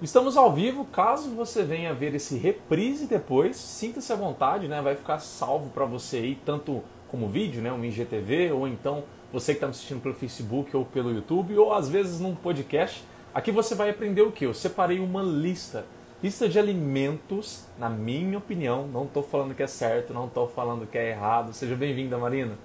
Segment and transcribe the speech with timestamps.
[0.00, 4.80] Estamos ao vivo, caso você venha ver esse reprise depois, sinta-se à vontade, né?
[4.80, 7.72] Vai ficar salvo para você aí, tanto como vídeo, né?
[7.72, 11.74] Um IGTV, ou então você que está me assistindo pelo Facebook ou pelo YouTube, ou
[11.74, 13.02] às vezes num podcast.
[13.34, 14.46] Aqui você vai aprender o que?
[14.46, 15.84] Eu separei uma lista.
[16.22, 20.86] Lista de alimentos, na minha opinião, não estou falando que é certo, não estou falando
[20.86, 21.52] que é errado.
[21.52, 22.56] Seja bem-vinda, Marina.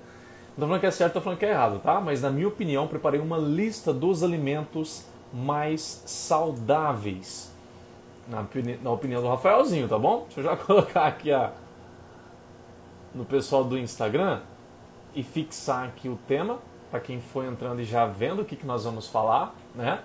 [0.55, 1.99] Não estou falando que é certo, estou falando que é errado, tá?
[1.99, 7.51] Mas na minha opinião, preparei uma lista dos alimentos mais saudáveis.
[8.27, 8.45] Na,
[8.81, 10.25] na opinião do Rafaelzinho, tá bom?
[10.25, 11.51] Deixa eu já colocar aqui a,
[13.13, 14.41] no pessoal do Instagram
[15.15, 18.65] e fixar aqui o tema para quem foi entrando e já vendo o que, que
[18.65, 19.99] nós vamos falar, né?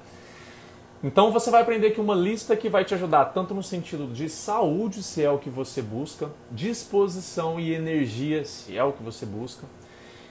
[1.05, 4.29] Então você vai aprender aqui uma lista que vai te ajudar tanto no sentido de
[4.29, 9.25] saúde, se é o que você busca, disposição e energia, se é o que você
[9.25, 9.65] busca,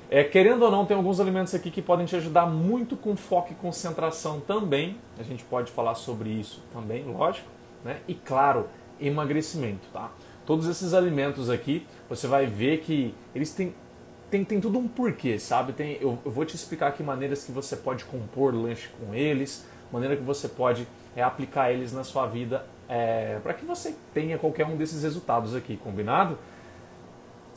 [0.10, 3.52] é, querendo ou não, tem alguns alimentos aqui que podem te ajudar muito com foco
[3.52, 4.98] e concentração também.
[5.20, 7.50] A gente pode falar sobre isso também, lógico.
[7.84, 7.98] Né?
[8.08, 8.68] E claro,
[9.00, 9.88] emagrecimento.
[9.92, 10.12] Tá?
[10.46, 13.76] Todos esses alimentos aqui, você vai ver que eles têm,
[14.32, 15.74] têm, têm tudo um porquê, sabe?
[15.74, 19.68] Tem, eu, eu vou te explicar aqui maneiras que você pode compor lanche com eles,
[19.92, 24.38] maneira que você pode é, aplicar eles na sua vida é, para que você tenha
[24.38, 26.38] qualquer um desses resultados aqui, combinado?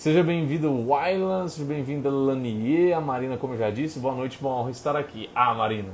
[0.01, 4.49] Seja bem-vindo, Wylan, seja bem-vinda, Lanier, a Marina, como eu já disse, boa noite, uma
[4.49, 5.29] honra estar aqui.
[5.35, 5.91] Ah, Marina,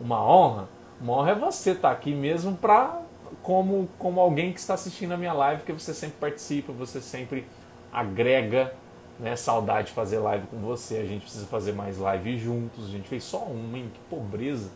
[0.00, 0.70] uma honra?
[0.98, 3.02] Uma honra é você estar aqui mesmo para
[3.42, 7.46] como, como alguém que está assistindo a minha live, que você sempre participa, você sempre
[7.92, 8.72] agrega,
[9.20, 9.36] né?
[9.36, 13.06] Saudade de fazer live com você, a gente precisa fazer mais lives juntos, a gente
[13.06, 13.90] fez só uma, hein?
[13.92, 14.70] Que pobreza.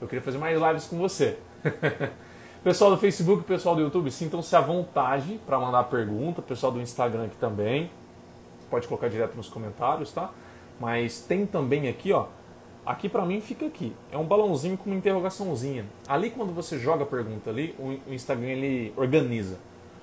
[0.00, 1.40] Eu queria fazer mais lives com você.
[2.62, 6.42] Pessoal do Facebook, pessoal do YouTube, sintam-se à vontade para mandar pergunta.
[6.42, 7.90] Pessoal do Instagram aqui também.
[8.68, 10.30] Pode colocar direto nos comentários, tá?
[10.78, 12.26] Mas tem também aqui, ó.
[12.84, 13.94] Aqui para mim fica aqui.
[14.12, 15.86] É um balãozinho com uma interrogaçãozinha.
[16.06, 19.56] Ali quando você joga a pergunta ali, o Instagram ele organiza.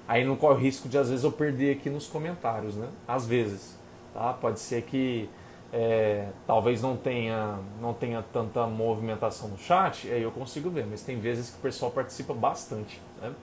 [0.07, 2.87] Aí não corre o risco de às vezes eu perder aqui nos comentários, né?
[3.07, 3.77] Às vezes,
[4.15, 4.33] tá?
[4.33, 5.29] Pode ser que
[5.71, 11.01] é, talvez não tenha, não tenha tanta movimentação no chat, aí eu consigo ver, mas
[11.01, 13.01] tem vezes que o pessoal participa bastante.
[13.21, 13.33] Né?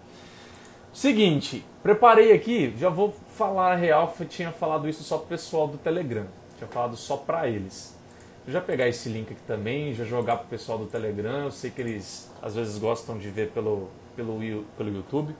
[0.92, 5.76] Seguinte, preparei aqui, já vou falar a real, tinha falado isso só pro pessoal do
[5.76, 6.26] Telegram,
[6.56, 7.98] tinha falado só para eles.
[8.44, 11.70] Vou já pegar esse link aqui também, já jogar pro pessoal do Telegram, eu sei
[11.70, 15.34] que eles às vezes gostam de ver pelo, pelo, pelo YouTube.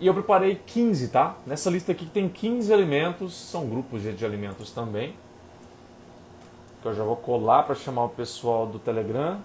[0.00, 1.36] E eu preparei 15, tá?
[1.46, 5.14] Nessa lista aqui tem 15 alimentos, são grupos de alimentos também,
[6.80, 9.38] que eu já vou colar para chamar o pessoal do Telegram.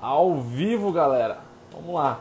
[0.00, 1.38] Ao vivo, galera.
[1.72, 2.20] Vamos lá.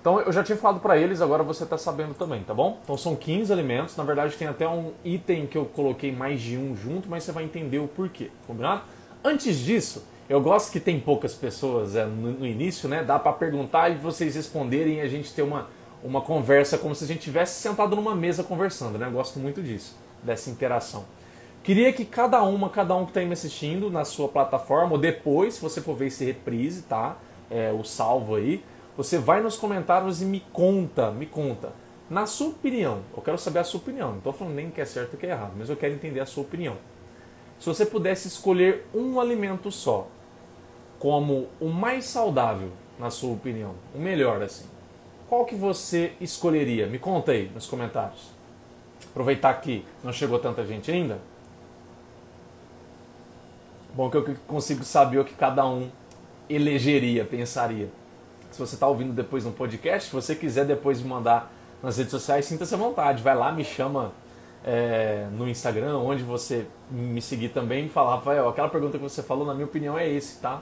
[0.00, 2.80] Então eu já tinha falado para eles, agora você está sabendo também, tá bom?
[2.82, 6.58] Então são 15 alimentos, na verdade tem até um item que eu coloquei mais de
[6.58, 8.82] um junto, mas você vai entender o porquê, combinado?
[9.22, 13.04] Antes disso, eu gosto que tem poucas pessoas é, no, no início, né?
[13.04, 15.68] Dá para perguntar e vocês responderem e a gente ter uma,
[16.02, 19.06] uma conversa como se a gente tivesse sentado numa mesa conversando, né?
[19.06, 21.04] Eu gosto muito disso, dessa interação.
[21.62, 25.54] Queria que cada uma, cada um que está me assistindo na sua plataforma, ou depois,
[25.54, 27.16] se você for ver esse reprise, tá?
[27.48, 28.64] É, o salvo aí,
[28.96, 31.72] você vai nos comentários e me conta, me conta.
[32.10, 34.10] Na sua opinião, eu quero saber a sua opinião.
[34.10, 36.20] Não estou falando nem que é certo ou que é errado, mas eu quero entender
[36.20, 36.76] a sua opinião.
[37.58, 40.08] Se você pudesse escolher um alimento só,
[40.98, 44.66] como o mais saudável, na sua opinião, o melhor assim,
[45.32, 46.86] qual que você escolheria?
[46.86, 48.28] Me conta aí nos comentários.
[49.08, 51.18] Aproveitar que não chegou tanta gente ainda.
[53.94, 55.88] Bom que eu consigo saber o que cada um
[56.50, 57.88] elegeria, pensaria.
[58.50, 61.50] Se você está ouvindo depois no podcast, se você quiser depois me mandar
[61.82, 63.22] nas redes sociais, sinta-se à vontade.
[63.22, 64.12] Vai lá, me chama
[64.62, 69.22] é, no Instagram, onde você me seguir também, e falar, Rafael, aquela pergunta que você
[69.22, 70.60] falou, na minha opinião, é esse, tá?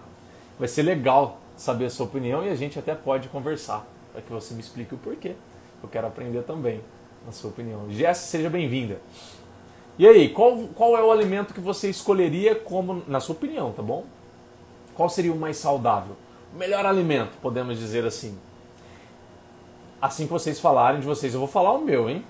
[0.57, 4.31] Vai ser legal saber a sua opinião e a gente até pode conversar para que
[4.31, 5.35] você me explique o porquê.
[5.83, 6.81] Eu quero aprender também,
[7.25, 7.91] na sua opinião.
[7.91, 9.01] Jess, seja bem-vinda.
[9.99, 13.83] E aí, qual, qual é o alimento que você escolheria como, na sua opinião, tá
[13.83, 14.05] bom?
[14.95, 16.17] Qual seria o mais saudável?
[16.55, 18.39] O melhor alimento, podemos dizer assim.
[20.01, 22.25] Assim que vocês falarem de vocês, eu vou falar o meu, hein?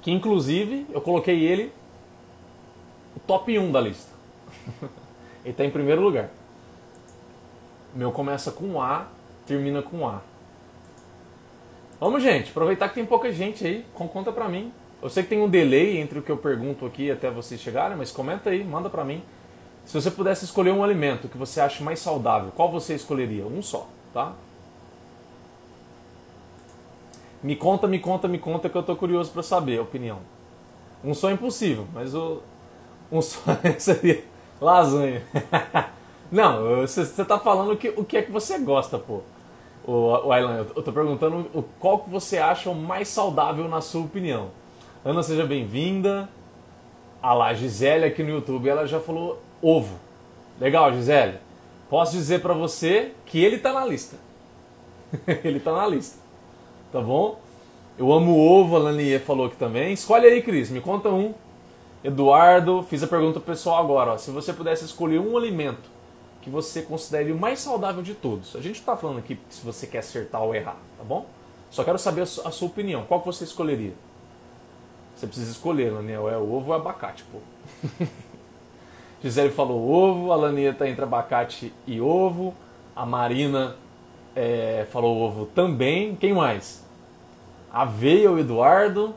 [0.00, 1.72] Que inclusive eu coloquei ele
[3.14, 4.10] o top 1 da lista.
[5.44, 6.30] ele está em primeiro lugar.
[7.94, 9.06] O meu começa com A,
[9.46, 10.22] termina com A.
[12.02, 14.72] Vamos, gente, aproveitar que tem pouca gente aí, conta pra mim.
[15.00, 17.96] Eu sei que tem um delay entre o que eu pergunto aqui até vocês chegarem,
[17.96, 19.22] mas comenta aí, manda pra mim.
[19.84, 23.46] Se você pudesse escolher um alimento que você acha mais saudável, qual você escolheria?
[23.46, 24.32] Um só, tá?
[27.40, 30.18] Me conta, me conta, me conta que eu tô curioso para saber a opinião.
[31.04, 32.40] Um só é impossível, mas o
[33.12, 33.38] um só
[33.78, 34.24] seria
[34.60, 35.22] lasanha.
[36.32, 39.20] Não, você está falando que, o que é que você gosta, pô.
[39.84, 43.80] O, o Aylan, eu tô perguntando o, qual que você acha o mais saudável na
[43.80, 44.50] sua opinião.
[45.04, 46.28] Ana, seja bem-vinda.
[47.20, 49.98] Ah lá, Gisele aqui no YouTube, ela já falou ovo.
[50.60, 51.38] Legal, Gisele.
[51.90, 54.16] Posso dizer para você que ele tá na lista.
[55.42, 56.18] ele tá na lista.
[56.92, 57.40] Tá bom?
[57.98, 59.92] Eu amo ovo, a Lanier falou aqui também.
[59.92, 61.34] Escolhe aí, Cris, me conta um.
[62.04, 64.12] Eduardo, fiz a pergunta pessoal agora.
[64.12, 64.16] Ó.
[64.16, 65.91] Se você pudesse escolher um alimento
[66.42, 68.54] que você considere o mais saudável de todos.
[68.56, 71.26] A gente está falando aqui se você quer acertar ou errar, tá bom?
[71.70, 73.04] Só quero saber a sua opinião.
[73.06, 73.94] Qual que você escolheria?
[75.14, 76.28] Você precisa escolher, Laniel.
[76.28, 77.38] É ovo ou abacate, pô.
[79.22, 82.54] Gisele falou ovo, a Lania tá entre abacate e ovo.
[82.94, 83.76] A Marina
[84.34, 86.16] é, falou ovo também.
[86.16, 86.84] Quem mais?
[87.72, 89.14] Aveia ou Eduardo?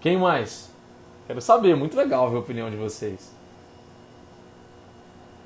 [0.00, 0.70] Quem mais?
[1.26, 3.33] Quero saber, muito legal ver a opinião de vocês.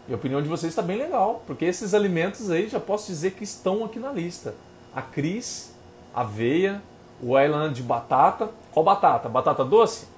[0.08, 3.32] E a opinião de vocês está bem legal, porque esses alimentos aí já posso dizer
[3.32, 4.55] que estão aqui na lista.
[4.94, 5.75] A Cris,
[6.14, 6.82] aveia,
[7.22, 8.49] o Island de batata.
[8.72, 9.28] Qual batata?
[9.28, 10.08] Batata doce?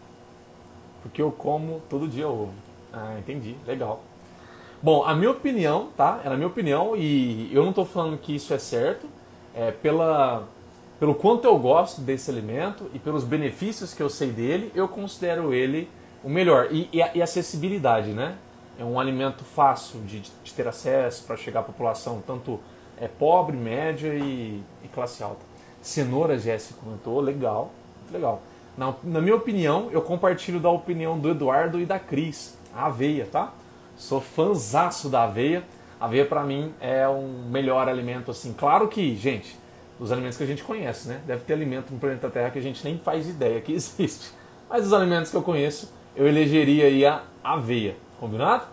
[1.03, 2.55] Porque eu como todo dia ovo.
[2.93, 3.57] Ah, entendi.
[3.67, 4.03] Legal.
[4.81, 6.21] Bom, a minha opinião, tá?
[6.25, 9.09] É a minha opinião e eu não estou falando que isso é certo.
[9.55, 10.47] É pela,
[11.01, 15.53] pelo quanto eu gosto desse alimento e pelos benefícios que eu sei dele, eu considero
[15.53, 15.89] ele
[16.23, 16.69] o melhor.
[16.71, 18.37] E, e, e acessibilidade, né?
[18.81, 22.59] É um alimento fácil de, de ter acesso para chegar à população, tanto
[22.99, 25.45] é pobre, média e, e classe alta.
[25.83, 27.71] Cenoura, Jéssica comentou, legal,
[28.11, 28.41] legal.
[28.79, 33.29] Na, na, minha opinião, eu compartilho da opinião do Eduardo e da Cris, a aveia,
[33.31, 33.53] tá?
[33.99, 35.63] Sou fãzaço da aveia.
[36.01, 38.55] A aveia para mim é um melhor alimento assim.
[38.55, 39.59] Claro que, gente,
[39.99, 41.21] os alimentos que a gente conhece, né?
[41.27, 44.33] Deve ter alimento no planeta Terra que a gente nem faz ideia que existe.
[44.71, 47.95] Mas os alimentos que eu conheço, eu elegeria aí a aveia.
[48.21, 48.67] Combinado?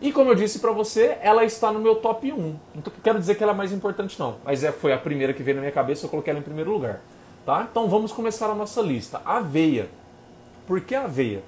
[0.00, 2.36] E como eu disse para você, ela está no meu top 1.
[2.36, 5.42] Não quero dizer que ela é mais importante não, mas é, foi a primeira que
[5.42, 7.02] veio na minha cabeça, eu coloquei ela em primeiro lugar.
[7.44, 7.68] Tá?
[7.70, 9.20] Então vamos começar a nossa lista.
[9.26, 9.90] Aveia.
[10.66, 11.42] Por que aveia?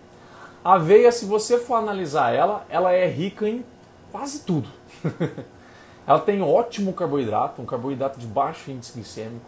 [0.62, 3.64] Aveia, se você for analisar ela, ela é rica em
[4.10, 4.68] quase tudo.
[6.06, 9.46] ela tem ótimo carboidrato, um carboidrato de baixo índice glicêmico.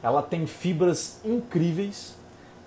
[0.00, 2.16] Ela tem fibras incríveis.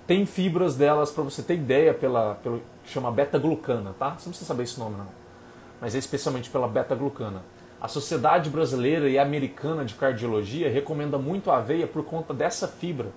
[0.08, 4.12] Tem fibras delas, para você ter ideia, pela, pelo que chama beta-glucana, tá?
[4.12, 5.28] Você não precisa saber esse nome não
[5.80, 7.42] mas é especialmente pela beta-glucana.
[7.80, 13.10] A Sociedade Brasileira e Americana de Cardiologia recomenda muito a aveia por conta dessa fibra.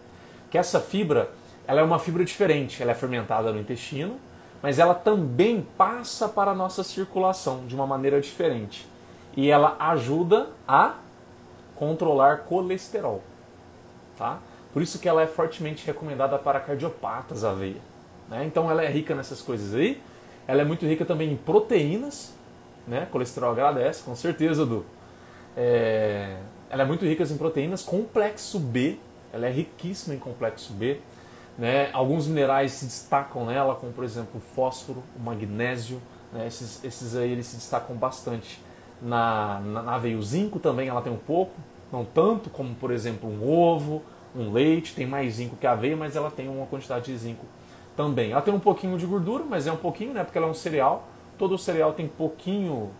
[0.50, 1.30] Que essa fibra,
[1.66, 4.18] ela é uma fibra diferente, ela é fermentada no intestino,
[4.62, 8.86] mas ela também passa para a nossa circulação de uma maneira diferente.
[9.34, 10.94] E ela ajuda a
[11.74, 13.22] controlar colesterol,
[14.18, 14.38] tá?
[14.72, 17.80] Por isso que ela é fortemente recomendada para cardiopatas a aveia.
[18.28, 18.44] Né?
[18.44, 20.00] Então ela é rica nessas coisas aí.
[20.46, 22.32] Ela é muito rica também em proteínas,
[22.86, 23.06] né?
[23.10, 24.84] Colesterol agradece, com certeza, Du.
[25.56, 26.36] É,
[26.70, 28.96] ela é muito rica em proteínas, complexo B,
[29.32, 31.00] ela é riquíssima em complexo B.
[31.58, 31.90] Né?
[31.92, 36.00] Alguns minerais se destacam nela, como por exemplo o fósforo, o magnésio,
[36.32, 36.46] né?
[36.46, 38.60] esses, esses aí eles se destacam bastante
[39.02, 40.16] na, na, na aveia.
[40.16, 41.52] O zinco também ela tem um pouco,
[41.92, 44.02] não tanto como por exemplo um ovo,
[44.34, 47.44] um leite, tem mais zinco que a aveia, mas ela tem uma quantidade de zinco
[47.96, 48.32] também.
[48.32, 50.24] Ela tem um pouquinho de gordura, mas é um pouquinho, né?
[50.24, 52.90] Porque ela é um cereal, todo cereal tem pouquinho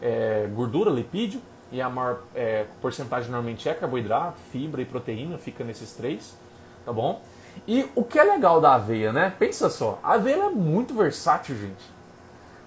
[0.00, 1.40] é, gordura, lipídio,
[1.72, 6.36] e a maior é, porcentagem normalmente é carboidrato, fibra e proteína, fica nesses três,
[6.84, 7.22] tá bom?
[7.66, 9.32] E o que é legal da aveia, né?
[9.38, 12.00] Pensa só, a aveia é muito versátil, gente.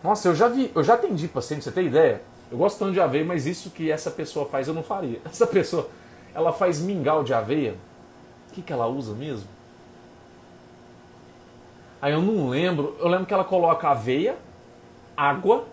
[0.03, 2.21] Nossa, eu já vi, eu já atendi paciente, você tem ideia?
[2.51, 5.19] Eu gosto tanto de aveia, mas isso que essa pessoa faz eu não faria.
[5.25, 5.89] Essa pessoa,
[6.35, 7.75] ela faz mingau de aveia.
[8.53, 9.47] Que, que ela usa mesmo?
[11.99, 12.95] Aí eu não lembro.
[12.99, 14.37] Eu lembro que ela coloca aveia,
[15.17, 15.65] água.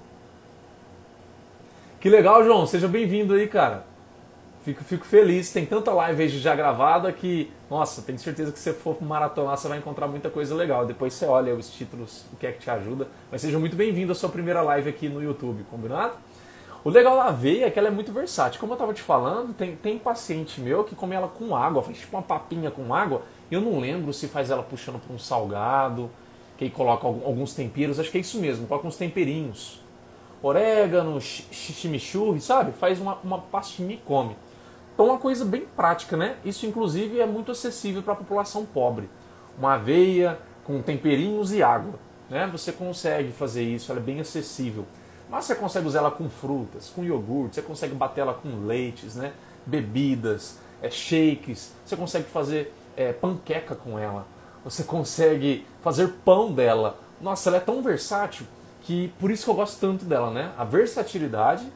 [2.00, 2.66] Que legal, João.
[2.66, 3.84] Seja bem-vindo aí, cara.
[4.64, 5.52] Fico, fico feliz.
[5.52, 9.68] Tem tanta live já gravada que, nossa, tenho certeza que se você for maratonar, você
[9.68, 10.86] vai encontrar muita coisa legal.
[10.86, 13.08] Depois você olha os títulos, o que é que te ajuda.
[13.30, 16.14] Mas seja muito bem-vindo à sua primeira live aqui no YouTube, combinado?
[16.82, 18.58] O legal da aveia é que ela é muito versátil.
[18.58, 21.98] Como eu estava te falando, tem, tem paciente meu que come ela com água, faz
[21.98, 23.22] tipo uma papinha com água.
[23.50, 26.10] Eu não lembro se faz ela puxando para um salgado,
[26.56, 29.80] que aí coloca alguns temperos, acho que é isso mesmo, coloca uns temperinhos.
[30.42, 32.72] Orégano, chimichurri, sabe?
[32.72, 34.34] Faz uma, uma pastinha e come.
[34.94, 36.36] Então uma coisa bem prática, né?
[36.44, 39.08] Isso inclusive é muito acessível para a população pobre.
[39.58, 41.94] Uma aveia com temperinhos e água.
[42.30, 42.48] Né?
[42.52, 44.86] Você consegue fazer isso, ela é bem acessível.
[45.30, 49.14] Mas você consegue usar ela com frutas, com iogurte, você consegue bater ela com leites,
[49.14, 49.32] né?
[49.64, 54.26] bebidas, é, shakes, você consegue fazer é, panqueca com ela
[54.64, 56.98] você consegue fazer pão dela.
[57.20, 58.46] Nossa, ela é tão versátil
[58.82, 60.52] que por isso que eu gosto tanto dela, né?
[60.56, 61.66] A versatilidade,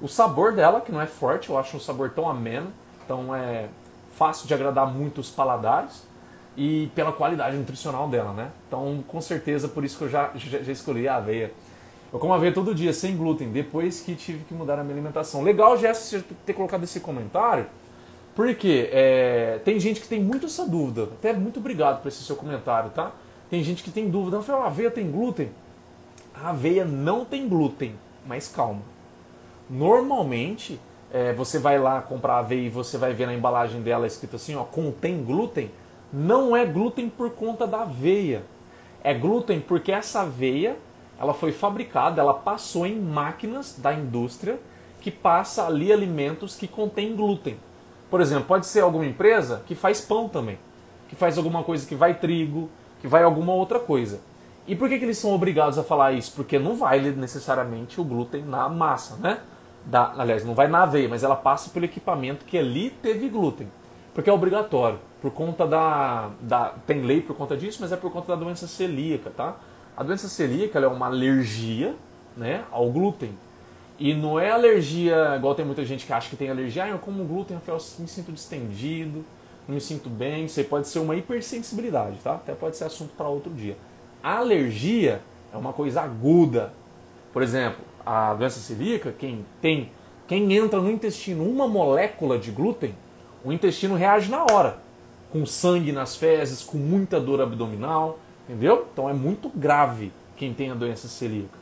[0.00, 2.72] o sabor dela, que não é forte, eu acho um sabor tão ameno,
[3.04, 3.68] então é
[4.14, 6.06] fácil de agradar muito os paladares
[6.56, 8.50] e pela qualidade nutricional dela, né?
[8.66, 11.52] Então, com certeza, por isso que eu já, já, já escolhi a aveia.
[12.16, 15.42] Eu como aveia todo dia, sem glúten, depois que tive que mudar a minha alimentação.
[15.42, 17.66] Legal, Jéssica, você ter colocado esse comentário,
[18.34, 21.02] porque é, tem gente que tem muito essa dúvida.
[21.02, 23.12] Até muito obrigado por esse seu comentário, tá?
[23.50, 24.38] Tem gente que tem dúvida.
[24.38, 25.50] Rafael, a aveia tem glúten?
[26.34, 27.94] A aveia não tem glúten,
[28.26, 28.80] mas calma.
[29.68, 30.80] Normalmente,
[31.12, 34.54] é, você vai lá comprar aveia e você vai ver na embalagem dela escrito assim,
[34.54, 35.70] ó, contém glúten.
[36.10, 38.42] Não é glúten por conta da aveia.
[39.04, 40.78] É glúten porque essa aveia,
[41.18, 44.58] ela foi fabricada, ela passou em máquinas da indústria
[45.00, 47.58] que passa ali alimentos que contêm glúten.
[48.10, 50.58] Por exemplo, pode ser alguma empresa que faz pão também,
[51.08, 52.68] que faz alguma coisa que vai trigo,
[53.00, 54.20] que vai alguma outra coisa.
[54.66, 56.32] E por que, que eles são obrigados a falar isso?
[56.34, 59.40] Porque não vai necessariamente o glúten na massa, né?
[59.84, 63.68] Da, aliás, não vai na aveia, mas ela passa pelo equipamento que ali teve glúten.
[64.12, 66.72] Porque é obrigatório, por conta da, da.
[66.84, 69.54] Tem lei por conta disso, mas é por conta da doença celíaca, tá?
[69.96, 71.94] A doença celíaca é uma alergia
[72.36, 73.30] né, ao glúten.
[73.98, 76.98] E não é alergia, igual tem muita gente que acha que tem alergia, ah, eu
[76.98, 79.24] como glúten, eu me sinto distendido,
[79.66, 80.44] não me sinto bem.
[80.44, 82.34] Isso aí pode ser uma hipersensibilidade, tá?
[82.34, 83.76] Até pode ser assunto para outro dia.
[84.22, 86.74] A alergia é uma coisa aguda.
[87.32, 89.90] Por exemplo, a doença celíaca, quem tem,
[90.28, 92.94] quem entra no intestino uma molécula de glúten,
[93.42, 94.78] o intestino reage na hora,
[95.30, 98.86] com sangue nas fezes, com muita dor abdominal, entendeu?
[98.92, 101.58] Então é muito grave quem tem a doença celíaca.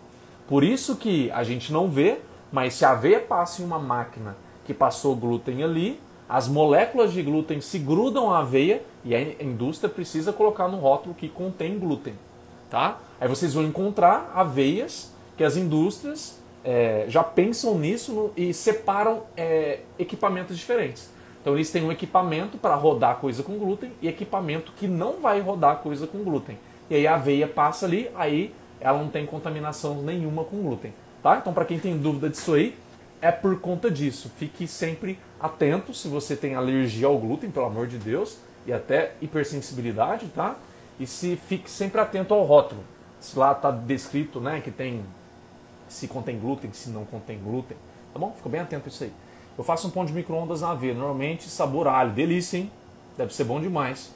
[0.47, 2.19] Por isso que a gente não vê,
[2.53, 7.23] mas se a aveia passa em uma máquina que passou glúten ali, as moléculas de
[7.23, 12.15] glúten se grudam à aveia e a indústria precisa colocar no rótulo que contém glúten.
[12.71, 12.99] Tá?
[13.21, 19.25] Aí vocês vão encontrar aveias que as indústrias é, já pensam nisso no, e separam
[19.37, 21.11] é, equipamentos diferentes.
[21.41, 25.41] Então eles têm um equipamento para rodar coisa com glúten e equipamento que não vai
[25.41, 26.59] rodar coisa com glúten.
[26.91, 30.93] E aí a aveia passa ali, aí ela não tem contaminação nenhuma com glúten.
[31.23, 31.39] Tá?
[31.39, 32.77] Então para quem tem dúvida disso aí,
[33.21, 34.31] é por conta disso.
[34.37, 39.15] Fique sempre atento se você tem alergia ao glúten, pelo amor de Deus, e até
[39.21, 40.57] hipersensibilidade, tá?
[41.01, 42.83] E se fique sempre atento ao rótulo.
[43.19, 45.03] Se lá está descrito, né, que tem
[45.89, 47.77] se contém glúten, se não contém glúten,
[48.13, 48.33] tá bom?
[48.37, 49.13] Fica bem atento a isso aí.
[49.57, 52.71] Eu faço um pão de micro-ondas na aveia, normalmente sabor alho, delícia, hein?
[53.17, 54.13] Deve ser bom demais.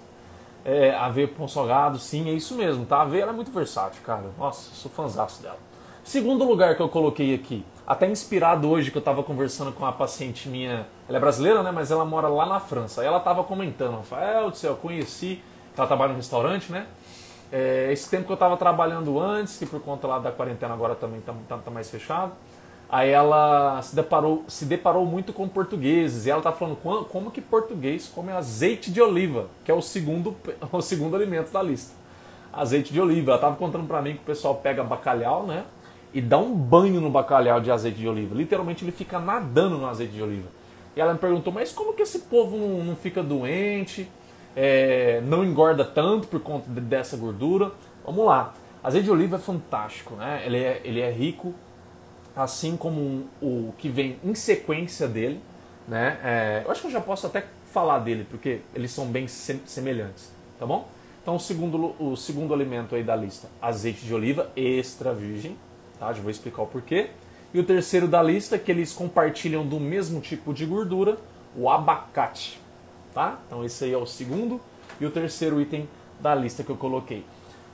[0.65, 2.99] É, aveia pão salgado, sim, é isso mesmo, tá?
[2.99, 4.25] A aveia é muito versátil, cara.
[4.37, 5.59] Nossa, sou fãzaço dela.
[6.05, 9.93] Segundo lugar que eu coloquei aqui, até inspirado hoje que eu estava conversando com uma
[9.93, 11.71] paciente minha, ela é brasileira, né?
[11.71, 13.01] Mas ela mora lá na França.
[13.01, 15.43] Aí ela estava comentando, Rafael do céu, eu conheci,
[15.77, 16.87] ela trabalha no restaurante, né?
[17.51, 20.95] É, esse tempo que eu estava trabalhando antes, que por conta lá da quarentena agora
[20.95, 22.33] também está tá, tá mais fechado,
[22.91, 26.77] Aí ela se deparou, se deparou muito com portugueses e ela tá falando
[27.07, 30.35] como, que português come azeite de oliva, que é o segundo,
[30.73, 31.95] o segundo alimento da lista.
[32.51, 33.33] Azeite de oliva.
[33.33, 35.65] Ela tava contando para mim que o pessoal pega bacalhau, né?
[36.15, 38.35] E dá um banho no bacalhau de azeite de oliva.
[38.35, 40.49] Literalmente ele fica nadando no azeite de oliva.
[40.97, 44.11] E ela me perguntou, mas como que esse povo não, não fica doente,
[44.57, 47.71] é, não engorda tanto por conta dessa gordura?
[48.03, 48.55] Vamos lá.
[48.83, 50.43] Azeite de oliva é fantástico, né?
[50.47, 51.55] Ele é, ele é rico
[52.39, 55.41] assim como o que vem em sequência dele.
[55.89, 56.19] Né?
[56.23, 60.31] É, eu acho que eu já posso até falar dele, porque eles são bem semelhantes,
[60.59, 60.89] tá bom?
[61.21, 65.57] Então o segundo, o segundo alimento aí da lista, azeite de oliva extra virgem,
[65.99, 66.13] tá?
[66.13, 67.11] Já vou explicar o porquê.
[67.53, 71.19] E o terceiro da lista, que eles compartilham do mesmo tipo de gordura,
[71.57, 72.61] o abacate,
[73.13, 73.41] tá?
[73.47, 74.61] Então esse aí é o segundo
[75.01, 75.89] e o terceiro item
[76.21, 77.25] da lista que eu coloquei.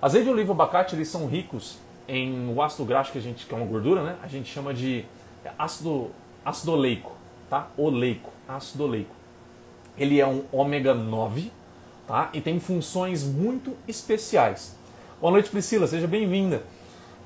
[0.00, 3.46] Azeite de oliva e abacate, eles são ricos em o ácido graxo que a gente
[3.46, 4.16] que é uma gordura, né?
[4.22, 5.04] A gente chama de
[5.58, 6.10] ácido
[6.44, 7.12] ácido oleico,
[7.48, 7.68] tá?
[7.76, 9.14] Oleico, ácido oleico.
[9.96, 11.50] Ele é um ômega 9,
[12.06, 12.28] tá?
[12.32, 14.76] E tem funções muito especiais.
[15.20, 16.62] Boa noite, Priscila, seja bem-vinda.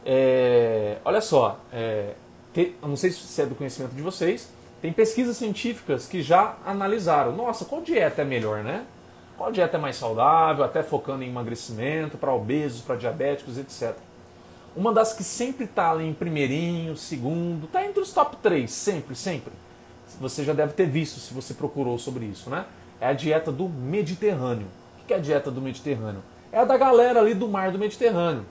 [0.05, 2.15] É, olha só, é,
[2.55, 4.49] te, não sei se é do conhecimento de vocês,
[4.81, 7.35] tem pesquisas científicas que já analisaram.
[7.35, 8.85] Nossa, qual dieta é melhor, né?
[9.37, 13.97] Qual dieta é mais saudável, até focando em emagrecimento, para obesos, para diabéticos, etc.
[14.79, 19.17] Uma das que sempre está ali em primeirinho, segundo, está entre os top 3, sempre,
[19.17, 19.53] sempre.
[20.21, 22.65] Você já deve ter visto se você procurou sobre isso, né?
[23.01, 24.69] É a dieta do Mediterrâneo.
[25.03, 26.23] O que é a dieta do Mediterrâneo?
[26.53, 28.47] É a da galera ali do mar do Mediterrâneo.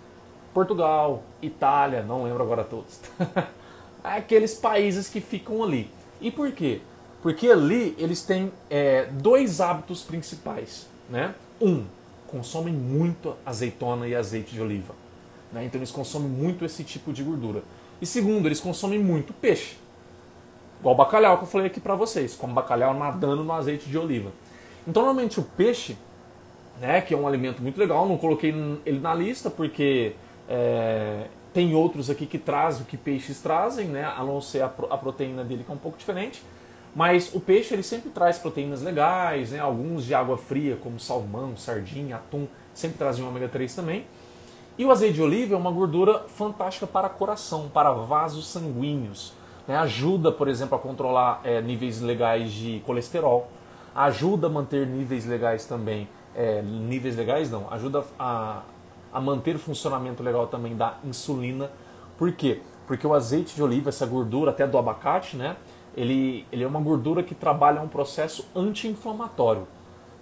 [0.54, 3.00] Portugal, Itália, não lembro agora todos.
[4.04, 5.90] Aqueles países que ficam ali.
[6.20, 6.82] E por quê?
[7.22, 10.88] Porque ali eles têm é, dois hábitos principais.
[11.10, 11.34] Né?
[11.62, 11.86] Um,
[12.28, 15.07] consomem muito azeitona e azeite de oliva.
[15.52, 15.66] Né?
[15.66, 17.64] Então eles consomem muito esse tipo de gordura.
[18.02, 19.78] E segundo, eles consomem muito peixe.
[20.80, 23.98] Igual o bacalhau que eu falei aqui para vocês, como bacalhau nadando no azeite de
[23.98, 24.32] oliva.
[24.88, 25.98] Então normalmente o peixe,
[26.80, 28.54] né, que é um alimento muito legal, não coloquei
[28.86, 30.14] ele na lista porque
[30.48, 34.66] é, tem outros aqui que trazem o que peixes trazem, né, a não ser a,
[34.66, 36.44] a proteína dele que é um pouco diferente.
[36.98, 39.60] Mas o peixe ele sempre traz proteínas legais, né?
[39.60, 44.06] alguns de água fria, como salmão, sardinha, atum, sempre trazem ômega 3 também.
[44.78, 49.34] E o azeite de oliva é uma gordura fantástica para coração, para vasos sanguíneos.
[49.68, 49.76] Né?
[49.76, 53.48] Ajuda, por exemplo, a controlar é, níveis legais de colesterol.
[53.96, 56.08] Ajuda a manter níveis legais também.
[56.36, 58.62] É, níveis legais não, ajuda a,
[59.12, 61.72] a manter o funcionamento legal também da insulina.
[62.16, 62.62] Por quê?
[62.86, 65.58] Porque o azeite de oliva, essa gordura até do abacate, né?
[65.98, 69.68] ele, ele é uma gordura que trabalha um processo anti-inflamatório.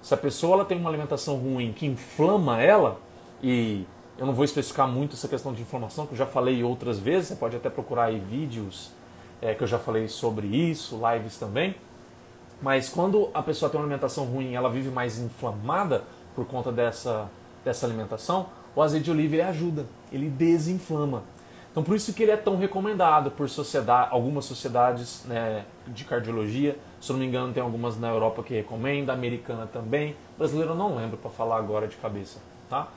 [0.01, 2.97] Se a pessoa ela tem uma alimentação ruim que inflama ela,
[3.43, 3.85] e
[4.17, 7.29] eu não vou especificar muito essa questão de inflamação, que eu já falei outras vezes,
[7.29, 8.91] você pode até procurar aí vídeos
[9.41, 11.75] é, que eu já falei sobre isso, lives também.
[12.61, 16.03] Mas quando a pessoa tem uma alimentação ruim ela vive mais inflamada
[16.33, 17.29] por conta dessa,
[17.63, 21.23] dessa alimentação, o azeite de oliva ele ajuda, ele desinflama.
[21.71, 26.77] Então por isso que ele é tão recomendado por sociedade, algumas sociedades né, de cardiologia.
[27.01, 30.15] Se não me engano, tem algumas na Europa que recomenda, americana também.
[30.37, 32.87] Brasileiro não lembro para falar agora de cabeça, tá?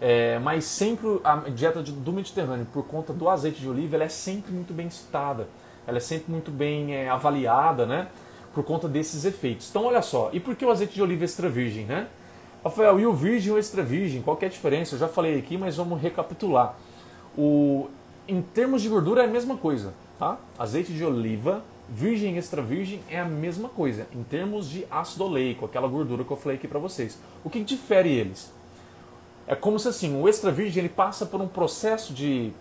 [0.00, 4.08] É, mas sempre a dieta do Mediterrâneo, por conta do azeite de oliva, ela é
[4.08, 5.48] sempre muito bem citada.
[5.86, 8.08] Ela é sempre muito bem é, avaliada, né?
[8.54, 9.68] Por conta desses efeitos.
[9.70, 12.08] Então, olha só, e por que o azeite de oliva extra virgem, né?
[12.62, 14.20] Rafael, e o virgem ou extra virgem?
[14.22, 14.94] Qual é a diferença?
[14.94, 16.76] Eu já falei aqui, mas vamos recapitular.
[17.36, 17.88] O,
[18.26, 20.38] em termos de gordura é a mesma coisa, tá?
[20.58, 25.24] Azeite de oliva, virgem e extra virgem é a mesma coisa em termos de ácido
[25.24, 27.18] oleico, aquela gordura que eu falei aqui para vocês.
[27.42, 28.52] O que difere eles?
[29.48, 32.52] É como se assim, o extra virgem ele passa por um processo de,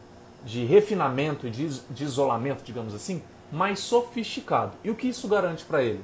[0.43, 4.71] de refinamento e de, de isolamento, digamos assim, mais sofisticado.
[4.83, 6.01] E o que isso garante para ele?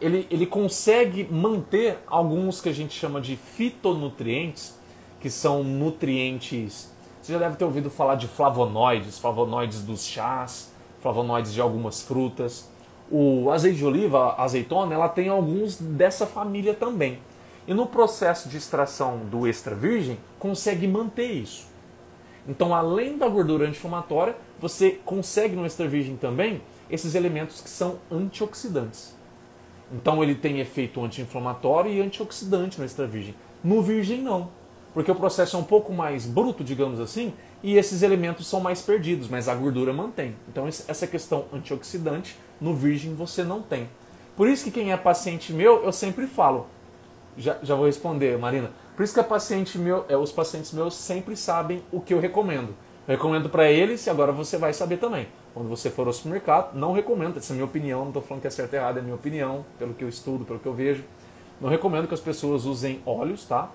[0.00, 0.26] ele?
[0.30, 4.78] Ele consegue manter alguns que a gente chama de fitonutrientes,
[5.20, 11.54] que são nutrientes você já deve ter ouvido falar de flavonoides, flavonoides dos chás, flavonoides
[11.54, 12.68] de algumas frutas.
[13.08, 17.20] O azeite de oliva, a azeitona, ela tem alguns dessa família também.
[17.66, 21.66] E no processo de extração do extra virgem, consegue manter isso.
[22.48, 27.98] Então, além da gordura anti-inflamatória, você consegue no extra virgem também esses elementos que são
[28.10, 29.14] antioxidantes.
[29.92, 33.34] Então, ele tem efeito anti-inflamatório e antioxidante no extra virgem.
[33.62, 34.50] No virgem, não
[34.94, 38.82] porque o processo é um pouco mais bruto, digamos assim, e esses elementos são mais
[38.82, 40.36] perdidos, mas a gordura mantém.
[40.48, 43.88] Então essa questão antioxidante no virgem você não tem.
[44.36, 46.66] Por isso que quem é paciente meu, eu sempre falo,
[47.36, 48.70] já, já vou responder, Marina.
[48.96, 52.74] Por isso que paciente meu, é, os pacientes meus sempre sabem o que eu recomendo.
[53.06, 55.26] Eu recomendo para eles e agora você vai saber também.
[55.54, 58.42] Quando você for ao supermercado, não recomendo, essa é a minha opinião, não estou falando
[58.42, 60.66] que é certo ou errado, é a minha opinião, pelo que eu estudo, pelo que
[60.66, 61.04] eu vejo.
[61.60, 63.70] Não recomendo que as pessoas usem óleos, tá?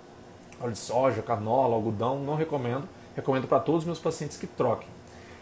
[0.61, 2.87] óleo de soja, canola, algodão, não recomendo.
[3.15, 4.87] Recomendo para todos os meus pacientes que troquem.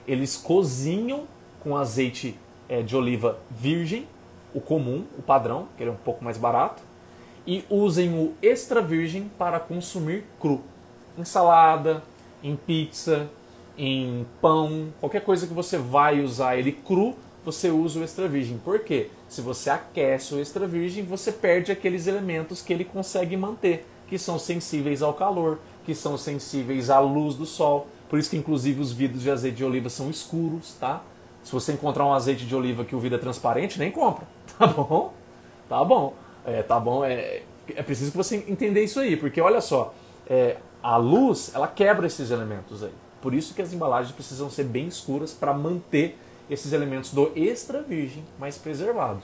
[0.07, 1.25] Eles cozinham
[1.61, 2.37] com azeite
[2.69, 4.07] é, de oliva virgem,
[4.53, 6.81] o comum, o padrão, que ele é um pouco mais barato,
[7.45, 10.61] e usem o extra virgem para consumir cru.
[11.17, 12.03] Em salada,
[12.43, 13.29] em pizza,
[13.77, 18.57] em pão, qualquer coisa que você vai usar ele cru, você usa o extra virgem.
[18.57, 19.09] Por quê?
[19.27, 24.17] Se você aquece o extra virgem, você perde aqueles elementos que ele consegue manter que
[24.17, 27.87] são sensíveis ao calor, que são sensíveis à luz do sol.
[28.09, 31.01] Por isso que inclusive os vidros de azeite de oliva são escuros, tá?
[31.43, 34.27] Se você encontrar um azeite de oliva que o vidro é transparente, nem compra,
[34.57, 35.13] tá bom?
[35.67, 36.13] Tá bom,
[36.45, 37.03] é, tá bom.
[37.03, 37.41] É,
[37.75, 39.93] é preciso que você entenda isso aí, porque olha só,
[40.27, 42.93] é, a luz ela quebra esses elementos aí.
[43.21, 46.17] Por isso que as embalagens precisam ser bem escuras para manter
[46.49, 49.23] esses elementos do extra virgem mais preservados,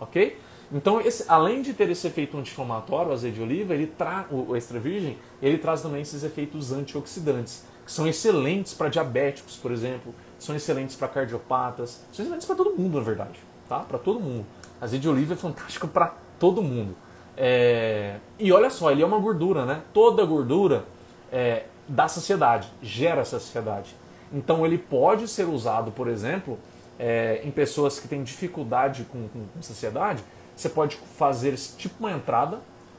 [0.00, 0.38] ok?
[0.72, 4.56] Então, esse, além de ter esse efeito anti-inflamatório, o azeite de oliva, ele tra, o
[4.56, 10.14] extra virgem, ele traz também esses efeitos antioxidantes, que são excelentes para diabéticos, por exemplo,
[10.38, 13.80] são excelentes para cardiopatas, são excelentes para todo mundo, na verdade, tá?
[13.80, 14.46] Para todo mundo.
[14.80, 16.96] Azeite de oliva é fantástico para todo mundo.
[17.36, 18.16] É...
[18.36, 19.82] E olha só, ele é uma gordura, né?
[19.94, 20.84] Toda gordura
[21.30, 23.94] é, dá saciedade, gera saciedade.
[24.32, 26.58] Então ele pode ser usado, por exemplo,
[26.98, 30.24] é, em pessoas que têm dificuldade com, com, com saciedade,
[30.56, 32.58] você pode fazer tipo uma entrada,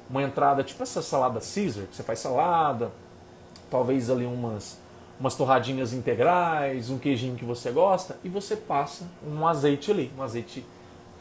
[0.10, 2.94] uma entrada tipo essa salada Caesar, que você faz salada,
[3.70, 4.80] talvez ali umas,
[5.20, 10.24] umas torradinhas integrais, um queijinho que você gosta, e você passa um azeite ali, um
[10.24, 10.66] azeite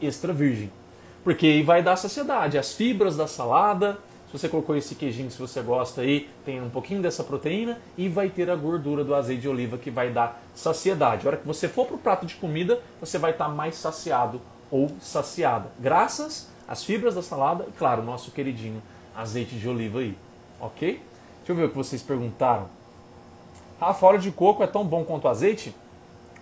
[0.01, 0.71] extra virgem.
[1.23, 2.57] Porque aí vai dar saciedade.
[2.57, 6.69] As fibras da salada, se você colocou esse queijinho, se você gosta aí, tem um
[6.69, 10.41] pouquinho dessa proteína e vai ter a gordura do azeite de oliva que vai dar
[10.53, 11.25] saciedade.
[11.25, 13.75] A hora que você for para o prato de comida, você vai estar tá mais
[13.75, 15.71] saciado ou saciada.
[15.79, 18.81] Graças às fibras da salada e, claro, o nosso queridinho
[19.15, 20.17] azeite de oliva aí.
[20.59, 21.01] Ok?
[21.37, 22.67] Deixa eu ver o que vocês perguntaram.
[23.79, 25.75] Rafa, óleo de coco é tão bom quanto o azeite?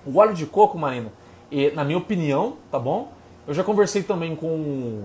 [0.06, 1.12] O óleo de coco, Marina,
[1.74, 3.12] na minha opinião, tá bom?
[3.48, 5.04] Eu já conversei também com,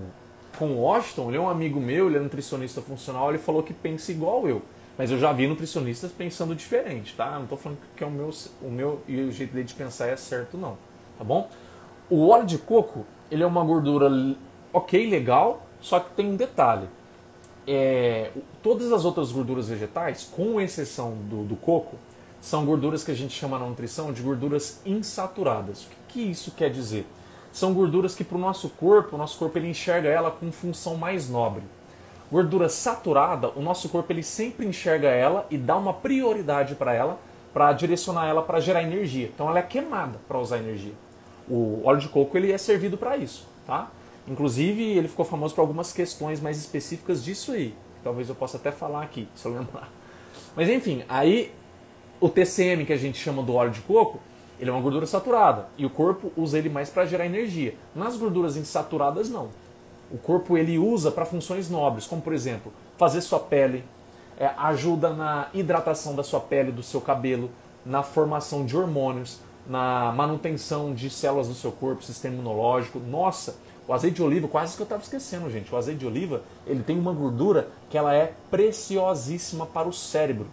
[0.58, 3.72] com o Washington, ele é um amigo meu, ele é nutricionista funcional, ele falou que
[3.72, 4.62] pensa igual eu.
[4.98, 7.30] Mas eu já vi nutricionistas pensando diferente, tá?
[7.32, 8.30] Não estou falando que é o meu,
[8.62, 10.76] o meu e o jeito dele de pensar é certo, não.
[11.18, 11.48] Tá bom?
[12.08, 14.10] O óleo de coco, ele é uma gordura
[14.72, 16.88] ok, legal, só que tem um detalhe.
[17.66, 18.30] É,
[18.62, 21.96] todas as outras gorduras vegetais, com exceção do, do coco,
[22.40, 25.84] são gorduras que a gente chama na nutrição de gorduras insaturadas.
[25.84, 27.06] O que, que isso quer dizer?
[27.56, 30.94] São gorduras que para o nosso corpo, o nosso corpo ele enxerga ela com função
[30.94, 31.62] mais nobre.
[32.30, 37.18] Gordura saturada, o nosso corpo ele sempre enxerga ela e dá uma prioridade para ela,
[37.54, 39.30] para direcionar ela para gerar energia.
[39.34, 40.92] Então ela é queimada para usar energia.
[41.48, 43.90] O óleo de coco ele é servido para isso, tá?
[44.28, 47.74] Inclusive ele ficou famoso por algumas questões mais específicas disso aí.
[48.04, 49.90] Talvez eu possa até falar aqui, se eu lembrar.
[50.54, 51.54] Mas enfim, aí
[52.20, 54.20] o TCM, que a gente chama do óleo de coco,
[54.58, 57.74] ele é uma gordura saturada e o corpo usa ele mais para gerar energia.
[57.94, 59.48] Nas gorduras insaturadas, não.
[60.10, 63.84] O corpo ele usa para funções nobres, como por exemplo, fazer sua pele,
[64.38, 67.50] é, ajuda na hidratação da sua pele, do seu cabelo,
[67.84, 72.98] na formação de hormônios, na manutenção de células do seu corpo, sistema imunológico.
[72.98, 73.56] Nossa,
[73.88, 75.72] o azeite de oliva, quase que eu estava esquecendo, gente.
[75.72, 80.46] O azeite de oliva, ele tem uma gordura que ela é preciosíssima para o cérebro.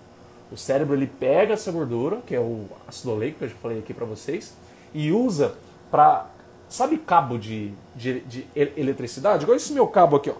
[0.53, 3.79] O cérebro ele pega essa gordura, que é o ácido oleico que eu já falei
[3.79, 4.55] aqui para vocês,
[4.93, 5.55] e usa
[5.89, 6.27] para
[6.69, 9.43] sabe cabo de, de, de, eletricidade?
[9.43, 10.35] Igual esse meu cabo aqui, ó.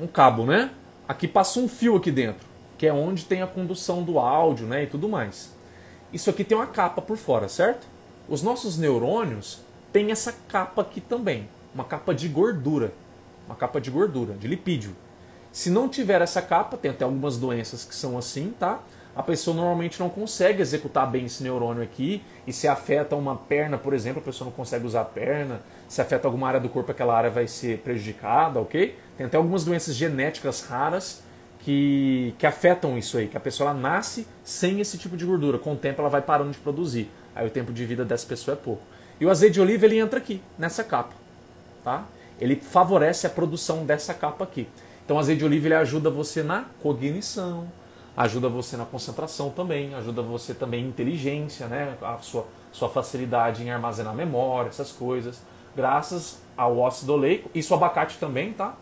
[0.00, 0.70] Um cabo, né?
[1.06, 2.46] Aqui passa um fio aqui dentro,
[2.78, 5.54] que é onde tem a condução do áudio, né, e tudo mais.
[6.10, 7.86] Isso aqui tem uma capa por fora, certo?
[8.26, 9.60] Os nossos neurônios
[9.92, 12.94] têm essa capa aqui também, uma capa de gordura,
[13.46, 14.96] uma capa de gordura, de lipídio.
[15.58, 18.78] Se não tiver essa capa, tem até algumas doenças que são assim, tá?
[19.16, 23.76] A pessoa normalmente não consegue executar bem esse neurônio aqui, e se afeta uma perna,
[23.76, 26.92] por exemplo, a pessoa não consegue usar a perna, se afeta alguma área do corpo,
[26.92, 28.96] aquela área vai ser prejudicada, ok?
[29.16, 31.24] Tem até algumas doenças genéticas raras
[31.58, 35.72] que, que afetam isso aí, que a pessoa nasce sem esse tipo de gordura, com
[35.72, 38.60] o tempo ela vai parando de produzir, aí o tempo de vida dessa pessoa é
[38.64, 38.82] pouco.
[39.20, 41.16] E o azeite de oliva ele entra aqui, nessa capa,
[41.82, 42.04] tá?
[42.40, 44.68] Ele favorece a produção dessa capa aqui.
[45.08, 47.66] Então, o azeite de oliva ele ajuda você na cognição,
[48.14, 51.96] ajuda você na concentração também, ajuda você também em inteligência, né?
[52.02, 55.40] a sua, sua facilidade em armazenar memória, essas coisas,
[55.74, 57.48] graças ao ácido oleico.
[57.54, 58.76] Isso o abacate também, tá?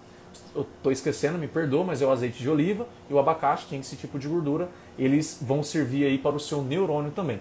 [0.53, 3.79] Eu estou esquecendo, me perdoa, mas é o azeite de oliva e o abacate tem
[3.79, 4.69] esse tipo de gordura.
[4.99, 7.39] Eles vão servir aí para o seu neurônio também.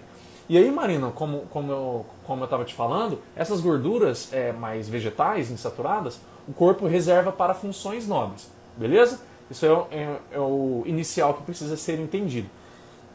[0.48, 5.50] E aí, Marina, como, como eu como estava te falando, essas gorduras é, mais vegetais,
[5.50, 8.54] insaturadas, o corpo reserva para funções nobres.
[8.76, 9.20] Beleza?
[9.50, 12.48] Isso é, é, é, o inicial que precisa ser entendido.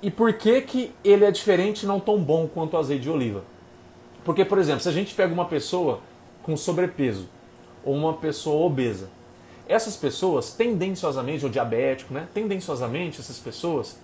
[0.01, 3.09] E por que, que ele é diferente e não tão bom quanto o azeite de
[3.09, 3.43] oliva?
[4.23, 5.99] Porque, por exemplo, se a gente pega uma pessoa
[6.41, 7.27] com sobrepeso
[7.83, 9.09] ou uma pessoa obesa,
[9.67, 12.27] essas pessoas, tendenciosamente, ou diabético, né?
[12.33, 13.97] Tendenciosamente, essas pessoas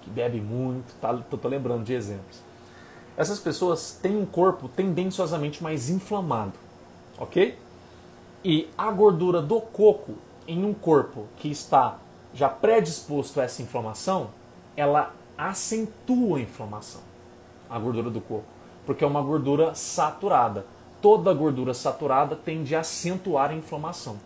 [0.00, 1.14] que bebem muito, tá?
[1.30, 2.40] Tô, tô lembrando de exemplos.
[3.16, 6.54] Essas pessoas têm um corpo tendenciosamente mais inflamado,
[7.18, 7.56] ok?
[8.44, 10.14] E a gordura do coco
[10.46, 11.98] em um corpo que está
[12.34, 14.30] já predisposto a essa inflamação,
[14.76, 17.00] ela acentua a inflamação,
[17.68, 18.46] a gordura do corpo,
[18.86, 20.64] porque é uma gordura saturada.
[21.00, 24.16] Toda gordura saturada tende a acentuar a inflamação.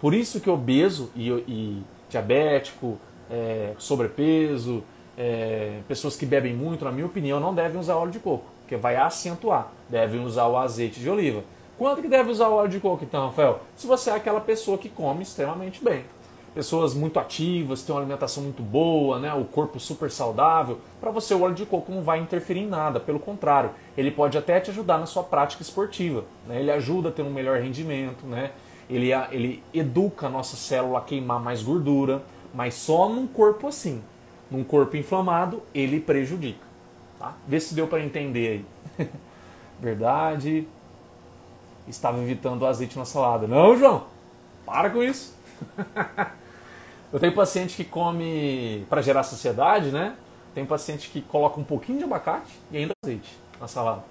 [0.00, 2.98] Por isso que obeso e, e diabético,
[3.30, 4.82] é, sobrepeso,
[5.16, 8.76] é, pessoas que bebem muito, na minha opinião, não devem usar óleo de coco, porque
[8.76, 9.72] vai acentuar.
[9.88, 11.42] Devem usar o azeite de oliva.
[11.78, 13.60] Quanto que deve usar o óleo de coco então, Rafael?
[13.76, 16.04] Se você é aquela pessoa que come extremamente bem.
[16.52, 19.32] Pessoas muito ativas, têm uma alimentação muito boa, né?
[19.32, 20.80] o corpo super saudável.
[21.00, 24.36] Para você o óleo de coco não vai interferir em nada, pelo contrário, ele pode
[24.36, 26.24] até te ajudar na sua prática esportiva.
[26.48, 26.58] Né?
[26.58, 28.50] Ele ajuda a ter um melhor rendimento, né?
[28.90, 34.02] ele, ele educa a nossa célula a queimar mais gordura, mas só num corpo assim.
[34.50, 36.66] Num corpo inflamado, ele prejudica.
[37.20, 37.36] Tá?
[37.46, 38.64] Vê se deu para entender
[38.98, 39.08] aí.
[39.78, 40.66] Verdade
[41.88, 43.46] estava evitando o azeite na salada.
[43.46, 44.04] Não, João,
[44.64, 45.34] para com isso.
[47.12, 50.14] Eu tenho paciente que come para gerar saciedade, né?
[50.54, 54.04] Tem paciente que coloca um pouquinho de abacate e ainda azeite na salada.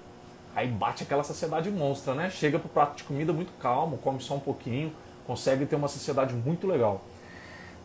[0.56, 2.30] Aí bate aquela saciedade monstra, né?
[2.30, 4.92] Chega pro prato de comida muito calmo, come só um pouquinho,
[5.26, 7.02] consegue ter uma saciedade muito legal.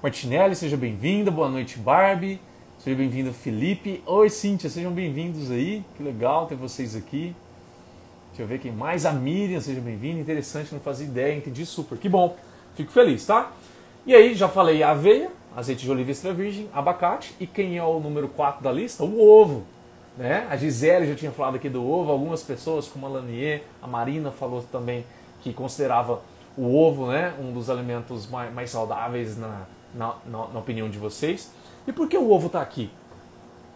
[0.02, 1.30] Martinelli, seja bem-vinda.
[1.30, 2.42] Boa noite, Barbie.
[2.80, 4.04] Seja bem-vindo, Felipe.
[4.06, 5.86] Oi, Cíntia, sejam bem-vindos aí.
[5.96, 7.36] Que legal ter vocês aqui.
[8.34, 9.06] Deixa eu ver quem mais.
[9.06, 10.20] A Miriam, seja bem-vinda.
[10.20, 12.00] Interessante, não fazia ideia, entendi super.
[12.00, 12.36] Que bom.
[12.74, 13.52] Fico feliz, tá?
[14.08, 17.36] E aí, já falei aveia, azeite de oliva extra virgem, abacate.
[17.40, 19.04] E quem é o número 4 da lista?
[19.04, 19.62] O ovo.
[20.18, 20.48] Né?
[20.50, 22.12] A Gisele já tinha falado aqui do ovo.
[22.12, 25.06] Algumas pessoas, como a Lanier, a Marina falou também
[25.44, 26.20] que considerava
[26.58, 30.98] o ovo né, um dos alimentos mais, mais saudáveis na, na, na, na opinião de
[30.98, 31.52] vocês.
[31.86, 32.90] E por que o ovo está aqui?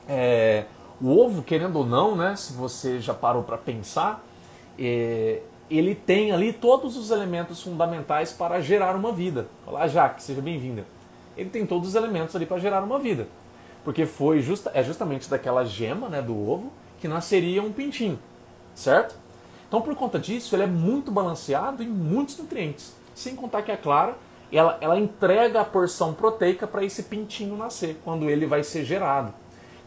[0.10, 0.66] É,
[1.00, 4.24] o ovo, querendo ou não, né, se você já parou para pensar,
[4.78, 9.48] é, ele tem ali todos os elementos fundamentais para gerar uma vida.
[9.66, 10.86] Olá, Jaque, seja bem-vinda.
[11.36, 13.28] Ele tem todos os elementos ali para gerar uma vida.
[13.84, 18.20] Porque foi justa, é justamente daquela gema né, do ovo que nasceria um pintinho,
[18.74, 19.16] certo?
[19.68, 22.94] Então, por conta disso, ele é muito balanceado em muitos nutrientes.
[23.14, 24.16] Sem contar que a clara
[24.52, 29.34] ela, ela entrega a porção proteica para esse pintinho nascer, quando ele vai ser gerado.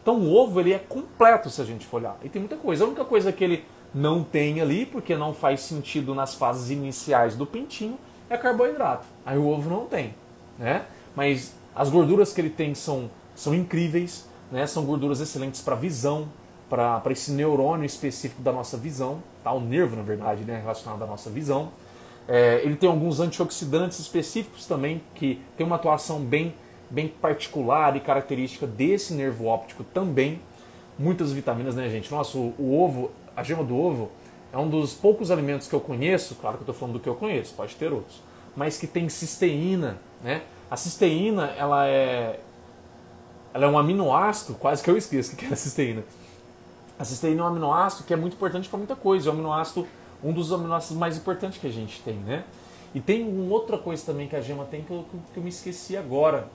[0.01, 2.17] Então o ovo ele é completo se a gente for olhar.
[2.23, 2.83] E tem muita coisa.
[2.83, 7.35] A única coisa que ele não tem ali, porque não faz sentido nas fases iniciais
[7.35, 7.97] do pintinho,
[8.29, 9.05] é carboidrato.
[9.25, 10.13] Aí o ovo não tem.
[10.57, 10.85] Né?
[11.15, 14.65] Mas as gorduras que ele tem são, são incríveis, né?
[14.65, 16.29] são gorduras excelentes para visão,
[16.69, 19.51] para esse neurônio específico da nossa visão, tá?
[19.51, 20.59] o nervo, na verdade, né?
[20.59, 21.69] relacionado à nossa visão.
[22.27, 26.53] É, ele tem alguns antioxidantes específicos também, que tem uma atuação bem,
[26.89, 30.39] bem particular e característica desse nervo óptico também.
[30.97, 32.09] Muitas vitaminas, né, gente?
[32.11, 34.11] Nossa, o, o ovo, a gema do ovo,
[34.51, 37.07] é um dos poucos alimentos que eu conheço, claro que eu estou falando do que
[37.07, 38.21] eu conheço, pode ter outros,
[38.55, 40.41] mas que tem cisteína, né?
[40.69, 42.39] A cisteína, ela é,
[43.53, 46.03] ela é um aminoácido, quase que eu esqueço o que é a cisteína.
[46.99, 49.87] A cisteína é um aminoácido que é muito importante para muita coisa, é um aminoácido
[50.23, 52.43] um dos aminoácidos mais importantes que a gente tem, né?
[52.93, 55.49] E tem uma outra coisa também que a gema tem que eu, que eu me
[55.49, 56.47] esqueci agora,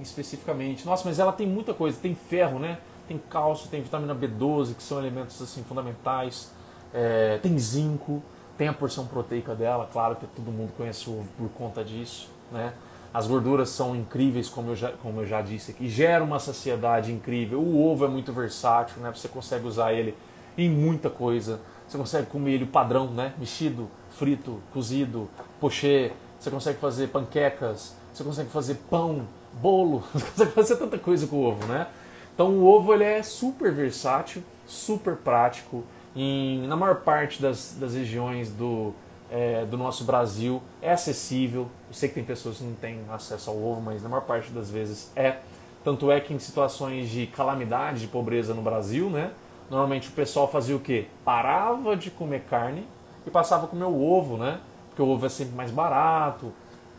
[0.00, 0.86] especificamente.
[0.86, 1.98] Nossa, mas ela tem muita coisa.
[2.00, 2.78] Tem ferro, né?
[3.12, 6.50] Tem cálcio, tem vitamina B12, que são elementos assim fundamentais.
[6.94, 8.22] É, tem zinco,
[8.56, 9.86] tem a porção proteica dela.
[9.92, 12.72] Claro que todo mundo conhece o ovo por conta disso, né?
[13.12, 15.90] As gorduras são incríveis, como eu, já, como eu já disse aqui.
[15.90, 17.60] Gera uma saciedade incrível.
[17.60, 19.12] O ovo é muito versátil, né?
[19.14, 20.16] Você consegue usar ele
[20.56, 21.60] em muita coisa.
[21.86, 23.34] Você consegue comer ele padrão, né?
[23.36, 25.28] Mexido, frito, cozido,
[25.60, 26.12] pochê.
[26.40, 27.94] Você consegue fazer panquecas.
[28.14, 29.26] Você consegue fazer pão,
[29.60, 30.02] bolo.
[30.14, 31.88] Você consegue fazer tanta coisa com o ovo, né?
[32.34, 35.84] Então o ovo ele é super versátil, super prático.
[36.14, 38.92] Em, na maior parte das, das regiões do,
[39.30, 41.62] é, do nosso Brasil é acessível.
[41.88, 44.50] Eu sei que tem pessoas que não têm acesso ao ovo, mas na maior parte
[44.50, 45.38] das vezes é.
[45.84, 49.32] Tanto é que em situações de calamidade, de pobreza no Brasil, né?
[49.68, 51.06] Normalmente o pessoal fazia o quê?
[51.24, 52.86] Parava de comer carne
[53.26, 54.60] e passava a comer o ovo, né?
[54.88, 56.52] Porque o ovo é sempre mais barato.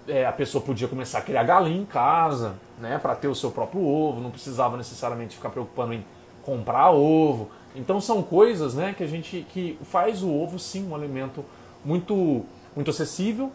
[0.08, 2.98] É, a pessoa podia começar a criar galinha em casa, né?
[2.98, 6.06] Para ter o seu próprio ovo, não precisava necessariamente ficar preocupando em
[6.44, 7.50] comprar ovo.
[7.76, 11.44] Então são coisas, né, que a gente que faz o ovo sim um alimento
[11.84, 13.52] muito muito acessível,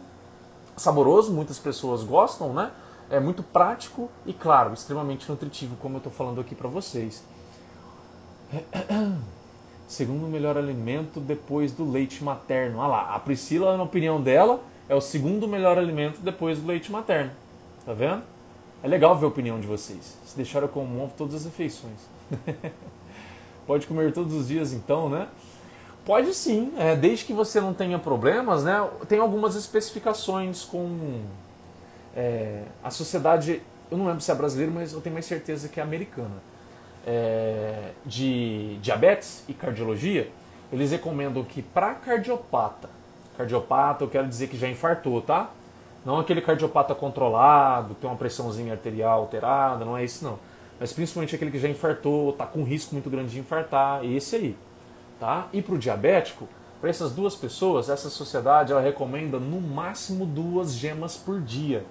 [0.76, 2.70] saboroso, muitas pessoas gostam, né?
[3.11, 7.24] É muito prático e claro, extremamente nutritivo, como eu estou falando aqui para vocês.
[9.88, 12.78] Segundo melhor alimento depois do leite materno.
[12.78, 16.90] Olha lá, a Priscila, na opinião dela, é o segundo melhor alimento depois do leite
[16.90, 17.31] materno.
[17.85, 18.22] Tá vendo?
[18.83, 20.16] É legal ver a opinião de vocês.
[20.24, 21.98] Se deixar eu como todas as refeições.
[23.66, 25.29] Pode comer todos os dias então, né?
[26.05, 28.88] Pode sim, é, desde que você não tenha problemas, né?
[29.07, 31.20] Tem algumas especificações com
[32.16, 35.79] é, a sociedade, eu não lembro se é brasileira, mas eu tenho mais certeza que
[35.79, 36.37] é americana
[37.09, 40.31] é, de diabetes e cardiologia,
[40.70, 42.90] eles recomendam que para cardiopata,
[43.38, 45.51] cardiopata eu quero dizer que já infartou, tá?
[46.05, 50.38] Não aquele cardiopata controlado, tem uma pressãozinha arterial alterada, não é isso não.
[50.81, 54.57] Mas principalmente aquele que já infartou, está com risco muito grande de infartar, esse aí.
[55.20, 55.46] Tá?
[55.53, 56.48] E para o diabético,
[56.81, 61.85] para essas duas pessoas, essa sociedade ela recomenda no máximo duas gemas por dia,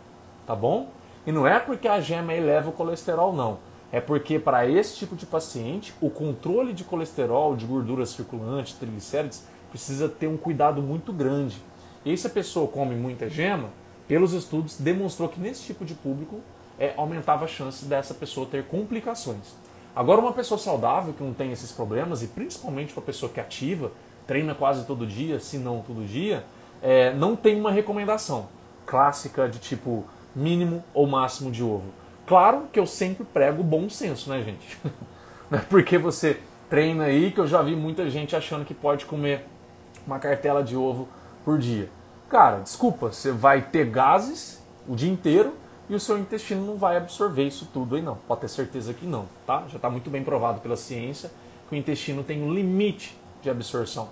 [0.45, 0.89] tá bom?
[1.25, 3.59] E não é porque a gema eleva o colesterol, não.
[3.91, 9.45] É porque para esse tipo de paciente, o controle de colesterol, de gordura circulante, triglicérides,
[9.69, 11.57] precisa ter um cuidado muito grande.
[12.05, 13.69] E se a pessoa come muita gema,
[14.07, 16.39] pelos estudos demonstrou que nesse tipo de público
[16.79, 19.55] é, aumentava a chance dessa pessoa ter complicações.
[19.95, 23.43] Agora, uma pessoa saudável que não tem esses problemas, e principalmente uma pessoa que é
[23.43, 23.91] ativa,
[24.27, 26.45] treina quase todo dia, se não todo dia,
[26.81, 28.47] é, não tem uma recomendação
[28.85, 31.91] clássica de tipo mínimo ou máximo de ovo.
[32.27, 34.77] Claro que eu sempre prego bom senso, né, gente?
[35.49, 39.05] Não é porque você treina aí que eu já vi muita gente achando que pode
[39.05, 39.45] comer
[40.07, 41.07] uma cartela de ovo
[41.43, 41.89] por dia.
[42.29, 45.53] Cara, desculpa, você vai ter gases o dia inteiro
[45.89, 48.15] e o seu intestino não vai absorver isso tudo aí não.
[48.15, 49.63] Pode ter certeza que não, tá?
[49.69, 51.31] Já está muito bem provado pela ciência
[51.69, 54.09] que o intestino tem um limite de absorção.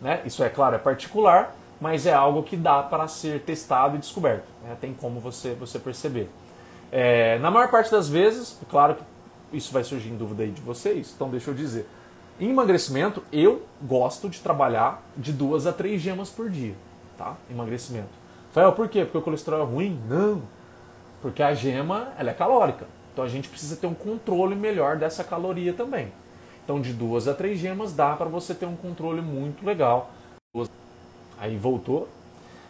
[0.00, 0.22] Né?
[0.24, 4.46] Isso é claro, é particular, mas é algo que dá para ser testado e descoberto.
[4.62, 4.76] Né?
[4.80, 6.30] Tem como você, você perceber.
[6.90, 10.60] É, na maior parte das vezes, claro que isso vai surgir em dúvida aí de
[10.60, 11.86] vocês, então deixa eu dizer.
[12.40, 16.74] Em emagrecimento, eu gosto de trabalhar de duas a três gemas por dia,
[17.16, 17.36] tá?
[17.50, 18.10] Emagrecimento.
[18.48, 19.04] Rafael, por quê?
[19.04, 20.00] Porque o colesterol é ruim?
[20.08, 20.42] Não.
[21.20, 22.86] Porque a gema, ela é calórica.
[23.12, 26.12] Então a gente precisa ter um controle melhor dessa caloria também.
[26.64, 30.10] Então de duas a três gemas dá para você ter um controle muito legal.
[31.40, 32.08] Aí voltou.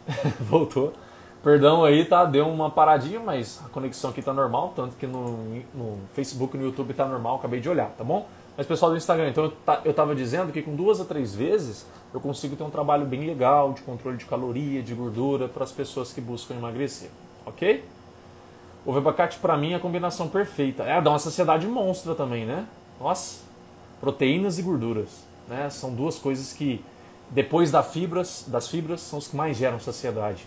[0.41, 0.95] voltou.
[1.43, 2.25] Perdão aí, tá?
[2.25, 6.61] Deu uma paradinha, mas a conexão aqui tá normal, tanto que no, no Facebook e
[6.61, 8.27] no YouTube tá normal, acabei de olhar, tá bom?
[8.59, 11.33] Mas pessoal do Instagram, então eu, tá, eu tava dizendo que com duas a três
[11.33, 15.63] vezes eu consigo ter um trabalho bem legal de controle de caloria, de gordura para
[15.63, 17.09] as pessoas que buscam emagrecer,
[17.47, 17.85] ok?
[18.85, 20.83] O abacate para mim é a combinação perfeita.
[20.83, 22.67] É, dá uma saciedade monstra também, né?
[23.01, 23.43] Nossa,
[24.01, 25.71] proteínas e gorduras, né?
[25.71, 26.85] São duas coisas que
[27.31, 30.45] depois das fibras, das fibras são os que mais geram saciedade.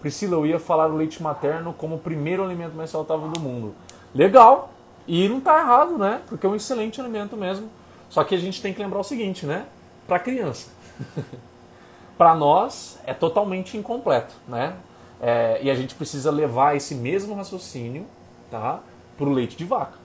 [0.00, 3.74] Priscila, eu ia falar o leite materno como o primeiro alimento mais saudável do mundo.
[4.14, 4.70] Legal,
[5.06, 6.20] e não está errado, né?
[6.26, 7.68] Porque é um excelente alimento mesmo.
[8.08, 9.66] Só que a gente tem que lembrar o seguinte, né?
[10.06, 10.70] Para criança.
[12.16, 14.76] para nós é totalmente incompleto, né?
[15.20, 18.06] É, e a gente precisa levar esse mesmo raciocínio,
[18.50, 18.80] tá?
[19.16, 19.98] Para o leite de vaca.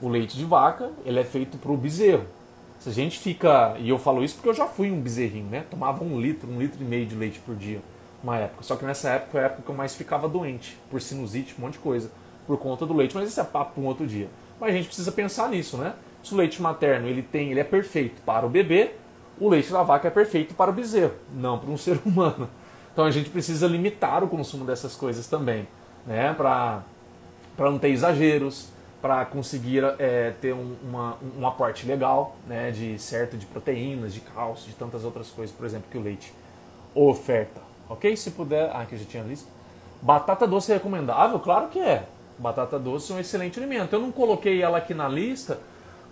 [0.00, 2.26] O leite de vaca ele é feito para o bezerro.
[2.78, 5.64] Se a gente fica, e eu falo isso porque eu já fui um bezerrinho, né?
[5.70, 7.80] Tomava um litro, um litro e meio de leite por dia,
[8.22, 8.62] uma época.
[8.62, 11.62] Só que nessa época foi a época que eu mais ficava doente, por sinusite, um
[11.62, 12.10] monte de coisa
[12.46, 14.28] por conta do leite, mas isso é papo um outro dia.
[14.60, 15.94] Mas a gente precisa pensar nisso, né?
[16.22, 18.92] Se o leite materno ele tem, ele é perfeito para o bebê,
[19.40, 22.48] o leite da vaca é perfeito para o bezerro, não para um ser humano.
[22.92, 25.66] Então a gente precisa limitar o consumo dessas coisas também,
[26.06, 26.32] né?
[26.34, 26.82] Para
[27.56, 28.68] para não ter exageros,
[29.02, 32.70] para conseguir é, ter um, uma, um aporte legal, né?
[32.70, 36.32] De certo de proteínas, de cálcio, de tantas outras coisas, por exemplo, que o leite
[36.94, 37.60] oferta.
[37.88, 38.16] Ok?
[38.16, 39.48] Se puder, ah, que eu já tinha visto.
[40.00, 41.38] Batata doce é recomendável?
[41.40, 42.06] Claro que é.
[42.38, 43.92] Batata doce é um excelente alimento.
[43.92, 45.60] Eu não coloquei ela aqui na lista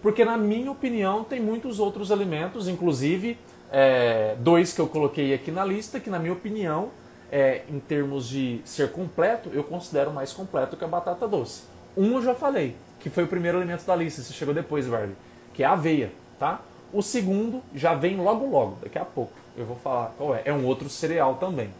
[0.02, 3.36] porque, na minha opinião, tem muitos outros alimentos, inclusive
[3.70, 6.88] é, dois que eu coloquei aqui na lista, que, na minha opinião,
[7.30, 11.64] é, em termos de ser completo, eu considero mais completo que a batata doce.
[11.96, 15.14] Um eu já falei, que foi o primeiro alimento da lista, você chegou depois, Barbie,
[15.52, 16.60] que é a aveia, tá?
[16.92, 19.32] O segundo já vem logo logo, daqui a pouco.
[19.56, 20.42] Eu vou falar qual é.
[20.44, 21.70] É um outro cereal também,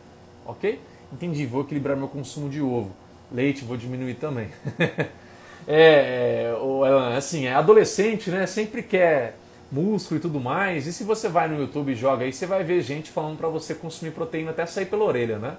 [0.47, 0.81] ok?
[1.13, 2.93] Entendi, vou equilibrar meu consumo de ovo.
[3.33, 4.49] Leite vou diminuir também.
[5.67, 8.47] é, é, assim, é adolescente, né?
[8.47, 9.37] Sempre quer
[9.71, 10.87] músculo e tudo mais.
[10.87, 13.49] E se você vai no YouTube e joga aí, você vai ver gente falando para
[13.49, 15.57] você consumir proteína até sair pela orelha, né?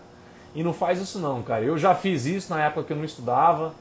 [0.54, 1.64] E não faz isso não, cara.
[1.64, 3.74] Eu já fiz isso na época que eu não estudava,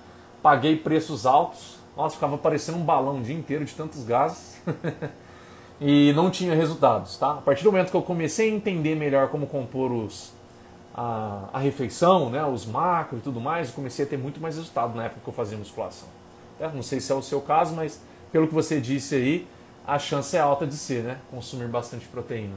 [0.42, 1.78] paguei preços altos.
[1.96, 4.62] Nossa, ficava parecendo um balão o dia inteiro de tantos gases.
[5.80, 7.32] e não tinha resultados, tá?
[7.32, 10.32] A partir do momento que eu comecei a entender melhor como compor os,
[10.94, 14.56] a, a refeição, né, os macros e tudo mais, eu comecei a ter muito mais
[14.56, 16.08] resultado na época que eu fazia musculação.
[16.58, 18.00] É, não sei se é o seu caso, mas
[18.32, 19.48] pelo que você disse aí,
[19.86, 21.18] a chance é alta de ser, né?
[21.30, 22.54] Consumir bastante proteína.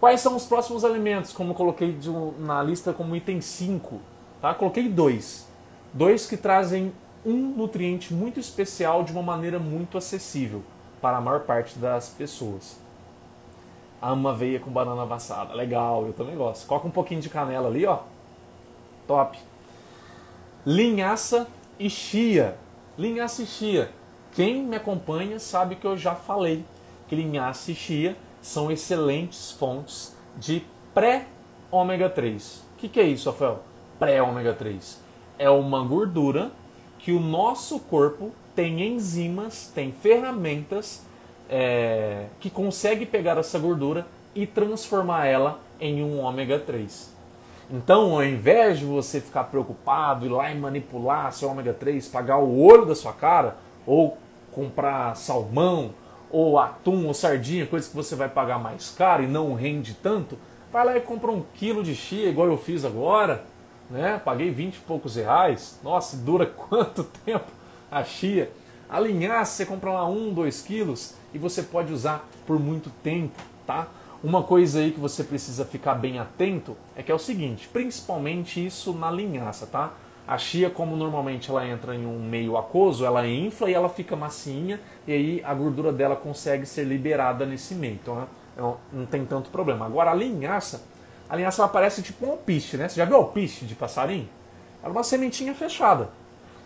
[0.00, 1.32] Quais são os próximos alimentos?
[1.32, 1.96] Como coloquei
[2.38, 4.00] na lista como item 5,
[4.40, 4.54] tá?
[4.54, 5.46] Coloquei dois.
[5.92, 6.92] Dois que trazem
[7.24, 10.62] um nutriente muito especial de uma maneira muito acessível
[11.00, 12.76] para a maior parte das pessoas
[14.00, 15.54] ama aveia com banana amassada.
[15.54, 16.66] Legal, eu também gosto.
[16.66, 18.00] Coloca um pouquinho de canela ali, ó.
[19.06, 19.38] Top.
[20.64, 21.46] Linhaça
[21.78, 22.56] e chia.
[22.96, 23.90] Linhaça e chia.
[24.32, 26.64] Quem me acompanha sabe que eu já falei
[27.08, 30.62] que linhaça e chia são excelentes fontes de
[30.94, 32.64] pré-ômega 3.
[32.74, 33.62] O que, que é isso, Rafael?
[33.98, 35.00] Pré-ômega 3.
[35.38, 36.52] É uma gordura
[36.98, 41.06] que o nosso corpo tem enzimas, tem ferramentas
[41.48, 47.16] é, que consegue pegar essa gordura e transformar ela em um ômega 3.
[47.70, 52.38] Então, ao invés de você ficar preocupado, ir lá e manipular seu ômega 3, pagar
[52.38, 53.56] o olho da sua cara,
[53.86, 54.16] ou
[54.52, 55.90] comprar salmão,
[56.30, 60.38] ou atum, ou sardinha, coisa que você vai pagar mais caro e não rende tanto,
[60.72, 63.44] vai lá e compra um quilo de chia, igual eu fiz agora,
[63.90, 64.20] né?
[64.22, 65.78] Paguei 20 e poucos reais.
[65.82, 67.50] Nossa, dura quanto tempo
[67.90, 68.50] a chia?
[68.88, 73.40] A linhaça, você compra lá um, dois quilos, e você pode usar por muito tempo,
[73.66, 73.88] tá?
[74.22, 78.64] Uma coisa aí que você precisa ficar bem atento é que é o seguinte, principalmente
[78.64, 79.92] isso na linhaça, tá?
[80.26, 84.14] A chia, como normalmente ela entra em um meio aquoso, ela infla e ela fica
[84.16, 87.94] massinha e aí a gordura dela consegue ser liberada nesse meio.
[87.94, 88.26] Então
[88.56, 89.86] não, não tem tanto problema.
[89.86, 90.82] Agora a linhaça,
[91.30, 92.88] a linhaça ela parece tipo um alpiste, né?
[92.88, 94.28] Você já viu alpiste de passarinho?
[94.82, 96.10] Era uma sementinha fechada.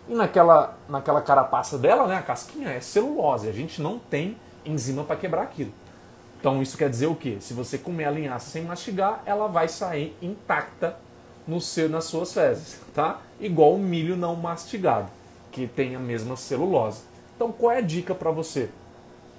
[0.09, 3.47] E naquela, naquela carapaça dela, né, a casquinha é celulose.
[3.47, 4.35] A gente não tem
[4.65, 5.71] enzima para quebrar aquilo.
[6.39, 7.37] Então isso quer dizer o quê?
[7.39, 10.97] Se você comer a linhaça sem mastigar, ela vai sair intacta
[11.47, 13.21] no seu, nas suas fezes, tá?
[13.39, 15.09] Igual o milho não mastigado,
[15.51, 17.01] que tem a mesma celulose.
[17.35, 18.69] Então qual é a dica para você?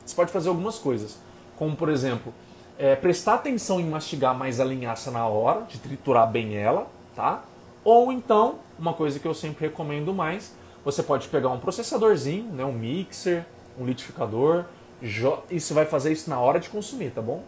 [0.04, 1.18] Você pode fazer algumas coisas,
[1.56, 2.32] como por exemplo,
[2.78, 7.44] é, prestar atenção em mastigar mais a linhaça na hora, de triturar bem ela, tá?
[7.84, 10.54] Ou então, uma coisa que eu sempre recomendo mais,
[10.84, 13.44] você pode pegar um processadorzinho, né, um mixer,
[13.78, 14.64] um litificador,
[15.02, 17.42] e você vai fazer isso na hora de consumir, tá bom?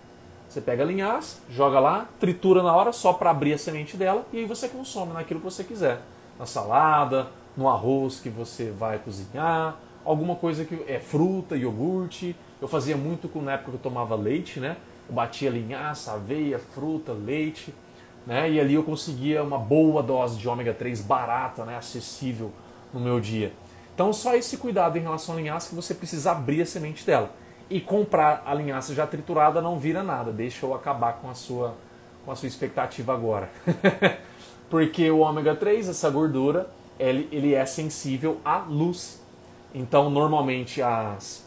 [0.49, 4.25] Você pega a linhaça, joga lá, tritura na hora só para abrir a semente dela
[4.33, 6.01] e aí você consome naquilo que você quiser.
[6.39, 12.37] Na salada, no arroz que você vai cozinhar, alguma coisa que é fruta, iogurte.
[12.61, 14.77] Eu fazia muito na época que eu tomava leite, né?
[15.09, 17.75] Eu batia linhaça, aveia, fruta, leite,
[18.27, 18.51] né?
[18.51, 21.77] E ali eu conseguia uma boa dose de ômega 3 barata, né?
[21.77, 22.53] Acessível
[22.95, 23.53] no meu dia.
[23.97, 27.31] Então só esse cuidado em relação à linhaça que você precisa abrir a semente dela.
[27.71, 30.31] E comprar a linhaça já triturada não vira nada.
[30.31, 31.75] Deixa eu acabar com a sua,
[32.23, 33.49] com a sua expectativa agora.
[34.69, 36.69] Porque o ômega 3, essa gordura,
[36.99, 39.19] ele, ele é sensível à luz.
[39.75, 41.43] Então, normalmente, as,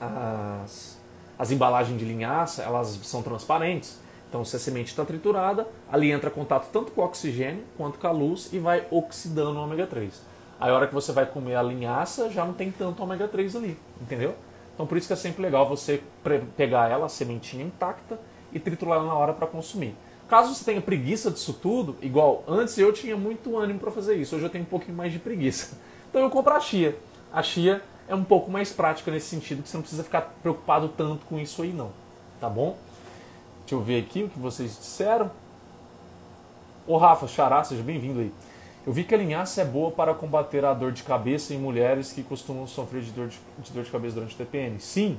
[0.00, 0.98] as,
[1.38, 3.96] as embalagens de linhaça, elas são transparentes.
[4.28, 8.06] Então, se a semente está triturada, ali entra contato tanto com o oxigênio quanto com
[8.08, 10.33] a luz e vai oxidando o ômega 3.
[10.60, 13.56] Aí, a hora que você vai comer a linhaça, já não tem tanto ômega 3
[13.56, 14.34] ali, entendeu?
[14.74, 16.02] Então por isso que é sempre legal você
[16.56, 18.18] pegar ela, a sementinha intacta,
[18.52, 19.94] e triturar ela na hora para consumir.
[20.28, 24.36] Caso você tenha preguiça disso tudo, igual antes eu tinha muito ânimo para fazer isso,
[24.36, 25.76] hoje eu tenho um pouquinho mais de preguiça.
[26.14, 26.96] Então eu compro a chia.
[27.32, 30.88] A chia é um pouco mais prática nesse sentido, que você não precisa ficar preocupado
[30.96, 31.90] tanto com isso aí não,
[32.40, 32.78] tá bom?
[33.62, 35.28] Deixa eu ver aqui o que vocês disseram.
[36.86, 38.32] Ô Rafa, Xará, seja bem-vindo aí.
[38.86, 42.12] Eu vi que a linhaça é boa para combater a dor de cabeça em mulheres
[42.12, 44.78] que costumam sofrer de dor de, de, dor de cabeça durante o TPM.
[44.78, 45.18] Sim,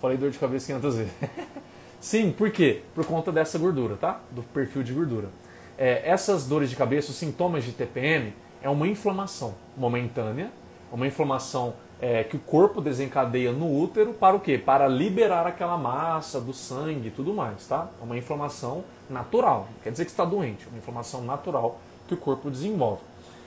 [0.00, 1.12] falei dor de cabeça 500 vezes.
[2.00, 2.82] Sim, por quê?
[2.94, 4.20] Por conta dessa gordura, tá?
[4.30, 5.28] Do perfil de gordura.
[5.76, 8.32] É, essas dores de cabeça, os sintomas de TPM,
[8.62, 10.52] é uma inflamação momentânea,
[10.92, 14.58] uma inflamação é, que o corpo desencadeia no útero para o quê?
[14.58, 17.88] Para liberar aquela massa do sangue e tudo mais, tá?
[18.00, 22.14] É uma inflamação natural, não quer dizer que está doente, é uma inflamação natural que
[22.14, 23.02] o corpo desenvolve.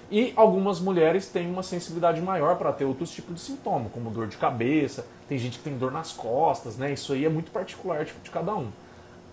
[0.09, 4.27] E algumas mulheres têm uma sensibilidade maior para ter outros tipos de sintoma, como dor
[4.27, 6.93] de cabeça, tem gente que tem dor nas costas, né?
[6.93, 8.69] Isso aí é muito particular tipo, de cada um.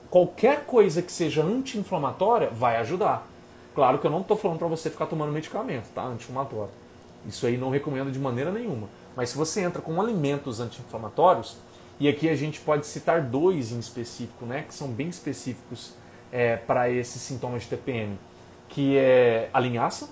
[0.08, 3.26] Qualquer coisa que seja anti-inflamatória vai ajudar.
[3.74, 6.02] Claro que eu não estou falando para você ficar tomando medicamento, tá?
[6.04, 6.70] Anti-inflamatório.
[7.26, 8.88] Isso aí não recomendo de maneira nenhuma.
[9.14, 11.56] Mas se você entra com alimentos anti-inflamatórios,
[12.00, 14.64] e aqui a gente pode citar dois em específico, né?
[14.66, 15.92] Que são bem específicos
[16.32, 18.18] é, para esses sintomas de TPM
[18.72, 20.08] que é a linhaça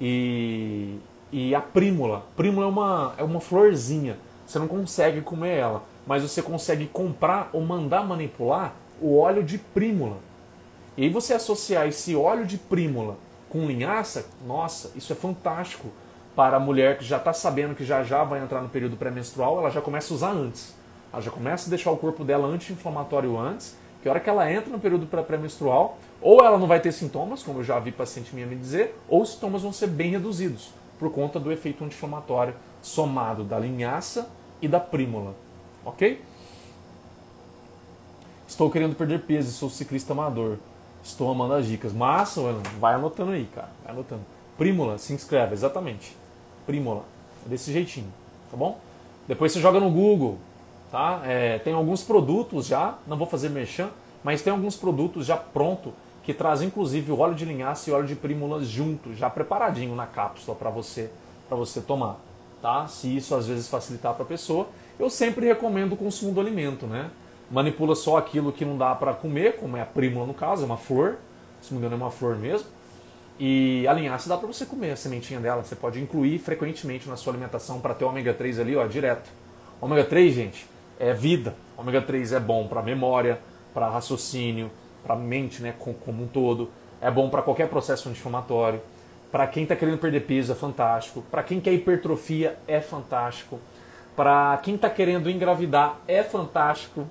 [0.00, 0.98] e,
[1.30, 2.26] e a prímula.
[2.36, 4.18] Prímula é uma, é uma florzinha.
[4.44, 9.58] Você não consegue comer ela, mas você consegue comprar ou mandar manipular o óleo de
[9.58, 10.16] prímula.
[10.96, 13.16] E aí você associar esse óleo de prímula
[13.48, 15.88] com linhaça, nossa, isso é fantástico
[16.34, 19.58] para a mulher que já está sabendo que já já vai entrar no período pré-menstrual,
[19.58, 20.74] ela já começa a usar antes.
[21.12, 23.76] Ela já começa a deixar o corpo dela anti-inflamatório antes,
[24.08, 27.42] que a hora que ela entra no período pré-menstrual, ou ela não vai ter sintomas,
[27.42, 30.70] como eu já vi paciente minha me dizer, ou os sintomas vão ser bem reduzidos,
[30.98, 34.30] por conta do efeito anti-inflamatório somado da linhaça
[34.62, 35.34] e da prímula.
[35.84, 36.22] Ok?
[38.46, 40.56] Estou querendo perder peso, sou ciclista amador.
[41.02, 41.92] Estou amando as dicas.
[41.92, 42.40] Massa.
[42.80, 43.68] Vai anotando aí, cara.
[43.84, 44.22] Vai anotando.
[44.56, 46.16] Prímula, se inscreve, exatamente.
[46.66, 47.04] Prímula.
[47.44, 48.12] É desse jeitinho,
[48.50, 48.80] tá bom?
[49.28, 50.38] Depois você joga no Google,
[50.90, 51.22] tá?
[51.24, 53.90] É, tem alguns produtos já, não vou fazer merchan,
[54.22, 58.06] mas tem alguns produtos já pronto que traz inclusive o óleo de linhaça e óleo
[58.06, 61.10] de prímula junto, já preparadinho na cápsula para você
[61.48, 62.20] para você tomar,
[62.60, 62.86] tá?
[62.86, 64.68] Se isso às vezes facilitar para a pessoa,
[64.98, 67.10] eu sempre recomendo o consumo do alimento, né?
[67.50, 70.66] Manipula só aquilo que não dá para comer, como é a prímula no caso, é
[70.66, 71.16] uma flor,
[71.62, 72.68] se não me engano é uma flor mesmo.
[73.40, 77.16] E a linhaça dá para você comer a sementinha dela, você pode incluir frequentemente na
[77.16, 79.30] sua alimentação para ter ômega 3 ali, ó, direto.
[79.80, 80.66] Ômega 3, gente,
[80.98, 81.54] é vida.
[81.76, 83.38] Ômega 3 é bom para memória,
[83.72, 84.70] para raciocínio,
[85.02, 86.70] para mente né, como um todo.
[87.00, 88.80] É bom para qualquer processo inflamatório.
[89.30, 91.22] Para quem está querendo perder peso é fantástico.
[91.30, 93.60] Para quem quer hipertrofia é fantástico.
[94.16, 97.06] Para quem está querendo engravidar é fantástico.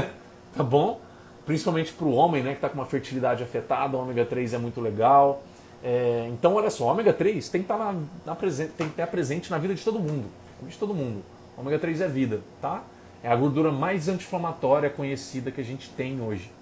[0.56, 1.00] tá bom?
[1.46, 4.58] Principalmente para o homem né, que está com uma fertilidade afetada, o ômega 3 é
[4.58, 5.42] muito legal.
[5.82, 7.94] É, então, olha só, ômega 3 tem que, tá na,
[8.26, 10.26] na tem que estar presente na vida de todo mundo.
[10.62, 11.22] De todo mundo.
[11.56, 12.82] O ômega 3 é vida, tá?
[13.22, 16.52] É a gordura mais anti-inflamatória conhecida que a gente tem hoje.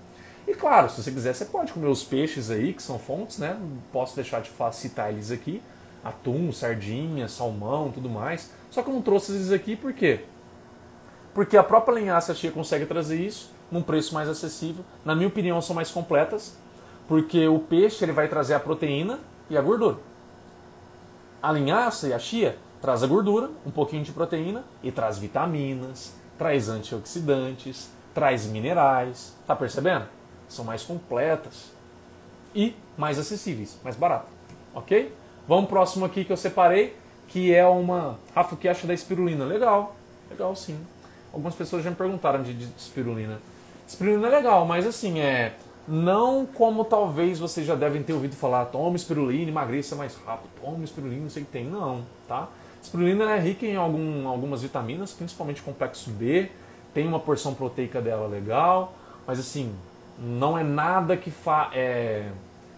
[0.47, 3.57] E claro, se você quiser, você pode comer os peixes aí, que são fontes, né?
[3.61, 5.61] Não posso deixar de citar eles aqui.
[6.05, 8.51] Atum, sardinha, salmão, tudo mais.
[8.71, 10.25] Só que eu não trouxe eles aqui por quê?
[11.35, 14.85] Porque a própria linhaça chia consegue trazer isso num preço mais acessível.
[15.05, 16.57] Na minha opinião, são mais completas,
[17.09, 19.19] porque o peixe ele vai trazer a proteína
[19.51, 19.99] e a gordura.
[21.43, 26.15] A linhaça e a chia traz a gordura, um pouquinho de proteína e traz vitaminas,
[26.39, 29.35] traz antioxidantes, traz minerais.
[29.47, 30.07] Tá percebendo?
[30.49, 31.73] São mais completas
[32.55, 34.29] e mais acessíveis, mais barato.
[34.75, 35.13] Ok?
[35.47, 36.97] Vamos próximo aqui que eu separei,
[37.29, 39.45] que é uma Rafa, o que acha da espirulina?
[39.45, 39.95] Legal,
[40.31, 40.79] legal sim.
[41.33, 43.41] Algumas pessoas já me perguntaram de, de espirulina.
[43.87, 45.55] Espirulina é legal, mas assim, é
[45.89, 50.83] não como talvez vocês já devem ter ouvido falar, toma espirulina, emagreça mais rápido, toma
[50.83, 51.65] espirulina, não sei o que tem.
[51.65, 52.49] Não, tá?
[52.87, 56.49] Espirulina é rica em algum, algumas vitaminas, principalmente complexo B,
[56.95, 58.95] tem uma porção proteica dela legal,
[59.27, 59.75] mas assim,
[60.17, 62.31] não é nada que, fa é,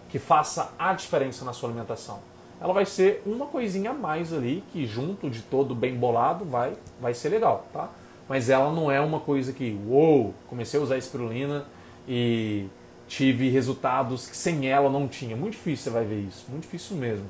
[0.09, 2.19] que faça a diferença na sua alimentação.
[2.59, 6.73] Ela vai ser uma coisinha a mais ali, que junto de todo bem bolado vai,
[6.99, 7.87] vai ser legal, tá?
[8.27, 11.65] Mas ela não é uma coisa que, uou, comecei a usar espirulina
[12.07, 12.65] e
[13.07, 15.35] tive resultados que sem ela não tinha.
[15.35, 17.25] Muito difícil você vai ver isso, muito difícil mesmo.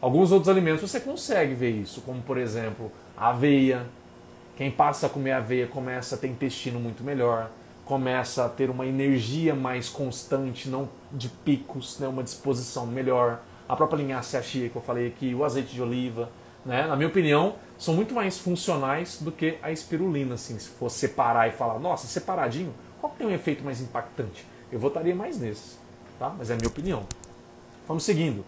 [0.00, 3.86] Alguns outros alimentos você consegue ver isso, como por exemplo a aveia.
[4.56, 7.50] Quem passa a comer aveia começa a ter intestino muito melhor,
[7.84, 13.40] começa a ter uma energia mais constante, não de picos, né, uma disposição melhor.
[13.68, 16.30] A própria linhaça chia que eu falei aqui, o azeite de oliva,
[16.64, 20.90] né, na minha opinião, são muito mais funcionais do que a espirulina, assim, se for
[20.90, 24.46] separar e falar, nossa, separadinho, qual que tem um efeito mais impactante?
[24.70, 25.78] Eu votaria mais nesses,
[26.18, 26.34] tá?
[26.36, 27.06] Mas é a minha opinião.
[27.88, 28.44] Vamos seguindo.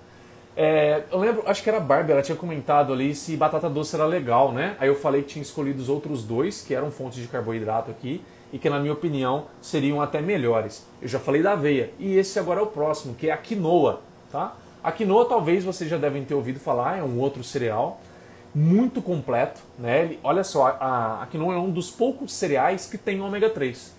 [0.55, 3.94] É, eu lembro, acho que era a Barbie, ela tinha comentado ali se batata doce
[3.94, 4.76] era legal, né?
[4.78, 8.22] Aí eu falei que tinha escolhido os outros dois, que eram fontes de carboidrato aqui,
[8.53, 10.86] e que na minha opinião seriam até melhores.
[11.00, 14.03] Eu já falei da aveia, e esse agora é o próximo, que é a quinoa,
[14.30, 14.55] tá?
[14.84, 18.00] A quinoa talvez vocês já devem ter ouvido falar, é um outro cereal
[18.55, 20.18] muito completo, né?
[20.22, 23.94] Olha só, a, a quinoa é um dos poucos cereais que tem ômega 3.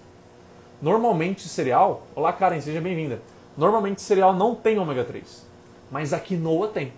[0.79, 3.21] Normalmente cereal, olá Karen, seja bem-vinda.
[3.57, 5.52] Normalmente cereal não tem ômega 3
[5.93, 6.91] mas a quinoa tem.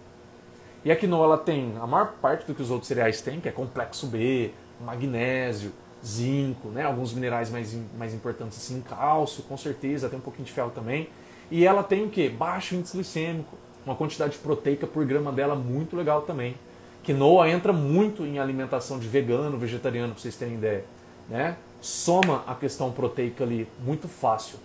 [0.86, 3.50] E a quinoa ela tem a maior parte do que os outros cereais têm, que
[3.50, 5.74] é complexo B, magnésio,
[6.04, 6.84] zinco, né?
[6.84, 11.10] alguns minerais mais, mais importantes assim, cálcio, com certeza, tem um pouquinho de ferro também.
[11.52, 12.30] E ela tem o que?
[12.30, 16.56] Baixo índice glicêmico, uma quantidade proteica por grama dela muito legal também.
[17.04, 20.86] Quinoa entra muito em alimentação de vegano, vegetariano, para vocês terem ideia.
[21.28, 21.58] Né?
[21.82, 24.58] Soma a questão proteica ali muito fácil.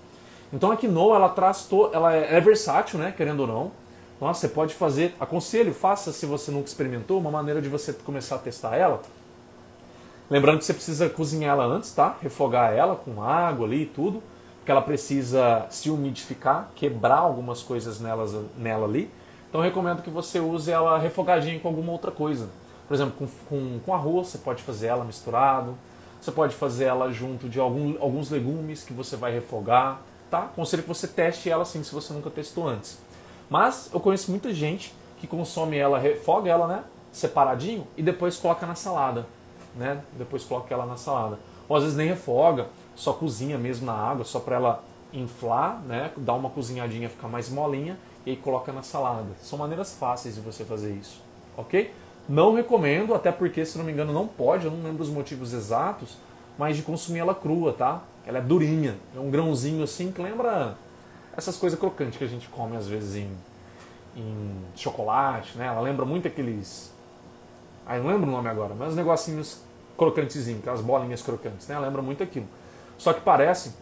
[0.53, 1.91] Então a quinoa ela traz to...
[1.93, 3.13] ela é, é versátil, né?
[3.17, 3.80] querendo ou não.
[4.21, 8.37] Nossa, você pode fazer, aconselho, faça se você nunca experimentou, uma maneira de você começar
[8.37, 9.01] a testar ela.
[10.29, 12.17] Lembrando que você precisa cozinhar ela antes, tá?
[12.21, 14.23] Refogar ela com água ali e tudo,
[14.59, 19.11] porque ela precisa se umidificar, quebrar algumas coisas nelas, nela ali.
[19.49, 22.49] Então recomendo que você use ela refogadinha com alguma outra coisa.
[22.87, 25.77] Por exemplo, com, com, com arroz, você pode fazer ela misturado.
[26.21, 30.41] Você pode fazer ela junto de algum, alguns legumes que você vai refogar, tá?
[30.41, 32.99] Aconselho que você teste ela assim, se você nunca testou antes.
[33.51, 36.85] Mas eu conheço muita gente que consome ela, refoga ela, né?
[37.13, 39.27] Separadinho e depois coloca na salada,
[39.77, 40.01] né?
[40.17, 41.39] Depois coloca ela na salada.
[41.69, 46.13] Ou às vezes nem refoga, só cozinha mesmo na água, só para ela inflar, né?
[46.17, 49.29] Dar uma cozinhadinha, ficar mais molinha e aí coloca na salada.
[49.43, 51.21] São maneiras fáceis de você fazer isso,
[51.57, 51.93] ok?
[52.29, 55.53] Não recomendo, até porque, se não me engano, não pode, eu não lembro os motivos
[55.53, 56.17] exatos,
[56.57, 58.03] mas de consumir ela crua, tá?
[58.25, 60.77] Ela é durinha, é um grãozinho assim que lembra
[61.37, 63.31] essas coisas crocantes que a gente come às vezes em,
[64.17, 65.67] em chocolate, né?
[65.67, 66.93] Ela lembra muito aqueles.
[67.87, 69.61] Ah, não lembro o nome agora, mas os negocinhos
[69.97, 71.75] crocantezinhos, aquelas bolinhas crocantes, né?
[71.75, 72.47] Ela lembra muito aquilo.
[72.99, 73.75] Só que parece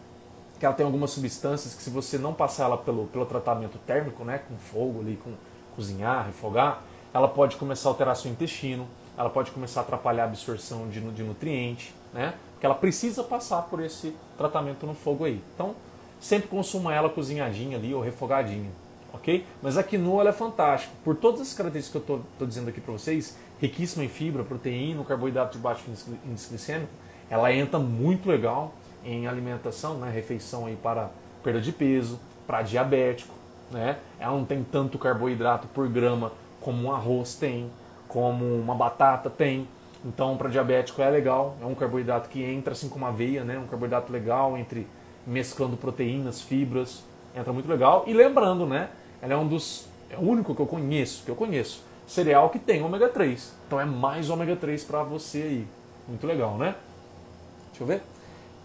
[0.59, 4.23] que ela tem algumas substâncias que se você não passar ela pelo, pelo tratamento térmico,
[4.23, 4.39] né?
[4.39, 5.33] Com fogo ali, com
[5.75, 6.81] cozinhar, refogar,
[7.13, 8.87] ela pode começar a alterar seu intestino,
[9.17, 12.33] ela pode começar a atrapalhar a absorção de, de nutriente, né?
[12.53, 15.41] Porque ela precisa passar por esse tratamento no fogo aí.
[15.53, 15.75] Então,
[16.19, 18.69] sempre consuma ela cozinhadinha ali ou refogadinha,
[19.13, 19.45] ok?
[19.61, 20.93] Mas a quinoa ela é fantástica.
[21.03, 25.03] Por todas as características que eu estou dizendo aqui para vocês, riquíssima em fibra, proteína,
[25.03, 25.83] carboidrato de baixo
[26.25, 26.91] índice glicêmico,
[27.29, 30.11] ela entra muito legal em alimentação, né?
[30.11, 31.09] refeição aí para
[31.43, 33.33] perda de peso, para diabético,
[33.71, 33.97] né?
[34.19, 37.69] Ela não tem tanto carboidrato por grama como um arroz tem,
[38.07, 39.67] como uma batata tem.
[40.03, 43.57] Então, para diabético é legal, é um carboidrato que entra assim como a aveia, né?
[43.57, 44.87] Um carboidrato legal entre
[45.25, 47.03] mesclando proteínas, fibras,
[47.35, 48.03] entra muito legal.
[48.07, 48.89] E lembrando, né?
[49.21, 49.87] Ela é um dos.
[50.09, 53.53] É o único que eu conheço, que eu conheço, cereal que tem ômega 3.
[53.67, 55.67] Então é mais ômega 3 para você aí.
[56.07, 56.75] Muito legal, né?
[57.69, 58.01] Deixa eu ver.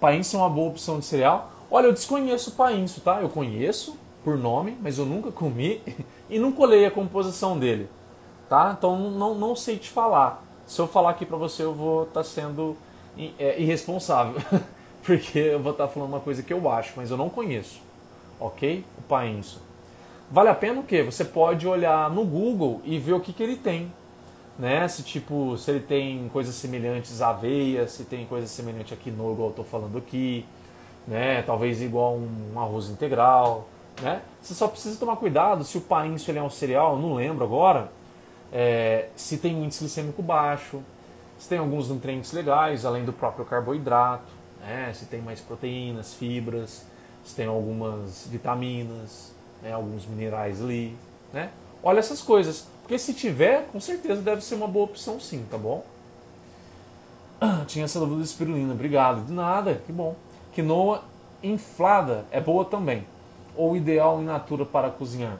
[0.00, 1.50] Painça é uma boa opção de cereal.
[1.70, 3.20] Olha, eu desconheço o painço, tá?
[3.20, 5.82] Eu conheço por nome, mas eu nunca comi
[6.30, 7.88] e não colei a composição dele,
[8.48, 8.74] tá?
[8.76, 10.42] Então não, não sei te falar.
[10.66, 12.74] Se eu falar aqui pra você, eu vou estar tá sendo
[13.38, 14.40] é, irresponsável,
[15.04, 17.80] porque eu vou estar falando uma coisa que eu acho, mas eu não conheço,
[18.40, 18.84] ok?
[18.98, 19.60] O painço.
[20.30, 21.02] Vale a pena o quê?
[21.02, 23.92] Você pode olhar no Google e ver o que, que ele tem,
[24.58, 24.88] né?
[24.88, 29.32] Se tipo, se ele tem coisas semelhantes à aveia, se tem coisas semelhantes a quinoa,
[29.32, 30.46] igual eu estou falando aqui,
[31.06, 31.42] né?
[31.42, 33.68] Talvez igual um arroz integral,
[34.00, 34.22] né?
[34.40, 37.92] Você só precisa tomar cuidado se o painço ele é um cereal, não lembro agora,
[38.50, 40.82] é, se tem um índice glicêmico baixo,
[41.38, 44.33] se tem alguns nutrientes legais, além do próprio carboidrato,
[44.64, 44.92] né?
[44.94, 46.84] se tem mais proteínas, fibras,
[47.24, 49.72] se tem algumas vitaminas, né?
[49.72, 50.96] alguns minerais ali,
[51.32, 51.50] né?
[51.82, 52.66] Olha essas coisas.
[52.82, 55.84] Porque se tiver, com certeza deve ser uma boa opção sim, tá bom?
[57.66, 59.24] tinha essa dúvida de espirulina, obrigado.
[59.26, 60.16] De nada, que bom.
[60.52, 61.02] Quinoa
[61.42, 63.06] inflada é boa também.
[63.56, 65.38] Ou ideal in natura para cozinhar?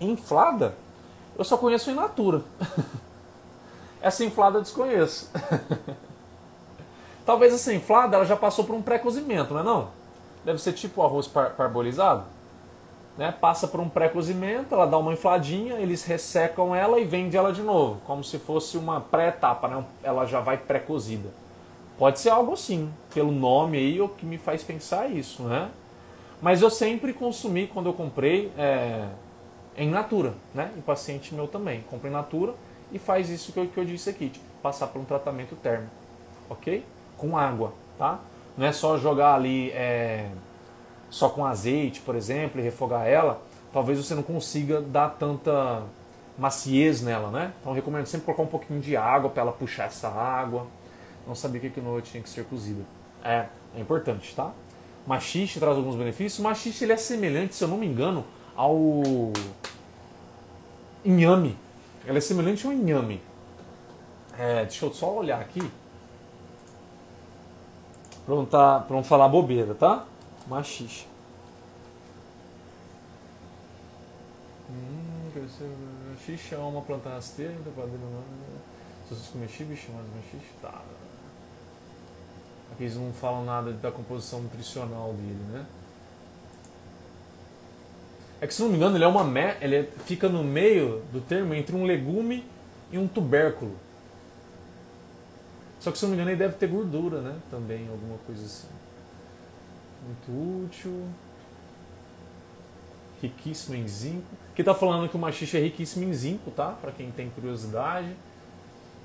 [0.00, 0.74] Inflada?
[1.38, 2.42] Eu só conheço in natura.
[4.00, 5.30] essa inflada eu desconheço.
[7.26, 9.88] Talvez essa inflada ela já passou por um pré-cozimento, não é não?
[10.44, 12.24] Deve ser tipo arroz par parbolizado
[13.16, 17.52] né, passa por um pré-cozimento, ela dá uma infladinha, eles ressecam ela e vendem ela
[17.52, 21.30] de novo, como se fosse uma pré-etapa, né, ela já vai pré-cozida.
[21.98, 25.70] Pode ser algo assim, pelo nome aí, o que me faz pensar isso, né?
[26.42, 29.08] Mas eu sempre consumi, quando eu comprei, é,
[29.78, 30.70] em natura, né?
[30.76, 32.54] E paciente meu também, compra em natura
[32.92, 35.90] e faz isso que eu, que eu disse aqui, tipo, passar por um tratamento térmico,
[36.50, 36.84] ok?
[37.16, 38.20] Com água, tá?
[38.56, 39.70] Não é só jogar ali...
[39.70, 40.28] É,
[41.10, 43.40] só com azeite, por exemplo, e refogar ela,
[43.72, 45.82] talvez você não consiga dar tanta
[46.38, 47.52] maciez nela, né?
[47.60, 50.66] Então recomendo sempre colocar um pouquinho de água para ela puxar essa água.
[51.26, 52.82] Não sabia que quinoa tinha que ser cozida.
[53.24, 54.52] É, é importante, tá?
[55.06, 56.40] Machixe traz alguns benefícios.
[56.40, 59.02] Machixe ele é semelhante, se eu não me engano, ao
[61.04, 61.56] inhame.
[62.06, 63.22] Ela é semelhante ao inhame.
[64.38, 65.62] É, deixa eu só olhar aqui.
[68.26, 70.04] Pra não, tá, pra não falar bobeira, tá?
[70.48, 71.06] Machixe.
[74.68, 75.30] Hum,
[76.10, 80.52] machixe é uma planta rasteira, então pode Se vocês comestíveis, chamados machixe?
[80.60, 80.82] Tá.
[82.72, 85.64] Aqui eles não falam nada da composição nutricional dele, né?
[88.40, 89.56] É que se não me engano ele é uma me...
[89.60, 89.82] ele é...
[90.04, 92.44] fica no meio do termo entre um legume
[92.90, 93.85] e um tubérculo.
[95.86, 97.36] Só que se não me engano ele deve ter gordura, né?
[97.48, 98.66] Também, alguma coisa assim.
[100.04, 101.04] Muito útil.
[103.22, 104.26] Riquíssimo em zinco.
[104.50, 106.70] Aqui está falando que o machixe é riquíssimo em zinco, tá?
[106.72, 108.08] Para quem tem curiosidade.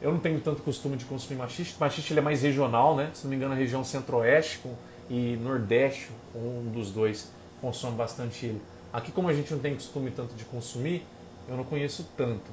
[0.01, 1.75] Eu não tenho tanto costume de consumir machixe.
[1.79, 3.11] Machixe ele é mais regional, né?
[3.13, 4.61] Se não me engano, a região centro-oeste
[5.07, 7.29] e nordeste, um dos dois,
[7.61, 8.61] consome bastante ele.
[8.91, 11.05] Aqui, como a gente não tem costume tanto de consumir,
[11.47, 12.49] eu não conheço tanto.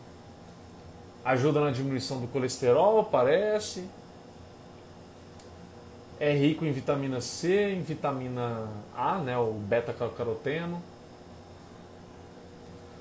[1.25, 3.89] Ajuda na diminuição do colesterol, parece
[6.21, 10.83] é rico em vitamina C, em vitamina A, né, o beta-caroteno.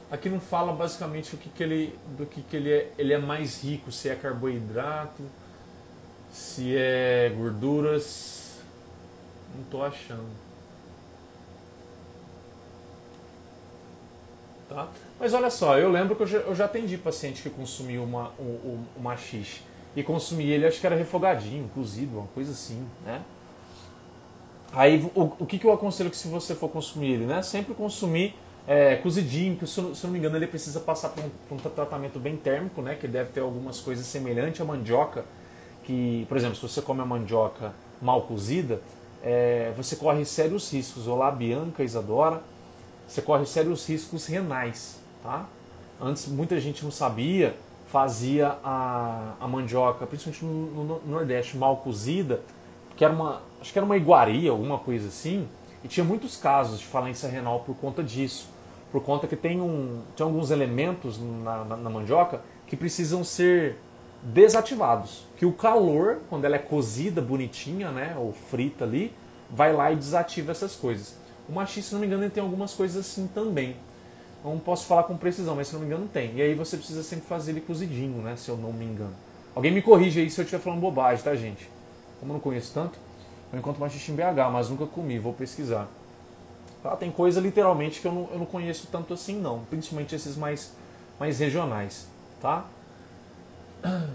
[0.09, 3.17] Aqui não fala basicamente o que, que ele, do que, que ele, é, ele é
[3.17, 5.21] mais rico, se é carboidrato,
[6.31, 8.59] se é gorduras.
[9.55, 10.29] Não estou achando.
[14.69, 14.87] Tá?
[15.19, 18.31] Mas olha só, eu lembro que eu já, eu já atendi paciente que consumiu uma,
[18.39, 19.61] um, uma xixi
[19.97, 23.19] e consumir ele, acho que era refogadinho, cozido, uma coisa assim, né?
[24.71, 27.41] Aí o, o que, que eu aconselho que se você for consumir ele, né?
[27.41, 28.35] Sempre consumir
[28.67, 31.57] é, cozidinho, que se, se não me engano ele precisa passar por um, por um,
[31.57, 32.93] tratamento bem térmico, né?
[32.93, 35.25] Que deve ter algumas coisas semelhantes à mandioca,
[35.83, 38.79] que, por exemplo, se você come a mandioca mal cozida,
[39.23, 41.07] é, você corre sérios riscos.
[41.07, 42.43] Olá, Bianca, Isadora,
[43.07, 45.47] você corre sérios riscos renais, tá?
[45.99, 47.55] Antes muita gente não sabia,
[47.87, 52.41] fazia a, a mandioca, principalmente no, no, Nordeste, mal cozida,
[52.95, 55.47] que era uma, acho que era uma iguaria, alguma coisa assim,
[55.83, 58.49] e tinha muitos casos de falência renal por conta disso,
[58.91, 63.77] por conta que tem, um, tem alguns elementos na, na, na mandioca que precisam ser
[64.21, 69.13] desativados, que o calor, quando ela é cozida bonitinha, né, ou frita ali,
[69.49, 71.17] vai lá e desativa essas coisas.
[71.47, 73.77] O machista, se não me engano, ele tem algumas coisas assim também
[74.43, 76.35] não posso falar com precisão, mas se não me engano tem.
[76.35, 78.35] E aí você precisa sempre fazer ele cozidinho, né?
[78.35, 79.13] Se eu não me engano.
[79.55, 81.69] Alguém me corrige aí se eu estiver falando bobagem, tá, gente?
[82.19, 82.97] Como eu não conheço tanto,
[83.51, 85.87] eu encontro machixe em BH, mas nunca comi, vou pesquisar.
[86.83, 86.95] Tá?
[86.95, 89.65] Tem coisa literalmente que eu não, eu não conheço tanto assim, não.
[89.65, 90.73] Principalmente esses mais,
[91.19, 92.07] mais regionais,
[92.41, 92.65] tá?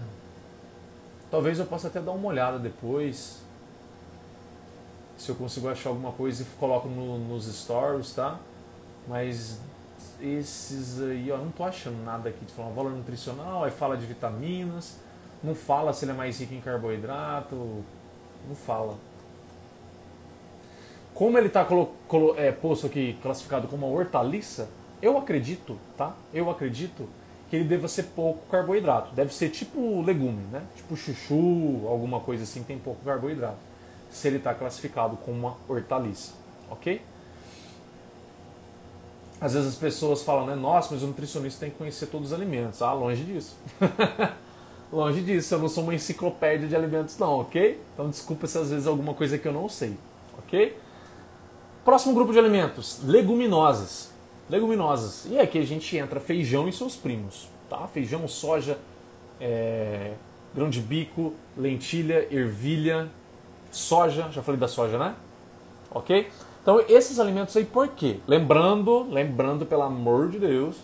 [1.29, 3.41] Talvez eu possa até dar uma olhada depois.
[5.17, 8.39] se eu consigo achar alguma coisa e coloco no, nos stories, tá?
[9.07, 9.59] Mas
[10.23, 14.05] esses aí, ó, não tô achando nada aqui de falar valor nutricional, aí fala de
[14.05, 14.97] vitaminas,
[15.43, 17.83] não fala se ele é mais rico em carboidrato,
[18.47, 18.95] não fala.
[21.13, 21.67] Como ele está
[22.37, 24.69] é, posto aqui classificado como uma hortaliça,
[25.01, 26.15] eu acredito, tá?
[26.33, 27.07] Eu acredito
[27.49, 29.13] que ele deva ser pouco carboidrato.
[29.13, 30.63] Deve ser tipo legume, né?
[30.75, 33.57] Tipo chuchu, alguma coisa assim, tem pouco carboidrato.
[34.09, 36.33] Se ele está classificado como uma hortaliça,
[36.69, 37.01] ok?
[39.43, 40.55] Às vezes as pessoas falam, né?
[40.55, 42.81] Nossa, mas o nutricionista tem que conhecer todos os alimentos.
[42.81, 43.57] Ah, longe disso.
[44.89, 47.77] longe disso, eu não sou uma enciclopédia de alimentos não, ok?
[47.93, 49.97] Então desculpa se às vezes é alguma coisa que eu não sei,
[50.37, 50.77] ok?
[51.83, 54.13] Próximo grupo de alimentos, leguminosas.
[54.49, 55.25] Leguminosas.
[55.29, 57.49] E aqui a gente entra feijão e seus primos.
[57.69, 57.85] Tá?
[57.87, 58.77] Feijão, soja,
[59.41, 60.13] é,
[60.55, 63.09] grão de bico, lentilha, ervilha,
[63.69, 64.29] soja.
[64.31, 65.15] Já falei da soja, né?
[65.91, 66.31] Ok?
[66.63, 68.17] Então esses alimentos aí por quê?
[68.27, 70.77] Lembrando, lembrando pelo amor de Deus,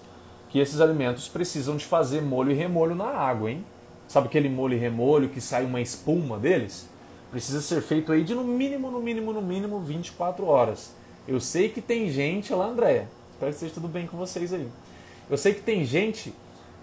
[0.49, 3.65] que esses alimentos precisam de fazer molho e remolho na água, hein?
[4.07, 6.88] Sabe aquele molho e remolho que sai uma espuma deles?
[7.32, 10.91] precisa ser feito aí de no mínimo, no mínimo, no mínimo 24 horas.
[11.27, 14.67] Eu sei que tem gente, lá Andréia, espero que esteja tudo bem com vocês aí.
[15.30, 16.34] Eu sei que tem gente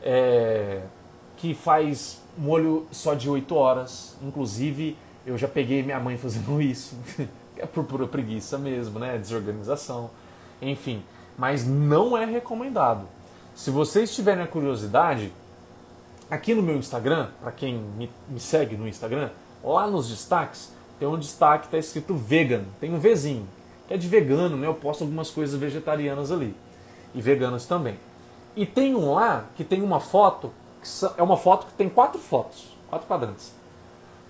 [0.03, 0.83] é,
[1.37, 6.97] que faz molho só de 8 horas, inclusive eu já peguei minha mãe fazendo isso,
[7.59, 9.19] é por pura preguiça mesmo, né?
[9.19, 10.11] Desorganização,
[10.61, 11.03] enfim.
[11.39, 13.07] Mas não é recomendado.
[13.55, 15.33] Se vocês tiverem a curiosidade,
[16.31, 19.31] aqui no meu Instagram, para quem me, me segue no Instagram,
[19.67, 23.49] Lá nos destaques, tem um destaque que está escrito vegan, tem um Vzinho,
[23.89, 24.67] que é de vegano, né?
[24.67, 26.55] Eu posto algumas coisas vegetarianas ali.
[27.13, 27.99] E veganas também.
[28.55, 30.89] E tem um lá que tem uma foto, que
[31.19, 33.53] é uma foto que tem quatro fotos, quatro quadrantes.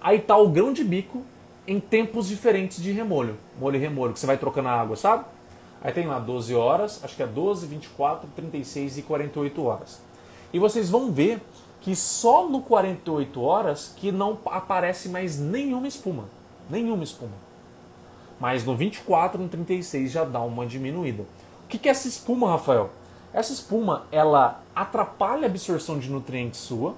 [0.01, 1.23] Aí tá o grão de bico
[1.67, 3.37] em tempos diferentes de remolho.
[3.59, 5.25] Molho e remolho, que você vai trocando a água, sabe?
[5.83, 10.01] Aí tem lá 12 horas, acho que é 12, 24, 36 e 48 horas.
[10.53, 11.41] E vocês vão ver
[11.81, 16.25] que só no 48 horas que não aparece mais nenhuma espuma.
[16.69, 17.47] Nenhuma espuma.
[18.41, 21.25] Mas no 24, no 36 já dá uma diminuída.
[21.65, 22.91] O que é essa espuma, Rafael?
[23.33, 26.95] Essa espuma, ela atrapalha a absorção de nutrientes sua.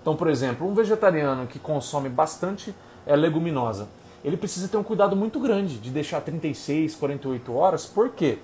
[0.00, 2.74] Então, por exemplo, um vegetariano que consome bastante
[3.06, 3.88] é, leguminosa,
[4.24, 7.84] ele precisa ter um cuidado muito grande de deixar 36, 48 horas.
[7.84, 8.38] Por quê?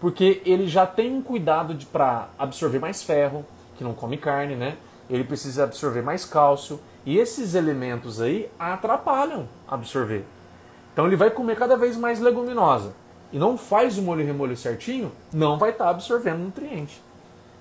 [0.00, 3.44] Porque ele já tem um cuidado para absorver mais ferro,
[3.76, 4.76] que não come carne, né?
[5.08, 10.24] ele precisa absorver mais cálcio e esses elementos aí atrapalham absorver.
[10.92, 12.94] Então ele vai comer cada vez mais leguminosa
[13.32, 17.02] e não faz o molho e remolho certinho, não vai estar tá absorvendo nutriente.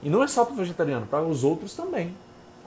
[0.02, 2.16] E não é só para o vegetariano, para os outros também.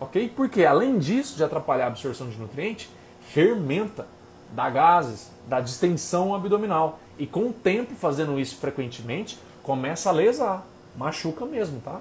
[0.00, 0.32] Ok?
[0.34, 2.90] Porque além disso de atrapalhar a absorção de nutriente,
[3.20, 4.06] fermenta,
[4.52, 6.98] dá gases, dá distensão abdominal.
[7.18, 10.66] E com o tempo fazendo isso frequentemente, começa a lesar,
[10.96, 12.00] machuca mesmo, tá?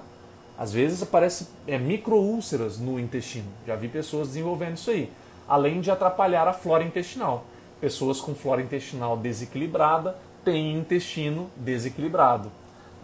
[0.58, 3.46] Às vezes aparece é, microúlceras no intestino.
[3.66, 5.10] Já vi pessoas desenvolvendo isso aí.
[5.46, 7.44] Além de atrapalhar a flora intestinal.
[7.80, 12.50] Pessoas com flora intestinal desequilibrada têm intestino desequilibrado.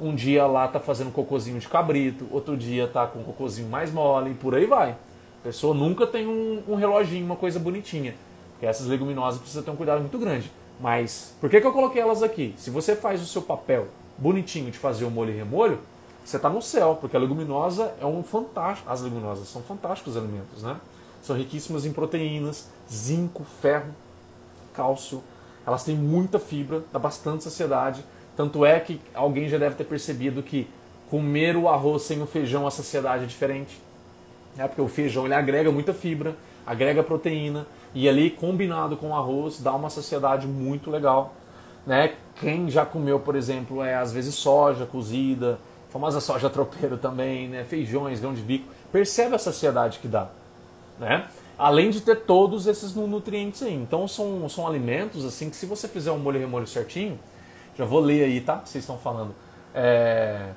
[0.01, 4.31] Um dia lá tá fazendo cocôzinho de cabrito, outro dia tá com cocôzinho mais mole
[4.31, 4.93] e por aí vai.
[4.93, 8.15] A pessoa nunca tem um, um reloginho, uma coisa bonitinha.
[8.67, 10.51] Essas leguminosas precisam ter um cuidado muito grande.
[10.81, 12.55] Mas por que, que eu coloquei elas aqui?
[12.57, 13.89] Se você faz o seu papel
[14.19, 15.79] bonitinho de fazer o molho e remolho,
[16.25, 18.91] você está no céu, porque a leguminosa é um fantástico.
[18.91, 20.77] As leguminosas são fantásticos alimentos, né?
[21.21, 23.93] São riquíssimas em proteínas, zinco, ferro,
[24.73, 25.23] cálcio.
[25.67, 28.05] Elas têm muita fibra, dá bastante saciedade.
[28.37, 30.69] Tanto é que alguém já deve ter percebido que
[31.11, 33.81] comer o arroz sem o feijão a saciedade é diferente.
[34.57, 36.37] É porque o feijão ele agrega muita fibra,
[36.67, 41.35] agrega proteína e ali combinado com arroz dá uma saciedade muito legal.
[41.87, 42.15] Né?
[42.37, 45.59] Quem já comeu, por exemplo, é às vezes soja cozida,
[45.91, 47.65] famosa soja tropeiro também, né?
[47.65, 48.67] feijões, grão de bico.
[48.91, 50.29] Percebe a saciedade que dá.
[50.99, 51.27] Né?
[51.59, 53.75] Além de ter todos esses nutrientes aí.
[53.75, 57.19] Então são, são alimentos assim que se você fizer um molho e remolho certinho,
[57.77, 58.63] já vou ler aí, tá?
[58.65, 59.35] Vocês estão falando.
[59.75, 60.51] É,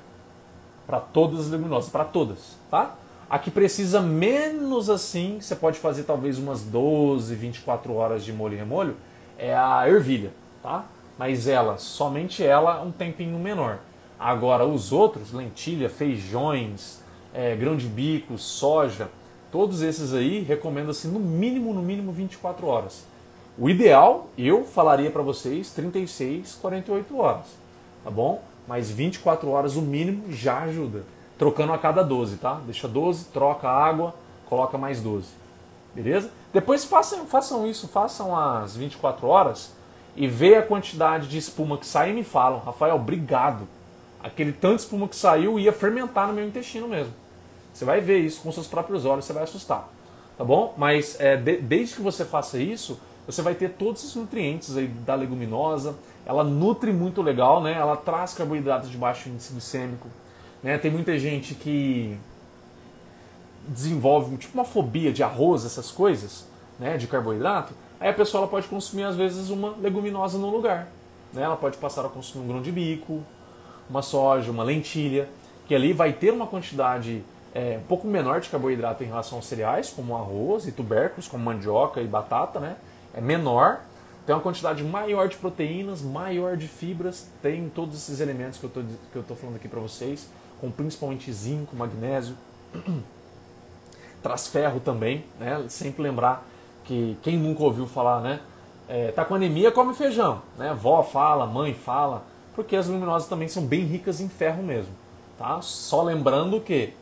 [0.86, 2.94] para todas as leguminosas, para todas, tá?
[3.28, 8.54] A que precisa menos assim, você pode fazer talvez umas 12, 24 horas de molho
[8.54, 8.96] e remolho,
[9.36, 10.30] é a ervilha,
[10.62, 10.84] tá?
[11.18, 13.80] Mas ela, somente ela, um tempinho menor.
[14.18, 17.00] Agora, os outros, lentilha, feijões,
[17.34, 19.10] é, grão de bico, soja,
[19.50, 23.04] todos esses aí recomendo-se no mínimo, no mínimo 24 horas.
[23.58, 27.46] O ideal, eu falaria para vocês 36, 48 horas,
[28.04, 28.40] tá bom?
[28.68, 31.15] Mas 24 horas o mínimo já ajuda.
[31.38, 32.60] Trocando a cada 12, tá?
[32.64, 34.14] Deixa 12, troca a água,
[34.46, 35.28] coloca mais 12.
[35.94, 36.30] Beleza?
[36.52, 39.72] Depois façam, façam isso, façam as 24 horas
[40.14, 43.68] e vê a quantidade de espuma que sai e me falam, Rafael, obrigado.
[44.22, 47.12] Aquele tanto de espuma que saiu ia fermentar no meu intestino mesmo.
[47.72, 49.88] Você vai ver isso com seus próprios olhos, você vai assustar.
[50.38, 50.74] Tá bom?
[50.76, 54.86] Mas é, de, desde que você faça isso, você vai ter todos os nutrientes aí
[54.86, 55.94] da leguminosa.
[56.24, 57.74] Ela nutre muito legal, né?
[57.74, 60.08] Ela traz carboidratos de baixo índice glicêmico.
[60.62, 60.78] Né?
[60.78, 62.18] Tem muita gente que
[63.66, 66.46] desenvolve tipo uma fobia de arroz, essas coisas,
[66.78, 66.96] né?
[66.96, 67.74] De carboidrato.
[67.98, 70.88] Aí a pessoa ela pode consumir às vezes uma leguminosa no lugar.
[71.32, 71.42] Né?
[71.42, 73.22] Ela pode passar a consumir um grão de bico,
[73.88, 75.28] uma soja, uma lentilha,
[75.66, 79.46] que ali vai ter uma quantidade é, um pouco menor de carboidrato em relação aos
[79.46, 82.76] cereais, como arroz e tubérculos, como mandioca e batata, né?
[83.14, 83.80] É menor,
[84.26, 88.66] tem uma quantidade maior de proteínas, maior de fibras, tem todos esses elementos que
[89.14, 90.28] eu estou falando aqui para vocês,
[90.60, 92.36] com principalmente zinco, magnésio,
[94.22, 95.64] traz ferro também, né?
[95.68, 96.46] Sempre lembrar
[96.84, 98.40] que quem nunca ouviu falar, né?
[98.88, 100.72] É, tá com anemia, come feijão, né?
[100.74, 104.92] Vó fala, mãe fala, porque as luminosas também são bem ricas em ferro mesmo,
[105.38, 105.60] tá?
[105.60, 106.94] Só lembrando que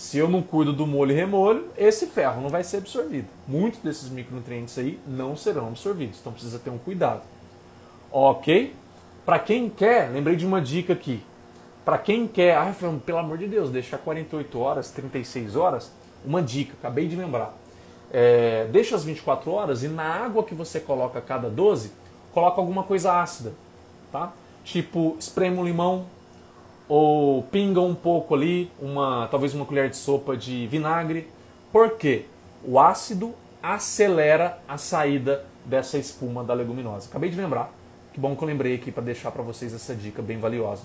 [0.00, 3.28] se eu não cuido do molho e remolho, esse ferro não vai ser absorvido.
[3.46, 7.22] Muitos desses micronutrientes aí não serão absorvidos, então precisa ter um cuidado.
[8.10, 8.74] Ok?
[9.26, 11.22] Para quem quer, lembrei de uma dica aqui.
[11.84, 12.74] Para quem quer, ai,
[13.04, 15.90] pelo amor de Deus, deixar 48 horas, 36 horas,
[16.24, 17.54] uma dica, acabei de lembrar.
[18.12, 21.92] É, deixa as 24 horas e na água que você coloca cada 12,
[22.32, 23.52] coloca alguma coisa ácida,
[24.12, 24.32] tá?
[24.64, 26.06] Tipo, espreme um limão,
[26.90, 31.28] ou pinga um pouco ali, uma talvez uma colher de sopa de vinagre.
[31.72, 32.24] Por quê?
[32.64, 37.08] O ácido acelera a saída dessa espuma da leguminosa.
[37.08, 37.72] Acabei de lembrar.
[38.12, 40.82] Que bom que eu lembrei aqui para deixar para vocês essa dica bem valiosa.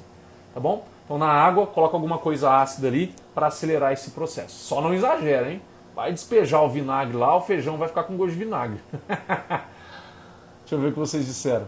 [0.55, 0.87] Tá bom?
[1.03, 4.55] Então na água, coloca alguma coisa ácida ali para acelerar esse processo.
[4.55, 5.61] Só não exagera, hein?
[5.93, 8.79] Vai despejar o vinagre lá, o feijão vai ficar com gosto de vinagre.
[10.63, 11.67] Deixa eu ver o que vocês disseram.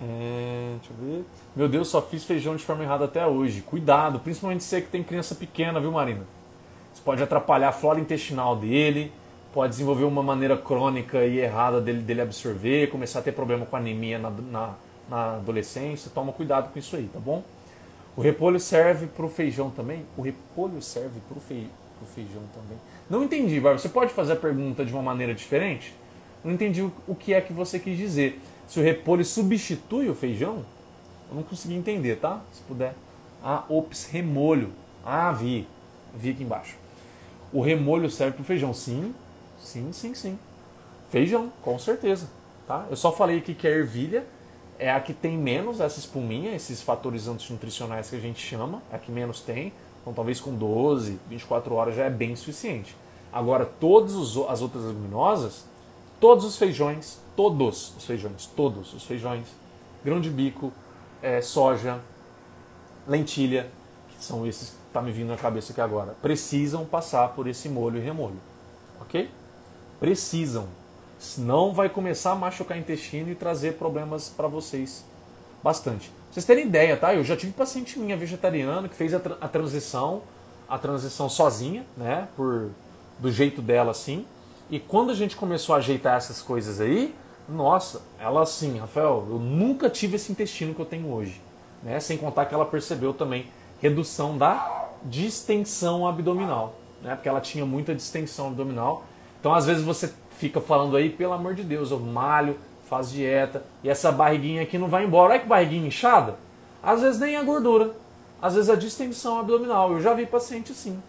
[0.00, 1.24] É, deixa eu ver.
[1.56, 3.60] Meu Deus, só fiz feijão de forma errada até hoje.
[3.62, 6.24] Cuidado, principalmente você que tem criança pequena, viu, Marina?
[6.94, 9.12] Isso pode atrapalhar a flora intestinal dele,
[9.52, 13.76] pode desenvolver uma maneira crônica e errada dele, dele absorver, começar a ter problema com
[13.76, 14.74] anemia na, na,
[15.08, 16.10] na adolescência.
[16.14, 17.42] Toma cuidado com isso aí, tá bom?
[18.16, 20.04] O repolho serve para o feijão também?
[20.16, 21.68] O repolho serve para o fei,
[22.14, 22.78] feijão também?
[23.08, 23.60] Não entendi.
[23.60, 25.94] Você pode fazer a pergunta de uma maneira diferente?
[26.44, 30.62] Não entendi o que é que você quis dizer se o repolho substitui o feijão,
[31.30, 32.42] eu não consegui entender, tá?
[32.52, 32.94] Se puder.
[33.42, 34.70] Ah, ops, remolho.
[35.04, 35.66] Ah, vi.
[36.14, 36.76] Vi aqui embaixo.
[37.50, 38.74] O remolho serve para o feijão.
[38.74, 39.14] Sim,
[39.58, 40.38] sim, sim, sim.
[41.10, 42.28] Feijão, com certeza.
[42.66, 42.86] Tá?
[42.90, 44.26] Eu só falei aqui que a ervilha
[44.78, 48.96] é a que tem menos essa espuminha, esses fatores antinutricionais que a gente chama, é
[48.96, 49.72] a que menos tem.
[50.00, 52.94] Então talvez com 12, 24 horas já é bem suficiente.
[53.32, 55.64] Agora, todas as outras leguminosas,
[56.20, 59.46] todos os feijões, todos os feijões, todos os feijões,
[60.04, 60.72] grão de bico,
[61.22, 62.00] é, soja,
[63.06, 63.70] lentilha,
[64.08, 67.68] que são esses que tá me vindo na cabeça aqui agora, precisam passar por esse
[67.68, 68.40] molho e remolho,
[69.00, 69.30] ok?
[70.00, 70.66] Precisam,
[71.18, 75.04] senão vai começar a machucar o intestino e trazer problemas para vocês
[75.62, 76.08] bastante.
[76.08, 77.14] Pra vocês terem ideia, tá?
[77.14, 80.22] Eu já tive paciente minha vegetariana que fez a, tra a transição,
[80.68, 82.28] a transição sozinha, né?
[82.36, 82.70] Por
[83.18, 84.24] do jeito dela assim.
[84.70, 87.14] E quando a gente começou a ajeitar essas coisas aí,
[87.48, 91.40] nossa, ela assim, Rafael, eu nunca tive esse intestino que eu tenho hoje.
[91.82, 91.98] Né?
[92.00, 93.46] Sem contar que ela percebeu também
[93.80, 97.14] redução da distensão abdominal, né?
[97.14, 99.04] Porque ela tinha muita distensão abdominal.
[99.40, 102.56] Então, às vezes você fica falando aí, pelo amor de Deus, eu malho,
[102.88, 105.32] faz dieta e essa barriguinha aqui não vai embora.
[105.32, 106.36] Olha que barriguinha inchada.
[106.82, 107.92] Às vezes nem a gordura,
[108.40, 109.92] às vezes a distensão abdominal.
[109.92, 111.02] Eu já vi paciente assim,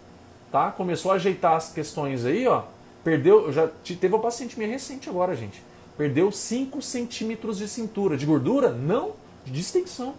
[0.51, 0.71] tá?
[0.71, 2.63] Começou a ajeitar as questões aí, ó.
[3.03, 5.63] Perdeu, eu já teve uma paciente minha recente agora, gente
[5.99, 8.15] Perdeu 5 centímetros de cintura.
[8.15, 8.69] De gordura?
[8.69, 9.11] Não,
[9.43, 10.15] de distensão.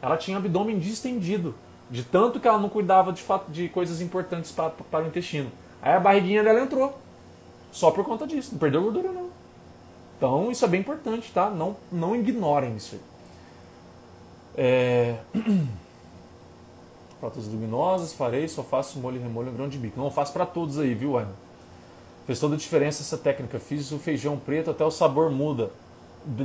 [0.00, 1.56] Ela tinha abdômen distendido.
[1.90, 5.50] De tanto que ela não cuidava de, fato, de coisas importantes para, para o intestino.
[5.82, 6.96] Aí a barriguinha dela entrou.
[7.76, 8.52] Só por conta disso.
[8.52, 9.28] Não perdeu gordura, não.
[10.16, 11.50] Então isso é bem importante, tá?
[11.50, 12.98] Não, não ignorem isso.
[14.56, 15.16] É...
[17.20, 20.00] Pratas luminosas, farei, só faço molho e remolho grão de bico.
[20.00, 21.32] Não faço para todos aí, viu, Ana?
[22.26, 23.58] Fez toda a diferença essa técnica.
[23.58, 25.70] Fiz o feijão preto, até o sabor muda.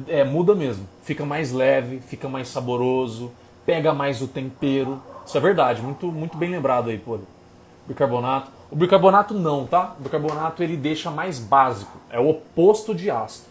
[0.09, 0.86] É, muda mesmo.
[1.01, 3.32] Fica mais leve, fica mais saboroso,
[3.65, 5.01] pega mais o tempero.
[5.25, 7.19] Isso é verdade, muito, muito bem lembrado aí, pô.
[7.88, 8.51] Bicarbonato.
[8.69, 9.95] O bicarbonato não, tá?
[9.99, 11.97] O bicarbonato ele deixa mais básico.
[12.09, 13.47] É o oposto de ácido.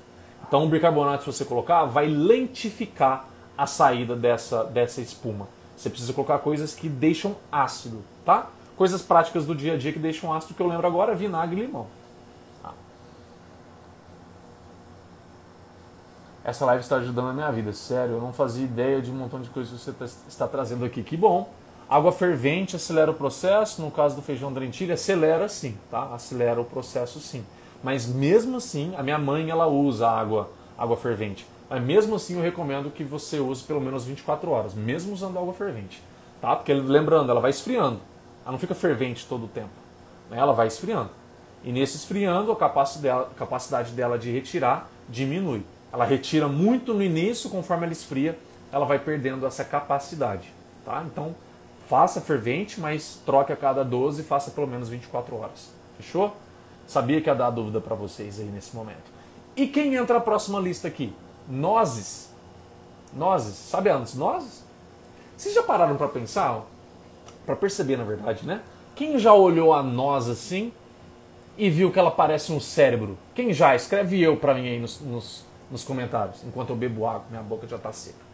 [0.46, 3.26] Então o bicarbonato, se você colocar, vai lentificar
[3.56, 5.48] a saída dessa, dessa espuma.
[5.76, 8.48] Você precisa colocar coisas que deixam ácido, tá?
[8.76, 11.66] Coisas práticas do dia a dia que deixam ácido, que eu lembro agora, vinagre e
[11.66, 11.86] limão.
[16.42, 18.14] Essa live está ajudando a minha vida, sério.
[18.14, 21.02] Eu não fazia ideia de um montão de coisas que você tá, está trazendo aqui.
[21.02, 21.52] Que bom.
[21.91, 23.82] Água fervente acelera o processo.
[23.82, 26.14] No caso do feijão da lentilha, acelera sim, tá?
[26.14, 27.45] Acelera o processo sim.
[27.82, 31.45] Mas mesmo assim, a minha mãe ela usa água, água fervente.
[31.68, 35.53] Mas mesmo assim, eu recomendo que você use pelo menos 24 horas, mesmo usando água
[35.53, 36.01] fervente,
[36.41, 36.55] tá?
[36.55, 37.99] Porque lembrando, ela vai esfriando.
[38.45, 39.70] Ela não fica fervente todo o tempo.
[40.30, 40.38] Né?
[40.38, 41.11] Ela vai esfriando.
[41.64, 45.64] E nesse esfriando, a capacidade dela, a capacidade dela de retirar diminui.
[45.93, 48.38] Ela retira muito no início, conforme ela esfria,
[48.70, 50.53] ela vai perdendo essa capacidade.
[50.84, 51.03] Tá?
[51.05, 51.34] Então,
[51.91, 55.70] faça fervente, mas troque a cada 12 e faça pelo menos 24 horas.
[55.97, 56.34] Fechou?
[56.86, 59.11] Sabia que ia dar dúvida para vocês aí nesse momento.
[59.57, 61.12] E quem entra na próxima lista aqui?
[61.49, 62.30] Nozes.
[63.12, 63.57] Nozes.
[63.57, 64.64] Sabe antes nozes?
[65.36, 66.62] Vocês já pararam para pensar?
[67.45, 68.62] Para perceber, na verdade, né?
[68.95, 70.72] Quem já olhou a noz assim
[71.59, 73.18] e viu que ela parece um cérebro?
[73.34, 73.74] Quem já?
[73.74, 77.66] Escreve eu para mim aí nos, nos nos comentários, enquanto eu bebo água, minha boca
[77.66, 78.29] já está seca.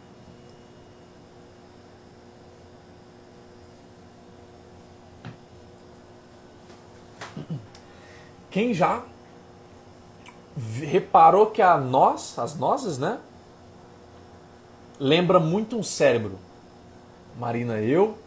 [8.49, 9.03] Quem já
[10.81, 13.19] reparou que a nós, as nozes, né?
[14.99, 16.39] Lembra muito um cérebro.
[17.39, 18.17] Marina, eu.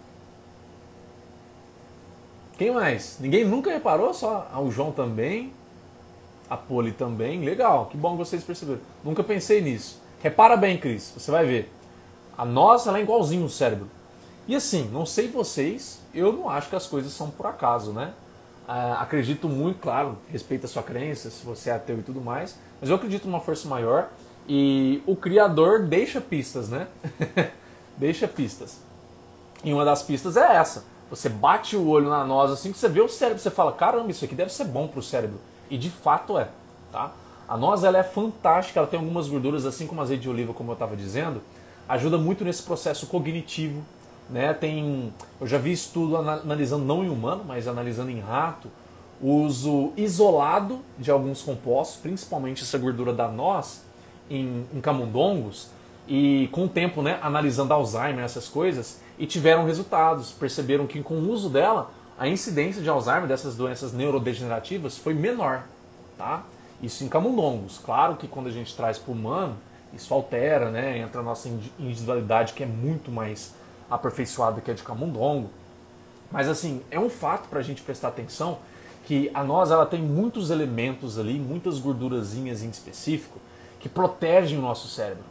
[2.56, 3.16] Quem mais?
[3.18, 5.52] Ninguém nunca reparou, só o João também
[6.50, 7.44] a pole também.
[7.44, 8.80] Legal, que bom que vocês perceberam.
[9.04, 10.00] Nunca pensei nisso.
[10.20, 11.72] Repara bem, Cris, você vai ver.
[12.36, 13.88] A nossa ela é igualzinho o cérebro.
[14.48, 18.12] E assim, não sei vocês, eu não acho que as coisas são por acaso, né?
[18.72, 22.56] Ah, acredito muito, claro, respeito a sua crença, se você é ateu e tudo mais,
[22.80, 24.10] mas eu acredito numa força maior
[24.48, 26.86] e o Criador deixa pistas, né?
[27.98, 28.78] deixa pistas.
[29.64, 30.84] E uma das pistas é essa.
[31.10, 34.12] Você bate o olho na noz assim que você vê o cérebro, você fala, caramba,
[34.12, 35.40] isso aqui deve ser bom para o cérebro.
[35.68, 36.46] E de fato é.
[36.92, 37.10] Tá?
[37.48, 40.70] A noz ela é fantástica, ela tem algumas gorduras, assim como azeite de oliva, como
[40.70, 41.42] eu estava dizendo,
[41.88, 43.82] ajuda muito nesse processo cognitivo.
[44.30, 44.54] Né?
[44.54, 48.68] Tem, eu já vi estudo analisando não em humano, mas analisando em rato,
[49.20, 53.82] o uso isolado de alguns compostos, principalmente essa gordura da noz,
[54.30, 55.68] em, em camundongos,
[56.08, 60.32] e com o tempo né, analisando Alzheimer, essas coisas, e tiveram resultados.
[60.32, 65.64] Perceberam que com o uso dela, a incidência de Alzheimer, dessas doenças neurodegenerativas, foi menor.
[66.16, 66.44] Tá?
[66.82, 67.78] Isso em camundongos.
[67.78, 69.56] Claro que quando a gente traz para o humano,
[69.92, 70.98] isso altera, né?
[70.98, 73.54] entra a nossa individualidade que é muito mais
[73.90, 75.50] aperfeiçoada que a de camundongo.
[76.30, 78.58] Mas assim, é um fato para a gente prestar atenção
[79.04, 83.38] que a noz ela tem muitos elementos ali, muitas gordurazinhas em específico,
[83.80, 85.24] que protegem o nosso cérebro.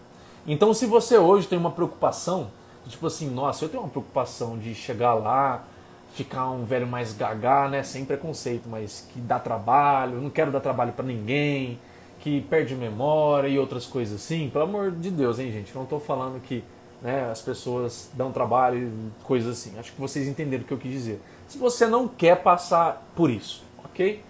[0.46, 2.48] Então se você hoje tem uma preocupação,
[2.88, 5.64] tipo assim, nossa, eu tenho uma preocupação de chegar lá,
[6.14, 10.60] ficar um velho mais gagá, né, sem preconceito, mas que dá trabalho, não quero dar
[10.60, 11.80] trabalho para ninguém,
[12.20, 14.50] que perde memória e outras coisas assim.
[14.50, 15.74] Pelo amor de Deus, hein, gente?
[15.74, 16.64] Não estou falando que
[17.02, 18.92] né, as pessoas dão trabalho
[19.24, 19.78] coisas assim.
[19.80, 21.22] Acho que vocês entenderam o que eu quis dizer.
[21.48, 24.24] Se você não quer passar por isso, ok?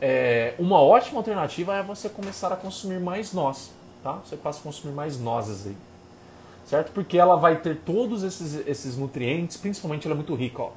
[0.00, 3.70] É, uma ótima alternativa é você começar a consumir mais nós,
[4.02, 4.20] tá?
[4.24, 5.76] Você passa a consumir mais nozes aí,
[6.66, 6.92] certo?
[6.92, 10.72] Porque ela vai ter todos esses, esses nutrientes, principalmente ela é muito rica, ó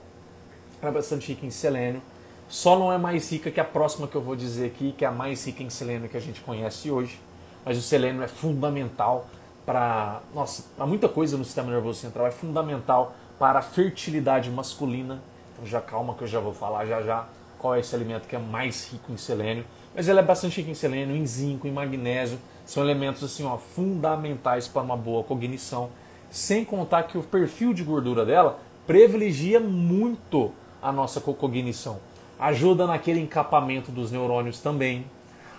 [0.82, 2.02] ela é bastante rica em selênio.
[2.48, 5.08] Só não é mais rica que a próxima que eu vou dizer aqui, que é
[5.08, 7.20] a mais rica em selênio que a gente conhece hoje.
[7.64, 9.28] Mas o selênio é fundamental
[9.66, 15.22] para, nossa, para muita coisa no sistema nervoso central, é fundamental para a fertilidade masculina.
[15.54, 17.26] Então já calma que eu já vou falar já já
[17.58, 19.66] qual é esse alimento que é mais rico em selênio.
[19.96, 22.38] Mas ele é bastante rico em selênio, em zinco, em magnésio.
[22.66, 25.90] São elementos assim, ó, fundamentais para uma boa cognição.
[26.30, 30.52] Sem contar que o perfil de gordura dela privilegia muito
[30.82, 31.98] a nossa cognição.
[32.38, 35.06] Ajuda naquele encapamento dos neurônios também.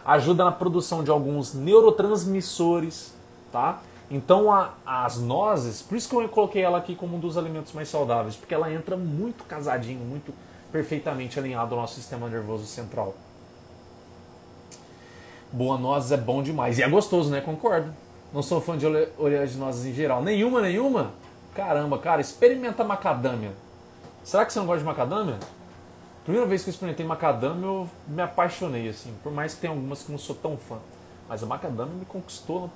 [0.04, 3.14] Ajuda na produção de alguns neurotransmissores,
[3.50, 3.80] tá?
[4.10, 7.72] Então a, as nozes, por isso que eu coloquei ela aqui como um dos alimentos
[7.72, 10.32] mais saudáveis, porque ela entra muito casadinho, muito
[10.70, 13.14] perfeitamente alinhado ao nosso sistema nervoso central.
[15.52, 16.78] Boa nozes é bom demais.
[16.78, 17.40] E é gostoso, né?
[17.40, 17.92] Concordo.
[18.32, 18.86] Não sou fã de
[19.16, 20.22] oleaginosas em geral.
[20.22, 21.12] Nenhuma, nenhuma?
[21.54, 23.52] Caramba, cara, experimenta macadâmia.
[24.22, 25.38] Será que você não gosta de macadâmia?
[26.24, 29.14] Primeira vez que eu experimentei macadâmia, eu me apaixonei, assim.
[29.22, 30.78] Por mais que tenha algumas que não sou tão fã.
[31.28, 32.68] Mas a macadâmia me conquistou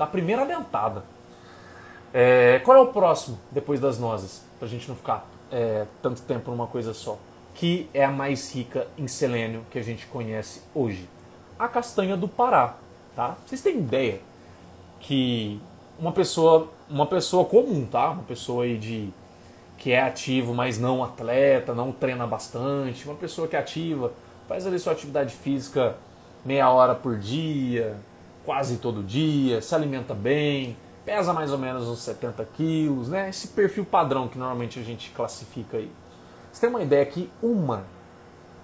[0.00, 1.04] da primeira dentada.
[2.10, 4.42] É, qual é o próximo, depois das nozes?
[4.58, 7.18] Pra gente não ficar é, tanto tempo numa coisa só.
[7.54, 11.06] Que é a mais rica em selênio que a gente conhece hoje.
[11.58, 12.76] A castanha do Pará.
[13.14, 13.36] Tá?
[13.44, 14.22] Vocês têm ideia
[15.00, 15.60] que
[15.98, 18.12] uma pessoa, uma pessoa comum, tá?
[18.12, 19.10] Uma pessoa aí de
[19.76, 24.12] que é ativo, mas não atleta, não treina bastante, uma pessoa que é ativa,
[24.48, 25.96] faz ali sua atividade física
[26.44, 27.96] meia hora por dia,
[28.44, 33.28] quase todo dia, se alimenta bem, pesa mais ou menos uns 70 quilos, né?
[33.28, 35.90] Esse perfil padrão que normalmente a gente classifica aí.
[36.52, 37.84] Você tem uma ideia que uma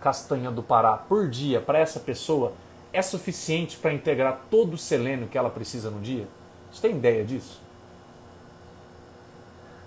[0.00, 2.52] castanha do Pará por dia para essa pessoa
[2.92, 6.26] é suficiente para integrar todo o selênio que ela precisa no dia?
[6.70, 7.60] Você tem ideia disso?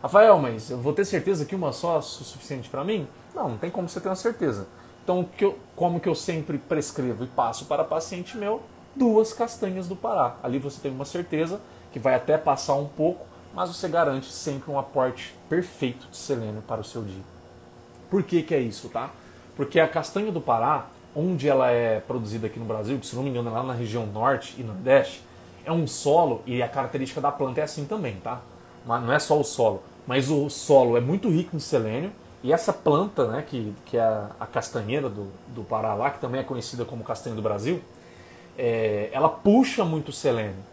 [0.01, 3.07] Rafael, mas eu vou ter certeza que uma só é suficiente para mim?
[3.35, 4.67] Não, não tem como você ter uma certeza.
[5.03, 5.27] Então,
[5.75, 8.61] como que eu sempre prescrevo e passo para paciente meu,
[8.95, 10.35] duas castanhas do Pará.
[10.43, 11.59] Ali você tem uma certeza
[11.91, 16.61] que vai até passar um pouco, mas você garante sempre um aporte perfeito de selênio
[16.61, 17.23] para o seu dia.
[18.09, 19.11] Por que, que é isso, tá?
[19.55, 23.23] Porque a castanha do Pará, onde ela é produzida aqui no Brasil, que se não
[23.23, 25.23] me engano é lá na região norte e nordeste,
[25.65, 28.41] é um solo, e a característica da planta é assim também, tá?
[28.85, 32.11] Mas não é só o solo, mas o solo é muito rico em selênio,
[32.41, 36.19] e essa planta, né, que, que é a, a castanheira do, do Pará lá, que
[36.19, 37.81] também é conhecida como castanha do Brasil,
[38.59, 40.67] é, ela puxa muito selênio.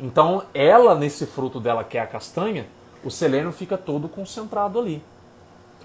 [0.00, 2.66] Então, ela, nesse fruto dela, que é a castanha,
[3.04, 5.00] o selênio fica todo concentrado ali.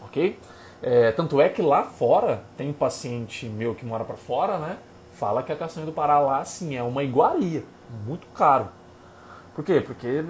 [0.02, 0.40] Ok?
[0.82, 4.78] É, tanto é que lá fora, tem um paciente meu que mora para fora, né?
[5.14, 7.64] Fala que a castanha do Pará lá, assim, é uma iguaria.
[8.06, 8.68] Muito caro.
[9.54, 9.80] Por quê?
[9.80, 10.24] Porque,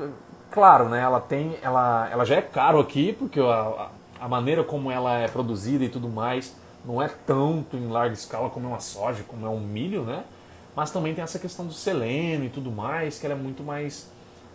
[0.51, 1.01] claro, né?
[1.01, 1.57] Ela tem.
[1.61, 3.87] Ela, ela já é caro aqui, porque a,
[4.19, 8.49] a maneira como ela é produzida e tudo mais não é tanto em larga escala
[8.49, 10.23] como é uma soja, como é um milho, né?
[10.75, 14.09] Mas também tem essa questão do selênio e tudo mais, que ela é muito mais,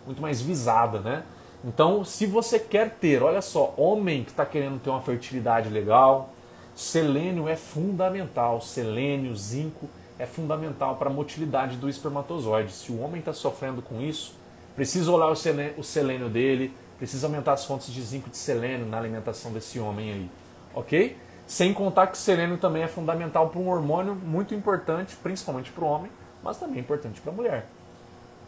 [0.05, 1.23] muito mais visada, né?
[1.63, 6.33] Então, se você quer ter, olha só, homem que está querendo ter uma fertilidade legal,
[6.75, 8.61] selênio é fundamental.
[8.61, 12.71] Selênio, zinco é fundamental para a motilidade do espermatozoide.
[12.71, 14.35] Se o homem está sofrendo com isso,
[14.75, 18.37] precisa olhar o selênio, o selênio dele, precisa aumentar as fontes de zinco e de
[18.37, 20.31] selênio na alimentação desse homem aí,
[20.73, 21.17] ok?
[21.51, 25.87] Sem contar que selênio também é fundamental para um hormônio muito importante, principalmente para o
[25.87, 26.09] homem,
[26.41, 27.65] mas também importante para a mulher,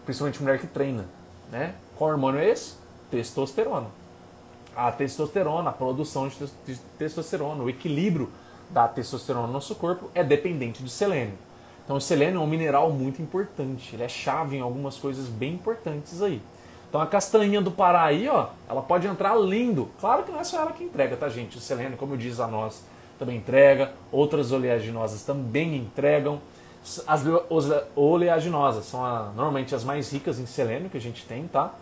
[0.06, 1.04] principalmente mulher que treina,
[1.52, 1.76] né?
[1.98, 2.76] Qual hormônio é esse?
[3.12, 3.88] testosterona.
[4.74, 8.32] A testosterona, a produção de testosterona, o equilíbrio
[8.70, 11.38] da testosterona no nosso corpo é dependente do selênio.
[11.84, 15.56] Então o selênio é um mineral muito importante, ele é chave em algumas coisas bem
[15.56, 16.42] importantes aí.
[16.88, 19.90] Então a castanha do Pará aí, ó, ela pode entrar lindo.
[20.00, 21.58] Claro que não é só ela que entrega, tá gente?
[21.58, 22.82] O selênio, como diz a nós,
[23.24, 23.92] também entrega.
[24.12, 26.40] Outras oleaginosas também entregam.
[27.08, 27.24] As
[27.96, 31.74] oleaginosas são a, normalmente as mais ricas em selênio que a gente tem, tá?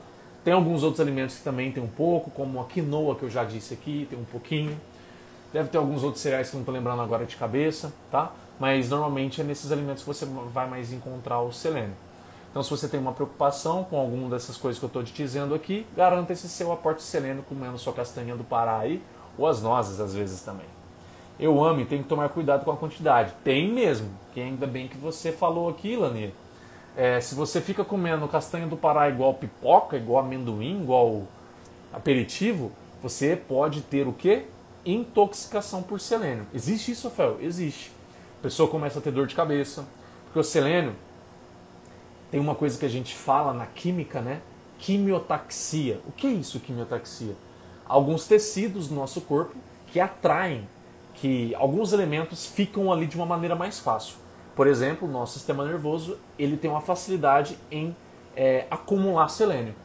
[0.43, 3.43] Tem alguns outros alimentos que também tem um pouco, como a quinoa que eu já
[3.43, 4.79] disse aqui, tem um pouquinho.
[5.51, 8.31] Deve ter alguns outros cereais que não estou lembrando agora de cabeça, tá?
[8.59, 11.95] Mas normalmente é nesses alimentos que você vai mais encontrar o selênio.
[12.49, 15.55] Então, se você tem uma preocupação com alguma dessas coisas que eu estou te dizendo
[15.55, 19.01] aqui, garanta esse seu aporte de selênio comendo sua castanha do Pará aí,
[19.37, 20.65] ou as nozes às vezes também.
[21.41, 23.33] Eu amo e tenho que tomar cuidado com a quantidade.
[23.43, 26.31] Tem mesmo, que ainda bem que você falou aqui, Lani,
[26.95, 31.23] é, se você fica comendo castanha do Pará igual pipoca, igual amendoim, igual
[31.91, 32.71] aperitivo,
[33.01, 34.45] você pode ter o que?
[34.85, 36.45] Intoxicação por selênio.
[36.53, 37.37] Existe isso, Rafael?
[37.41, 37.91] Existe.
[38.39, 39.83] A pessoa começa a ter dor de cabeça.
[40.25, 40.95] Porque o selênio
[42.29, 44.41] tem uma coisa que a gente fala na química, né?
[44.77, 45.99] Quimiotaxia.
[46.07, 47.35] O que é isso, quimiotaxia?
[47.87, 49.55] Alguns tecidos do nosso corpo
[49.87, 50.67] que atraem,
[51.21, 54.15] que alguns elementos ficam ali de uma maneira mais fácil.
[54.55, 57.95] Por exemplo, o nosso sistema nervoso ele tem uma facilidade em
[58.35, 59.75] é, acumular selênio.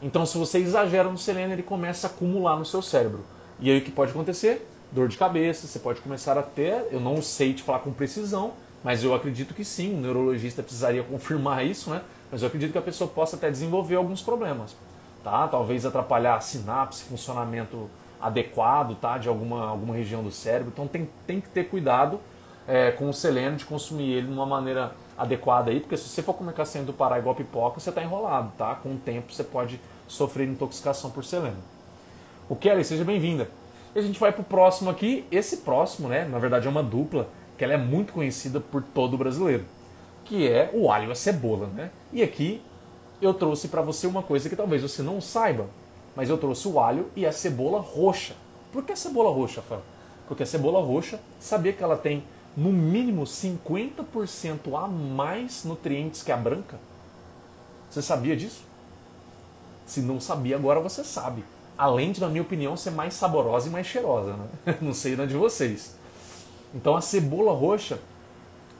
[0.00, 3.20] Então, se você exagera no selênio, ele começa a acumular no seu cérebro.
[3.60, 4.66] E aí o que pode acontecer?
[4.90, 8.54] Dor de cabeça, você pode começar a ter, eu não sei te falar com precisão,
[8.82, 12.00] mas eu acredito que sim, o neurologista precisaria confirmar isso, né?
[12.32, 14.74] Mas eu acredito que a pessoa possa até desenvolver alguns problemas,
[15.22, 15.46] tá?
[15.48, 17.90] Talvez atrapalhar a sinapse, funcionamento
[18.20, 19.18] adequado, tá?
[19.18, 20.70] De alguma, alguma região do cérebro.
[20.72, 22.20] Então tem, tem que ter cuidado
[22.66, 26.22] é, com o selênio, de consumir ele de uma maneira adequada aí, porque se você
[26.22, 28.74] for comer castanha do Pará igual pipoca, você está enrolado, tá?
[28.76, 31.58] Com o tempo você pode sofrer intoxicação por selênio.
[32.48, 33.48] O Kelly, seja bem-vinda.
[33.94, 35.26] E a gente vai pro próximo aqui.
[35.30, 39.18] Esse próximo, né, na verdade é uma dupla, que ela é muito conhecida por todo
[39.18, 39.64] brasileiro,
[40.24, 41.90] que é o alho e a cebola, né?
[42.12, 42.62] E aqui
[43.20, 45.66] eu trouxe para você uma coisa que talvez você não saiba,
[46.18, 48.34] mas eu trouxe o alho e a cebola roxa.
[48.72, 49.84] Por que a cebola roxa, Fábio?
[50.26, 52.24] Porque a cebola roxa, sabia que ela tem
[52.56, 56.76] no mínimo 50% a mais nutrientes que a branca?
[57.88, 58.62] Você sabia disso?
[59.86, 61.44] Se não sabia, agora você sabe.
[61.78, 64.32] Além de, na minha opinião, ser mais saborosa e mais cheirosa.
[64.32, 64.76] Né?
[64.82, 65.94] Não sei na de vocês.
[66.74, 68.00] Então a cebola roxa.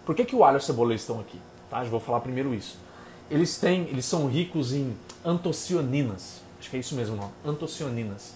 [0.04, 1.40] Por que, que o alho e a cebola estão aqui?
[1.70, 1.84] Tá?
[1.84, 2.76] Eu vou falar primeiro isso.
[3.30, 6.47] Eles têm, eles são ricos em antocianinas.
[6.58, 7.30] Acho que é isso mesmo, não?
[7.44, 8.34] Antocianinas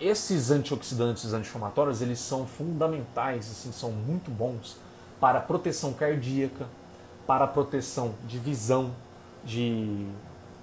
[0.00, 4.76] esses antioxidantes anti-inflamatórios eles são fundamentais, assim, são muito bons
[5.20, 6.66] para proteção cardíaca,
[7.26, 8.92] para proteção de visão,
[9.44, 10.06] de,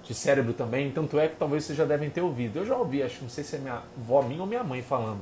[0.02, 2.58] de cérebro também, tanto é que talvez vocês já devem ter ouvido.
[2.58, 5.20] Eu já ouvi, acho, não sei se é minha avó minha ou minha mãe falando.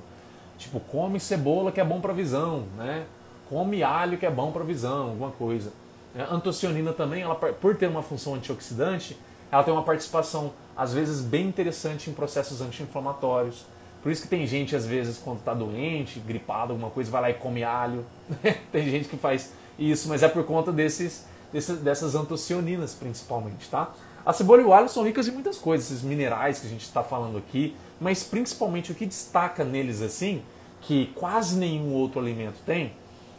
[0.57, 3.05] Tipo, come cebola que é bom para visão, né?
[3.49, 5.73] Come alho que é bom para visão, alguma coisa.
[6.17, 9.19] É, antocianina também, ela, por ter uma função antioxidante,
[9.55, 13.65] ela tem uma participação, às vezes, bem interessante em processos anti-inflamatórios.
[14.03, 17.31] Por isso que tem gente, às vezes, quando está doente, gripado, alguma coisa, vai lá
[17.31, 18.05] e come alho.
[18.73, 23.95] tem gente que faz isso, mas é por conta desses, desses, dessas antocianinas, principalmente, tá?
[24.27, 26.83] A cebola e o alho são ricas em muitas coisas, esses minerais que a gente
[26.83, 30.43] está falando aqui, mas principalmente o que destaca neles assim,
[30.81, 32.93] que quase nenhum outro alimento tem,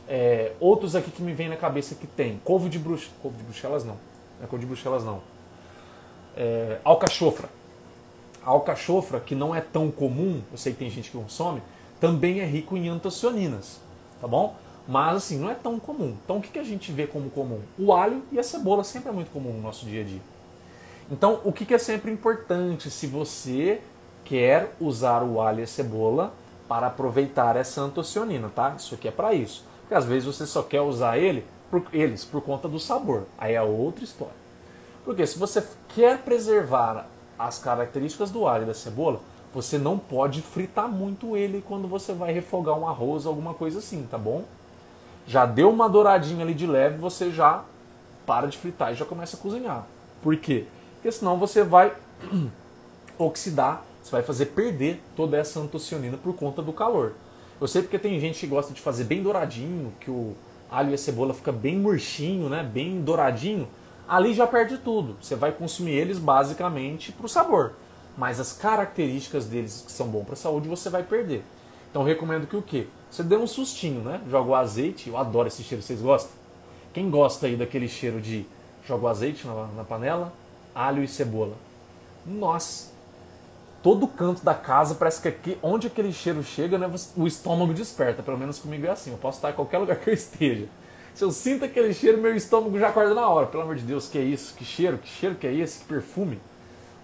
[0.07, 3.43] é, outros aqui que me vem na cabeça que tem, couve de bruxelas, couve de
[3.43, 3.95] bruxelas não,
[4.39, 5.21] não é couve de bruxelas não,
[6.35, 7.49] é, alcachofra.
[8.45, 11.61] A alcachofra, que não é tão comum, eu sei que tem gente que consome,
[11.99, 13.79] também é rico em antocianinas,
[14.21, 14.55] tá bom?
[14.87, 16.15] Mas assim, não é tão comum.
[16.23, 17.61] Então o que, que a gente vê como comum?
[17.77, 20.21] O alho e a cebola sempre é muito comum no nosso dia a dia.
[21.09, 23.81] Então o que, que é sempre importante se você
[24.23, 26.33] quer usar o alho e a cebola
[26.67, 28.75] para aproveitar essa antocianina, tá?
[28.77, 29.63] Isso aqui é para isso.
[29.81, 33.23] Porque às vezes você só quer usar ele por, eles por conta do sabor.
[33.37, 34.44] Aí é outra história.
[35.05, 37.05] Porque se você quer preservar
[37.37, 39.21] as características do alho e da cebola,
[39.53, 44.05] você não pode fritar muito ele quando você vai refogar um arroz, alguma coisa assim,
[44.09, 44.43] tá bom?
[45.27, 47.63] Já deu uma douradinha ali de leve, você já
[48.25, 49.85] para de fritar e já começa a cozinhar.
[50.21, 50.65] Por quê?
[50.95, 51.95] Porque senão você vai
[53.17, 57.13] oxidar, você vai fazer perder toda essa antocianina por conta do calor.
[57.61, 60.35] Eu sei porque tem gente que gosta de fazer bem douradinho, que o
[60.69, 62.63] alho e a cebola fica bem murchinho, né?
[62.63, 63.67] Bem douradinho.
[64.07, 65.17] Ali já perde tudo.
[65.21, 67.73] Você vai consumir eles basicamente para o sabor.
[68.17, 71.43] Mas as características deles que são bom para a saúde você vai perder.
[71.89, 72.87] Então recomendo que o quê?
[73.09, 74.21] Você dê um sustinho, né?
[74.29, 75.09] Joga o azeite.
[75.09, 75.83] Eu adoro esse cheiro.
[75.83, 76.31] Vocês gostam?
[76.93, 78.45] Quem gosta aí daquele cheiro de
[78.87, 80.31] joga o azeite na, na panela,
[80.73, 81.55] alho e cebola?
[82.25, 82.91] Nossa,
[83.83, 88.23] todo canto da casa, parece que aqui, onde aquele cheiro chega, né, o estômago desperta.
[88.23, 89.11] Pelo menos comigo é assim.
[89.11, 90.67] Eu posso estar em qualquer lugar que eu esteja.
[91.15, 93.47] Se eu sinto aquele cheiro, meu estômago já acorda na hora.
[93.47, 94.53] Pelo amor de Deus, que é isso?
[94.53, 94.97] Que cheiro?
[94.97, 95.79] Que cheiro que é esse?
[95.79, 96.41] Que perfume?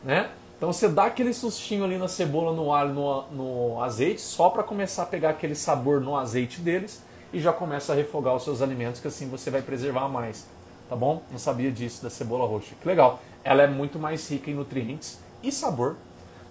[0.04, 0.30] Né?
[0.58, 4.64] Então você dá aquele sustinho ali na cebola, no alho, no, no azeite, só para
[4.64, 7.02] começar a pegar aquele sabor no azeite deles
[7.32, 10.46] e já começa a refogar os seus alimentos, que assim você vai preservar mais.
[10.90, 11.24] Tá bom?
[11.32, 12.76] Não sabia disso da cebola roxa.
[12.82, 13.22] Que legal.
[13.46, 15.96] Ela é muito mais rica em nutrientes e sabor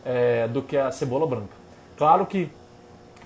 [0.02, 1.52] é, do que a cebola branca.
[1.98, 2.50] Claro que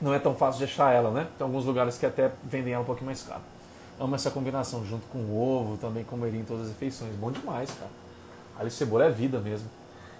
[0.02, 1.28] não é tão fácil de achar ela, né?
[1.38, 3.53] Tem alguns lugares que até vendem ela um pouquinho mais caro.
[3.98, 7.14] Amo essa combinação, junto com ovo, também comeria em todas as refeições.
[7.14, 7.90] Bom demais, cara.
[8.58, 9.68] Alho e cebola é vida mesmo.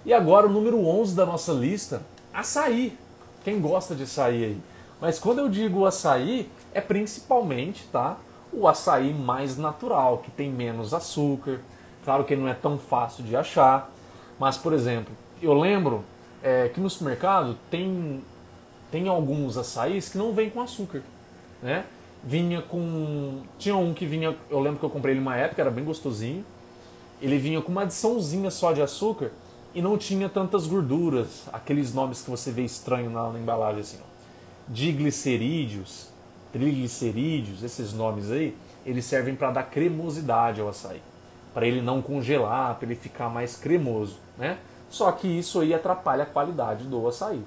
[0.04, 2.02] E agora o número 11 da nossa lista,
[2.32, 2.96] açaí.
[3.42, 4.60] Quem gosta de açaí aí?
[5.00, 8.16] Mas quando eu digo açaí, é principalmente, tá?
[8.52, 11.60] O açaí mais natural, que tem menos açúcar.
[12.04, 13.90] Claro que não é tão fácil de achar.
[14.38, 16.04] Mas, por exemplo, eu lembro
[16.42, 18.22] é, que no supermercado tem,
[18.90, 21.02] tem alguns açaís que não vêm com açúcar,
[21.62, 21.84] né?
[22.26, 23.42] Vinha com...
[23.58, 24.36] Tinha um que vinha...
[24.50, 26.44] Eu lembro que eu comprei ele uma época, era bem gostosinho.
[27.20, 29.30] Ele vinha com uma adiçãozinha só de açúcar
[29.74, 31.44] e não tinha tantas gorduras.
[31.52, 34.14] Aqueles nomes que você vê estranho na, na embalagem, assim, ó.
[34.68, 36.08] Diglicerídeos,
[36.52, 38.56] triglicerídeos, esses nomes aí,
[38.86, 41.02] eles servem para dar cremosidade ao açaí.
[41.52, 44.58] Para ele não congelar, para ele ficar mais cremoso, né?
[44.88, 47.42] Só que isso aí atrapalha a qualidade do açaí.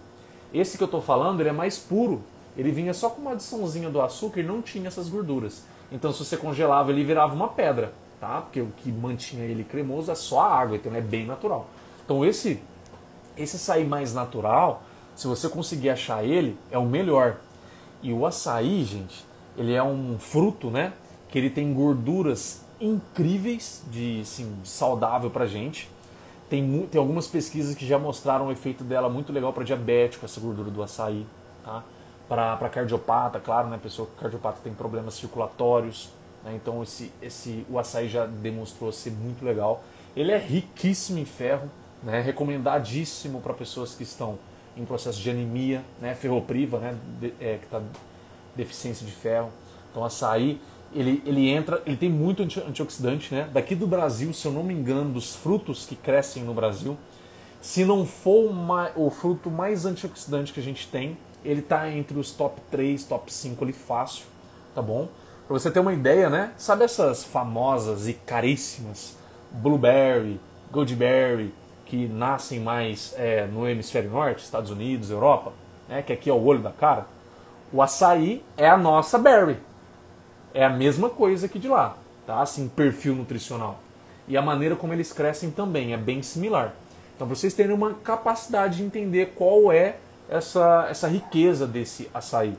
[0.54, 2.22] Esse que eu estou falando, ele é mais puro.
[2.58, 5.64] Ele vinha só com uma adiçãozinha do açúcar e não tinha essas gorduras.
[5.92, 8.42] Então, se você congelava, ele virava uma pedra, tá?
[8.42, 11.68] Porque o que mantinha ele cremoso é só a água, então é bem natural.
[12.04, 12.60] Então, esse
[13.38, 14.82] esse açaí mais natural,
[15.16, 17.38] se você conseguir achar ele, é o melhor.
[18.02, 19.24] E o açaí, gente,
[19.56, 20.94] ele é um fruto, né?
[21.30, 25.90] Que ele tem gorduras incríveis de, assim, saudável pra gente.
[26.50, 30.40] Tem, tem algumas pesquisas que já mostraram o efeito dela muito legal para diabético, essa
[30.40, 31.26] gordura do açaí.
[31.64, 31.84] Tá?
[32.28, 33.80] Para cardiopata, claro, né?
[33.82, 36.10] Pessoa cardiopata tem problemas circulatórios.
[36.44, 36.54] Né?
[36.56, 39.84] Então esse, esse, o açaí já demonstrou ser muito legal.
[40.16, 41.70] Ele é riquíssimo em ferro,
[42.04, 42.22] né?
[42.22, 44.38] recomendadíssimo para pessoas que estão
[44.76, 46.14] em processo de anemia, né?
[46.14, 46.98] ferropriva, né?
[47.20, 47.82] De, é, que está
[48.56, 49.52] deficiência de ferro.
[49.92, 50.60] Então açaí
[50.94, 53.50] ele, ele entra, ele tem muito antioxidante, né?
[53.52, 56.98] Daqui do Brasil, se eu não me engano, dos frutos que crescem no Brasil,
[57.62, 61.18] se não for uma, o fruto mais antioxidante que a gente tem,
[61.48, 64.26] ele está entre os top 3, top 5 ali fácil,
[64.76, 65.08] tá bom?
[65.48, 66.52] Para você ter uma ideia, né?
[66.58, 69.16] Sabe essas famosas e caríssimas
[69.50, 70.40] blueberry,
[70.72, 71.54] goldberry,
[71.86, 75.54] que nascem mais é, no hemisfério norte, Estados Unidos, Europa,
[75.88, 76.02] né?
[76.02, 77.06] Que aqui é o olho da cara.
[77.72, 79.58] O açaí é a nossa berry,
[80.54, 82.42] é a mesma coisa que de lá, tá?
[82.42, 83.80] Assim, perfil nutricional.
[84.28, 86.74] e a maneira como eles crescem também é bem similar.
[87.16, 89.96] Então, vocês terem uma capacidade de entender qual é
[90.30, 92.58] essa, essa riqueza desse açaí.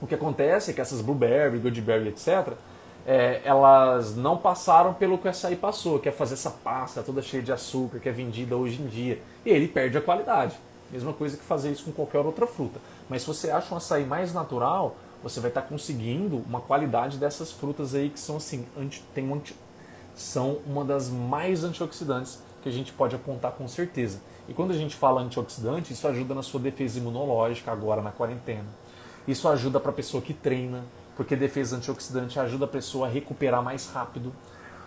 [0.00, 2.54] O que acontece é que essas blueberry, goodberry, etc.,
[3.06, 7.22] é, elas não passaram pelo que o açaí passou, que é fazer essa pasta toda
[7.22, 9.20] cheia de açúcar que é vendida hoje em dia.
[9.46, 10.54] E ele perde a qualidade.
[10.92, 12.78] Mesma coisa que fazer isso com qualquer outra fruta.
[13.08, 17.50] Mas se você acha um açaí mais natural, você vai estar conseguindo uma qualidade dessas
[17.50, 19.56] frutas aí que são assim, anti, tem um anti,
[20.14, 24.20] são uma das mais antioxidantes que a gente pode apontar com certeza.
[24.48, 28.64] E quando a gente fala antioxidante, isso ajuda na sua defesa imunológica agora na quarentena.
[29.26, 30.84] Isso ajuda para a pessoa que treina,
[31.14, 34.32] porque defesa antioxidante ajuda a pessoa a recuperar mais rápido,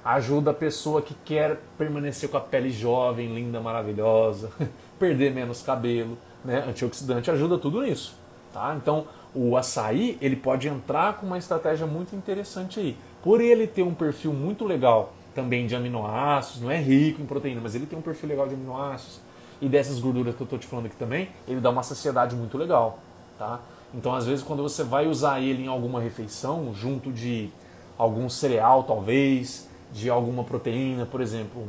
[0.03, 4.51] ajuda a pessoa que quer permanecer com a pele jovem, linda, maravilhosa,
[4.97, 6.65] perder menos cabelo, né?
[6.67, 8.15] Antioxidante ajuda tudo nisso,
[8.51, 8.75] tá?
[8.75, 9.05] Então,
[9.35, 12.97] o açaí, ele pode entrar com uma estratégia muito interessante aí.
[13.23, 17.61] Por ele ter um perfil muito legal também de aminoácidos, não é rico em proteína,
[17.61, 19.21] mas ele tem um perfil legal de aminoácidos
[19.61, 22.57] e dessas gorduras que eu estou te falando aqui também, ele dá uma saciedade muito
[22.57, 22.99] legal,
[23.37, 23.59] tá?
[23.93, 27.49] Então, às vezes, quando você vai usar ele em alguma refeição, junto de
[27.97, 31.67] algum cereal, talvez, de alguma proteína, por exemplo,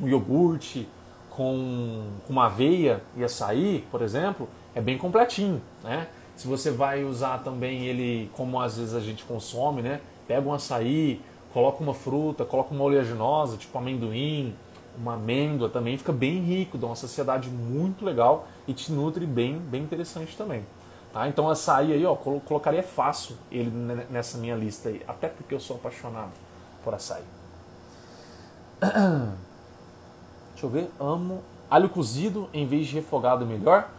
[0.00, 0.88] um iogurte
[1.30, 6.08] com, uma aveia e açaí, por exemplo, é bem completinho, né?
[6.34, 10.00] Se você vai usar também ele como às vezes a gente consome, né?
[10.28, 11.20] Pega um açaí,
[11.52, 14.54] coloca uma fruta, coloca uma oleaginosa, tipo amendoim,
[14.96, 19.58] uma amêndoa também, fica bem rico, dá uma saciedade muito legal e te nutre bem,
[19.58, 20.64] bem interessante também.
[21.12, 21.28] Tá?
[21.28, 23.70] Então açaí aí, ó, colocaria fácil ele
[24.10, 26.32] nessa minha lista aí, até porque eu sou apaixonado
[26.84, 27.22] por açaí.
[30.52, 33.90] Deixa eu ver, amo alho cozido em vez de refogado melhor.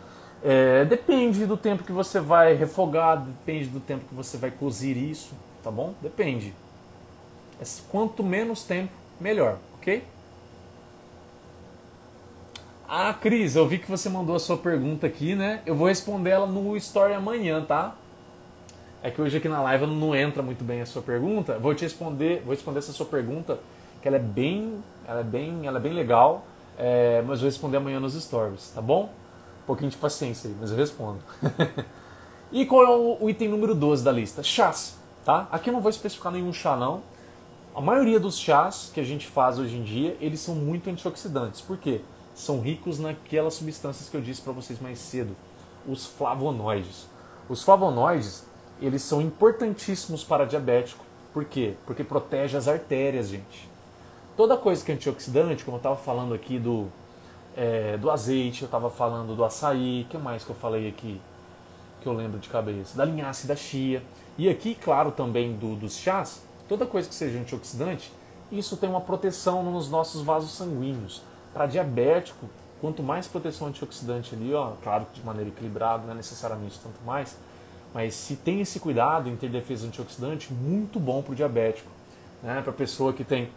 [0.43, 4.95] É, depende do tempo que você vai refogar, depende do tempo que você vai cozir
[4.95, 5.33] isso,
[5.63, 5.93] tá bom?
[6.01, 6.53] Depende.
[7.89, 10.03] Quanto menos tempo, melhor, ok?
[12.89, 15.61] Ah, Cris, eu vi que você mandou a sua pergunta aqui, né?
[15.65, 17.93] Eu vou responder ela no story amanhã, tá?
[19.03, 21.59] É que hoje aqui na live não entra muito bem a sua pergunta.
[21.59, 23.59] Vou te responder, vou responder essa sua pergunta,
[24.01, 26.45] que ela é bem, ela é bem, ela é bem legal,
[26.77, 29.09] é, mas vou responder amanhã nos stories, tá bom?
[29.63, 31.19] Um pouquinho de paciência aí, mas eu respondo.
[32.53, 34.41] e qual é o, item número 12 da lista?
[34.41, 35.45] Chás, tá?
[35.51, 37.01] Aqui eu não vou especificar nenhum chá não.
[37.75, 41.59] A maioria dos chás que a gente faz hoje em dia, eles são muito antioxidantes.
[41.59, 41.99] Por quê?
[42.37, 45.35] São ricos naquelas substâncias que eu disse para vocês mais cedo,
[45.87, 47.07] os flavonoides.
[47.49, 48.45] Os flavonoides,
[48.79, 51.03] eles são importantíssimos para diabético.
[51.33, 51.73] Por quê?
[51.87, 53.67] Porque protege as artérias, gente.
[54.35, 56.87] Toda coisa que é antioxidante, como eu estava falando aqui do,
[57.55, 61.19] é, do azeite, eu estava falando do açaí, que mais que eu falei aqui
[62.01, 62.95] que eu lembro de cabeça?
[62.95, 64.03] Da linhaça da chia.
[64.37, 68.11] E aqui, claro, também do, dos chás, toda coisa que seja antioxidante,
[68.51, 71.23] isso tem uma proteção nos nossos vasos sanguíneos.
[71.57, 72.47] Para diabético,
[72.79, 77.03] quanto mais proteção antioxidante ali, ó, claro que de maneira equilibrada, não é necessariamente tanto
[77.03, 77.35] mais,
[77.95, 81.89] mas se tem esse cuidado em ter defesa antioxidante, muito bom para o diabético.
[82.43, 82.61] Né?
[82.61, 83.49] Para pessoa que tem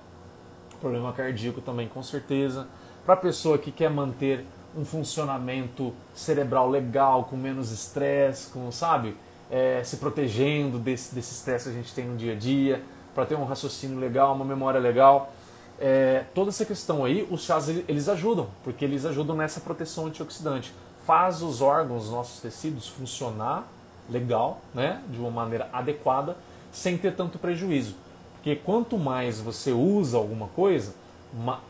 [0.81, 2.66] problema cardíaco também, com certeza.
[3.05, 9.14] Para pessoa que quer manter um funcionamento cerebral legal, com menos estresse, com, sabe,
[9.51, 12.82] é, se protegendo desse estresse que a gente tem no dia a dia,
[13.14, 15.31] para ter um raciocínio legal, uma memória legal
[15.81, 20.73] é, toda essa questão aí, os chás eles ajudam, porque eles ajudam nessa proteção antioxidante.
[21.07, 23.66] Faz os órgãos, os nossos tecidos funcionar
[24.09, 26.36] legal, né, de uma maneira adequada,
[26.70, 27.94] sem ter tanto prejuízo.
[28.35, 30.94] Porque quanto mais você usa alguma coisa,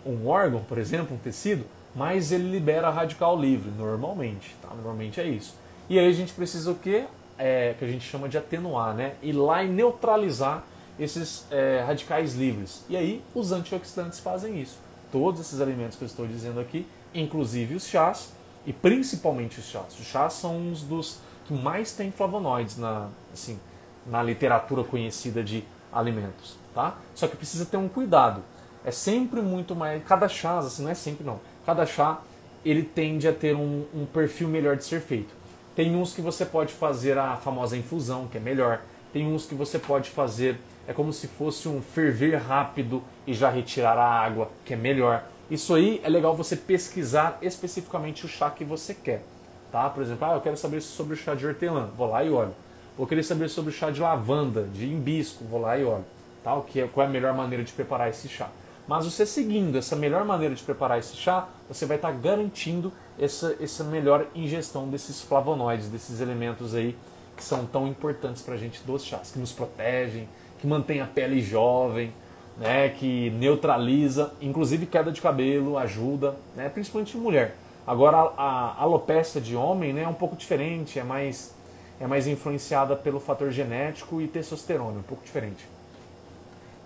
[0.05, 1.65] um órgão, por exemplo, um tecido,
[1.95, 4.57] mais ele libera radical livre, normalmente.
[4.63, 4.69] Tá?
[4.75, 5.55] Normalmente é isso.
[5.89, 7.05] E aí a gente precisa o quê?
[7.37, 9.15] É, que a gente chama de atenuar, né?
[9.23, 10.65] Ir lá e neutralizar
[11.01, 12.85] esses é, radicais livres.
[12.89, 14.79] E aí os antioxidantes fazem isso.
[15.11, 18.33] Todos esses alimentos que eu estou dizendo aqui, inclusive os chás,
[18.67, 19.99] e principalmente os chás.
[19.99, 23.59] Os chás são uns dos que mais têm flavonoides na, assim,
[24.07, 26.57] na literatura conhecida de alimentos.
[26.75, 26.99] Tá?
[27.15, 28.43] Só que precisa ter um cuidado.
[28.85, 30.05] É sempre muito mais.
[30.05, 31.41] Cada chá, assim, não é sempre não.
[31.65, 32.21] Cada chá
[32.65, 35.35] ele tende a ter um, um perfil melhor de ser feito.
[35.75, 38.83] Tem uns que você pode fazer a famosa infusão, que é melhor.
[39.13, 40.61] Tem uns que você pode fazer
[40.91, 45.23] é como se fosse um ferver rápido e já retirar a água, que é melhor.
[45.49, 49.23] Isso aí é legal você pesquisar especificamente o chá que você quer.
[49.71, 49.89] Tá?
[49.89, 52.53] Por exemplo, ah, eu quero saber sobre o chá de hortelã, vou lá e olho.
[52.99, 56.05] Vou querer saber sobre o chá de lavanda, de hibisco, vou lá e olho.
[56.43, 56.57] Tá?
[56.57, 58.49] O que é, qual é a melhor maneira de preparar esse chá.
[58.89, 63.57] Mas você seguindo essa melhor maneira de preparar esse chá, você vai estar garantindo essa,
[63.61, 66.97] essa melhor ingestão desses flavonoides, desses elementos aí
[67.37, 70.29] que são tão importantes para a gente dos chás, que nos protegem,
[70.61, 72.13] que mantém a pele jovem,
[72.57, 77.57] né, que neutraliza, inclusive queda de cabelo, ajuda, né, principalmente mulher.
[77.87, 81.55] Agora a, a alopecia de homem né, é um pouco diferente, é mais,
[81.99, 85.67] é mais influenciada pelo fator genético e testosterona, um pouco diferente.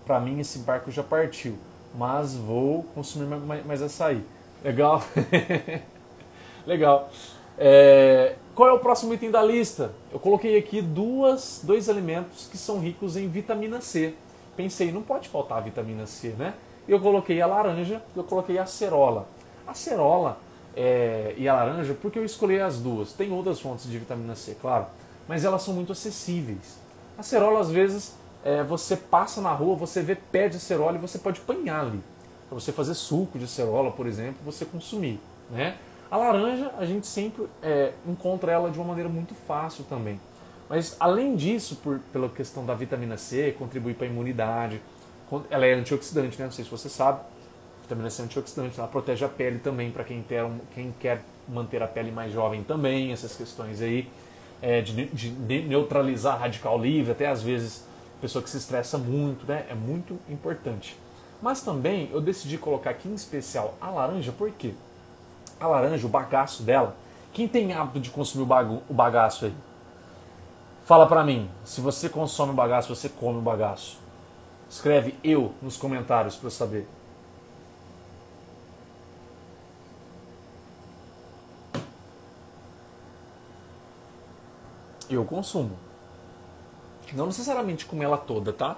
[0.05, 1.57] Para mim esse barco já partiu,
[1.93, 4.23] mas vou consumir mais, mais açaí.
[4.63, 5.03] Legal?
[6.65, 7.09] Legal.
[7.57, 9.91] É, qual é o próximo item da lista?
[10.11, 14.13] Eu coloquei aqui duas, dois alimentos que são ricos em vitamina C.
[14.55, 16.53] Pensei, não pode faltar vitamina C, né?
[16.87, 19.27] Eu coloquei a laranja eu coloquei a acerola.
[19.67, 20.37] A acerola
[20.75, 23.13] é, e a laranja, porque eu escolhi as duas.
[23.13, 24.85] Tem outras fontes de vitamina C, claro,
[25.27, 26.77] mas elas são muito acessíveis.
[27.17, 30.99] A acerola, às vezes, é, você passa na rua, você vê pé de acerola e
[30.99, 32.01] você pode apanhar ali.
[32.47, 35.19] Para você fazer suco de acerola, por exemplo, você consumir.
[35.49, 35.75] Né?
[36.09, 40.19] A laranja, a gente sempre é, encontra ela de uma maneira muito fácil também.
[40.69, 44.81] Mas além disso, por, pela questão da vitamina C, contribui para a imunidade,
[45.49, 46.45] ela é antioxidante, né?
[46.45, 47.21] não sei se você sabe,
[47.81, 51.81] vitamina C é antioxidante, ela protege a pele também para quem, quer, quem quer manter
[51.81, 54.09] a pele mais jovem também, essas questões aí,
[54.61, 57.85] é, de, de, neutralizar radical livre, até às vezes
[58.21, 59.65] pessoa que se estressa muito, né?
[59.69, 60.97] É muito importante.
[61.41, 64.73] Mas também eu decidi colocar aqui em especial a laranja, por quê?
[65.59, 66.95] A laranja, o bagaço dela,
[67.33, 69.53] quem tem hábito de consumir o bagaço aí?
[70.85, 73.97] Fala pra mim, se você consome o bagaço, você come o bagaço.
[74.69, 76.87] Escreve eu nos comentários para saber.
[85.09, 85.77] Eu consumo.
[87.13, 88.75] Não necessariamente comer ela toda, tá?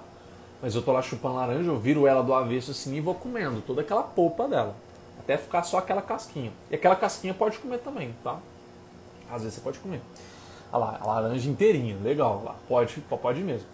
[0.60, 3.60] Mas eu tô lá chupando laranja, eu viro ela do avesso assim e vou comendo
[3.62, 4.74] toda aquela polpa dela.
[5.28, 6.50] Até ficar só aquela casquinha.
[6.70, 8.38] E aquela casquinha pode comer também, tá?
[9.30, 10.00] Às vezes você pode comer.
[10.72, 13.68] Olha lá, a laranja inteirinha, legal, lá, pode, pode mesmo.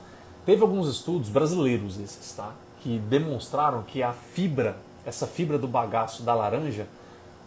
[0.45, 2.51] Teve alguns estudos brasileiros esses, tá?
[2.81, 4.77] Que demonstraram que a fibra,
[5.07, 6.89] essa fibra do bagaço da laranja,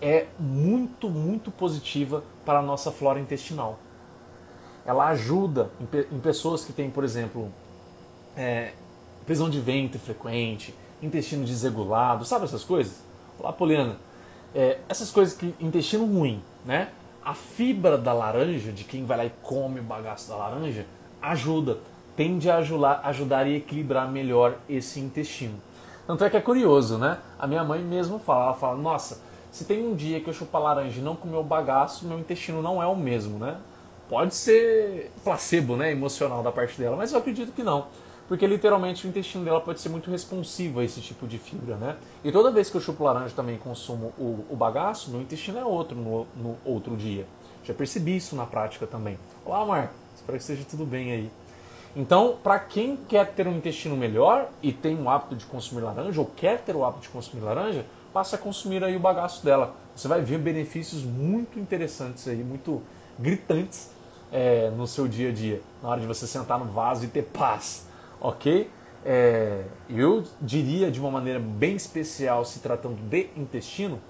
[0.02, 3.78] é muito, muito positiva para a nossa flora intestinal.
[4.86, 7.52] Ela ajuda em, em pessoas que têm, por exemplo,
[8.38, 8.72] é,
[9.26, 10.74] prisão de ventre frequente,
[11.04, 13.06] intestino desregulado, sabe essas coisas?
[13.40, 13.98] Olá, Poliana.
[14.56, 16.90] É, essas coisas que intestino ruim, né?
[17.24, 20.88] A fibra da laranja, de quem vai lá e come o bagaço da laranja,
[21.22, 21.78] ajuda,
[22.16, 25.54] tende a ajudar, ajudar e equilibrar melhor esse intestino.
[26.08, 27.20] Tanto é que é curioso, né?
[27.38, 30.60] A minha mãe mesmo fala, ela fala, nossa, se tem um dia que eu chupar
[30.60, 33.58] laranja e não comer o bagaço, meu intestino não é o mesmo, né?
[34.10, 37.86] Pode ser placebo, né, emocional da parte dela, mas eu acredito que não
[38.28, 41.96] porque literalmente o intestino dela pode ser muito responsivo a esse tipo de fibra, né?
[42.24, 45.66] E toda vez que eu chupo laranja também consumo o, o bagaço, meu intestino é
[45.66, 47.26] outro no, no, outro dia.
[47.64, 49.18] Já percebi isso na prática também.
[49.46, 51.32] Olá, Mar, espero que esteja tudo bem aí.
[51.96, 56.20] Então, para quem quer ter um intestino melhor e tem o hábito de consumir laranja,
[56.20, 59.74] ou quer ter o hábito de consumir laranja, passe a consumir aí o bagaço dela.
[59.96, 62.84] Você vai ver benefícios muito interessantes aí, muito
[63.18, 63.90] gritantes
[64.32, 67.24] é, no seu dia a dia, na hora de você sentar no vaso e ter
[67.24, 67.87] paz
[68.28, 68.70] ok?
[69.06, 74.02] É, eu diria de uma maneira bem especial, se tratando de intestino,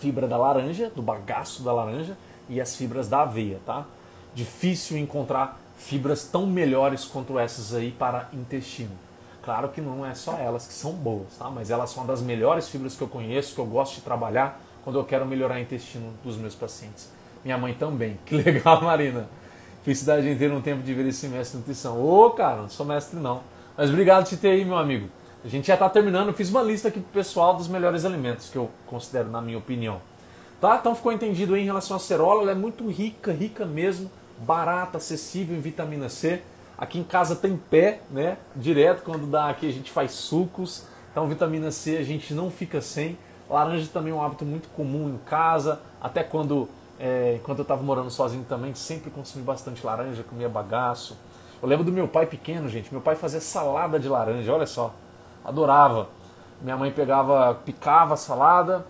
[0.00, 2.16] fibra da laranja, do bagaço da laranja
[2.48, 3.86] e as fibras da aveia, tá?
[4.34, 8.90] Difícil encontrar fibras tão melhores quanto essas aí para intestino.
[9.42, 11.48] Claro que não é só elas que são boas, tá?
[11.48, 14.60] Mas elas são uma das melhores fibras que eu conheço, que eu gosto de trabalhar
[14.82, 17.08] quando eu quero melhorar o intestino dos meus pacientes.
[17.44, 18.18] Minha mãe também.
[18.26, 19.28] Que legal, Marina.
[19.82, 21.98] Felicidade em ter um tempo de ver esse mestre de nutrição.
[21.98, 23.42] Ô, oh, cara, não sou mestre não.
[23.76, 25.08] Mas obrigado por te ter aí, meu amigo.
[25.44, 26.28] A gente já está terminando.
[26.28, 29.56] Eu fiz uma lista aqui pro pessoal dos melhores alimentos que eu considero, na minha
[29.56, 30.00] opinião.
[30.60, 30.76] Tá?
[30.80, 32.42] Então ficou entendido aí em relação à cerola.
[32.42, 34.10] Ela é muito rica, rica mesmo.
[34.40, 36.42] Barata, acessível em vitamina C.
[36.76, 38.36] Aqui em casa tem pé, né?
[38.54, 40.84] Direto quando dá aqui a gente faz sucos.
[41.10, 43.18] Então vitamina C a gente não fica sem.
[43.48, 45.80] Laranja também é um hábito muito comum em casa.
[46.00, 46.68] Até quando
[46.98, 51.16] é, enquanto eu estava morando sozinho também, sempre consumi bastante laranja, comia bagaço.
[51.62, 52.92] Eu lembro do meu pai pequeno, gente.
[52.92, 54.94] Meu pai fazia salada de laranja, olha só.
[55.44, 56.08] Adorava.
[56.60, 58.84] Minha mãe pegava, picava a salada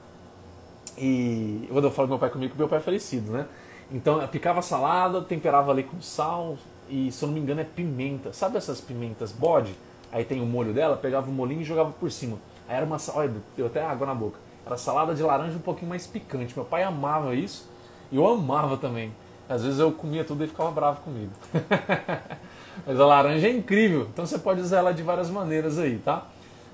[0.96, 1.68] e.
[1.70, 3.46] Quando eu falo meu pai comigo, meu pai é falecido, né?
[3.90, 6.58] Então, picava a salada, temperava ali com sal
[6.90, 8.32] e, se eu não me engano, é pimenta.
[8.32, 9.74] Sabe essas pimentas bode?
[10.12, 12.38] Aí tem o molho dela, pegava o molinho e jogava por cima.
[12.68, 12.98] Aí era uma.
[13.14, 14.38] Olha, deu até água na boca.
[14.64, 16.54] Era salada de laranja um pouquinho mais picante.
[16.54, 17.68] Meu pai amava isso.
[18.10, 19.12] E eu amava também.
[19.48, 21.32] Às vezes eu comia tudo e ficava bravo comigo.
[22.86, 26.26] Mas a laranja é incrível, então você pode usar ela de várias maneiras aí, tá?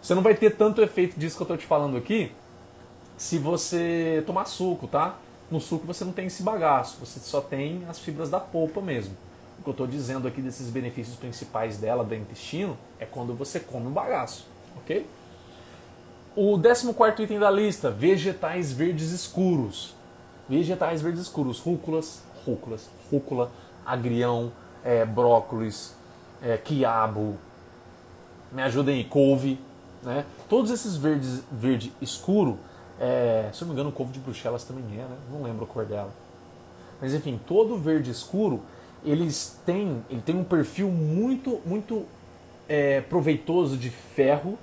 [0.03, 2.31] Você não vai ter tanto efeito disso que eu estou te falando aqui
[3.17, 5.17] se você tomar suco, tá?
[5.51, 9.17] No suco você não tem esse bagaço, você só tem as fibras da polpa mesmo.
[9.59, 13.61] O que eu estou dizendo aqui desses benefícios principais dela, do intestino, é quando você
[13.61, 14.47] come o bagaço,
[14.77, 15.07] ok?
[16.37, 19.95] O 14 item da lista, vegetais verdes escuros.
[20.49, 23.51] Vegetais verdes escuros, rúculas, rúculas, rúcula,
[23.85, 24.53] agrião,
[24.85, 25.95] é, brócolis,
[26.43, 27.37] é, quiabo,
[28.53, 29.59] me ajudem aí, couve,
[30.03, 30.25] né?
[30.49, 32.59] Todos esses verdes, verde escuro,
[33.01, 35.17] é, se eu não me engano, couve de Bruxelas também é, né?
[35.31, 36.13] Não lembro a cor dela.
[37.01, 38.63] Mas enfim, todo verde escuro,
[39.05, 42.05] eles têm, ele tem um perfil muito, muito
[42.69, 44.59] é, proveitoso de ferro,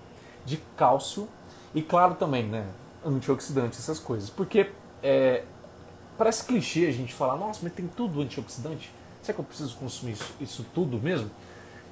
[0.46, 1.28] de cálcio
[1.74, 2.66] e claro também, né,
[3.06, 4.30] antioxidante, essas coisas.
[4.30, 4.72] Porque
[5.04, 5.44] é,
[6.22, 8.92] parece clichê a gente falar, nossa, mas tem tudo antioxidante.
[9.24, 11.32] Será que eu preciso consumir isso, isso tudo mesmo?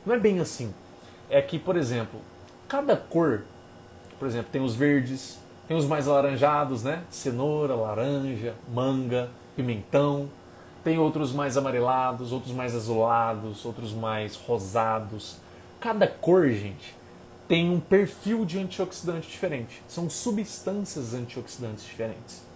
[0.06, 0.72] Não é bem assim.
[1.32, 2.22] É que, por exemplo,
[2.68, 3.42] cada cor,
[4.20, 7.02] por exemplo, tem os verdes, tem os mais alaranjados, né?
[7.10, 10.30] Cenoura, laranja, manga, pimentão.
[10.84, 15.38] Tem outros mais amarelados, outros mais azulados, outros mais rosados.
[15.80, 16.96] Cada cor, gente,
[17.48, 19.82] tem um perfil de antioxidante diferente.
[19.88, 22.49] São substâncias antioxidantes diferentes.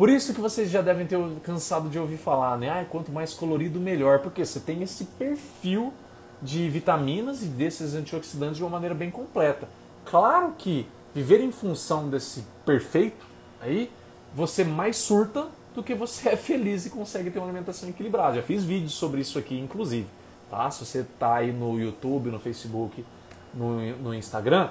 [0.00, 2.70] Por isso que vocês já devem ter cansado de ouvir falar, né?
[2.70, 4.20] Ah, quanto mais colorido, melhor.
[4.20, 5.92] Porque você tem esse perfil
[6.40, 9.68] de vitaminas e desses antioxidantes de uma maneira bem completa.
[10.06, 13.26] Claro que viver em função desse perfeito,
[13.60, 13.90] aí
[14.34, 18.36] você mais surta do que você é feliz e consegue ter uma alimentação equilibrada.
[18.36, 20.06] Já fiz vídeos sobre isso aqui, inclusive.
[20.50, 20.70] Tá?
[20.70, 23.04] Se você está aí no YouTube, no Facebook,
[23.52, 24.70] no, no Instagram,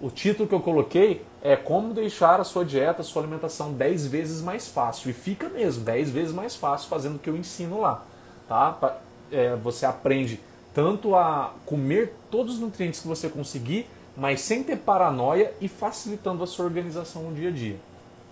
[0.00, 4.06] o título que eu coloquei é como deixar a sua dieta, a sua alimentação 10
[4.06, 5.10] vezes mais fácil.
[5.10, 8.04] E fica mesmo, 10 vezes mais fácil fazendo o que eu ensino lá.
[8.48, 8.98] Tá?
[9.30, 10.40] É, você aprende
[10.72, 16.42] tanto a comer todos os nutrientes que você conseguir, mas sem ter paranoia e facilitando
[16.42, 17.76] a sua organização no dia a dia.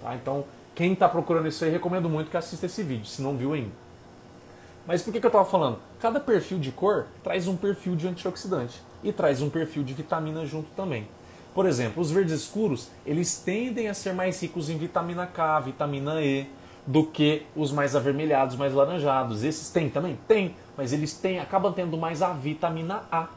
[0.03, 0.15] Tá?
[0.15, 0.45] Então,
[0.75, 3.73] quem está procurando isso aí, recomendo muito que assista esse vídeo, se não viu ainda.
[4.87, 5.79] Mas por que, que eu estava falando?
[6.01, 10.47] Cada perfil de cor traz um perfil de antioxidante e traz um perfil de vitamina
[10.47, 11.09] junto também.
[11.57, 16.21] Por exemplo, os verdes escuros, eles tendem a ser mais ricos em vitamina K, vitamina
[16.21, 16.47] E,
[16.87, 19.43] do que os mais avermelhados, mais laranjados.
[19.43, 20.19] Esses têm também?
[20.29, 23.29] Tem, mas eles têm, acabam tendo mais a vitamina A.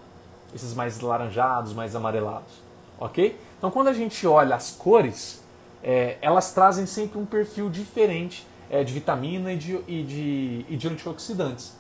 [0.54, 2.52] Esses mais laranjados, mais amarelados.
[3.00, 3.40] Ok?
[3.58, 5.41] Então quando a gente olha as cores,
[5.82, 10.76] é, elas trazem sempre um perfil diferente é, de vitamina e de, e, de, e
[10.76, 11.74] de antioxidantes.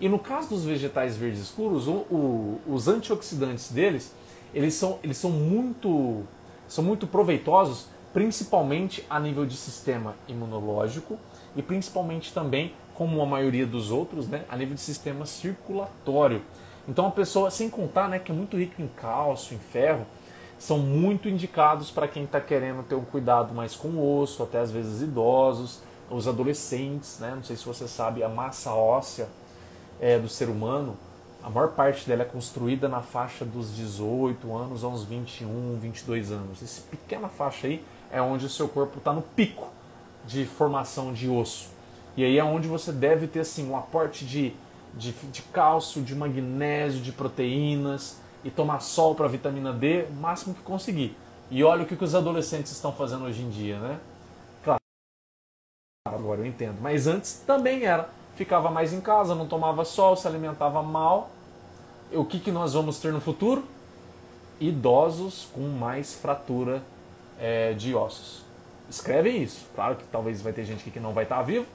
[0.00, 4.12] E no caso dos vegetais verdes escuros, o, o, os antioxidantes deles,
[4.54, 6.22] eles são, eles são muito
[6.66, 11.18] são muito proveitosos, principalmente a nível de sistema imunológico
[11.54, 16.42] e principalmente também, como a maioria dos outros, né, a nível de sistema circulatório.
[16.88, 20.06] Então a pessoa, sem contar né, que é muito rico em cálcio, em ferro,
[20.58, 24.60] são muito indicados para quem está querendo ter um cuidado mais com o osso, até
[24.60, 27.32] às vezes idosos, os adolescentes, né?
[27.34, 29.28] Não sei se você sabe, a massa óssea
[30.00, 30.96] é, do ser humano,
[31.44, 36.62] a maior parte dela é construída na faixa dos 18 anos aos 21, 22 anos.
[36.62, 39.70] Essa pequena faixa aí é onde o seu corpo está no pico
[40.24, 41.68] de formação de osso.
[42.16, 44.54] E aí é onde você deve ter assim, um aporte de,
[44.94, 50.54] de, de cálcio, de magnésio, de proteínas e tomar sol para vitamina D o máximo
[50.54, 51.14] que conseguir.
[51.50, 54.00] E olha o que, que os adolescentes estão fazendo hoje em dia, né?
[56.06, 56.78] agora eu entendo.
[56.80, 58.08] Mas antes também era.
[58.34, 61.30] Ficava mais em casa, não tomava sol, se alimentava mal.
[62.14, 63.64] O que, que nós vamos ter no futuro?
[64.60, 66.82] Idosos com mais fratura
[67.40, 68.44] é, de ossos.
[68.88, 69.66] Escrevem isso.
[69.74, 71.66] Claro que talvez vai ter gente que não vai estar vivo,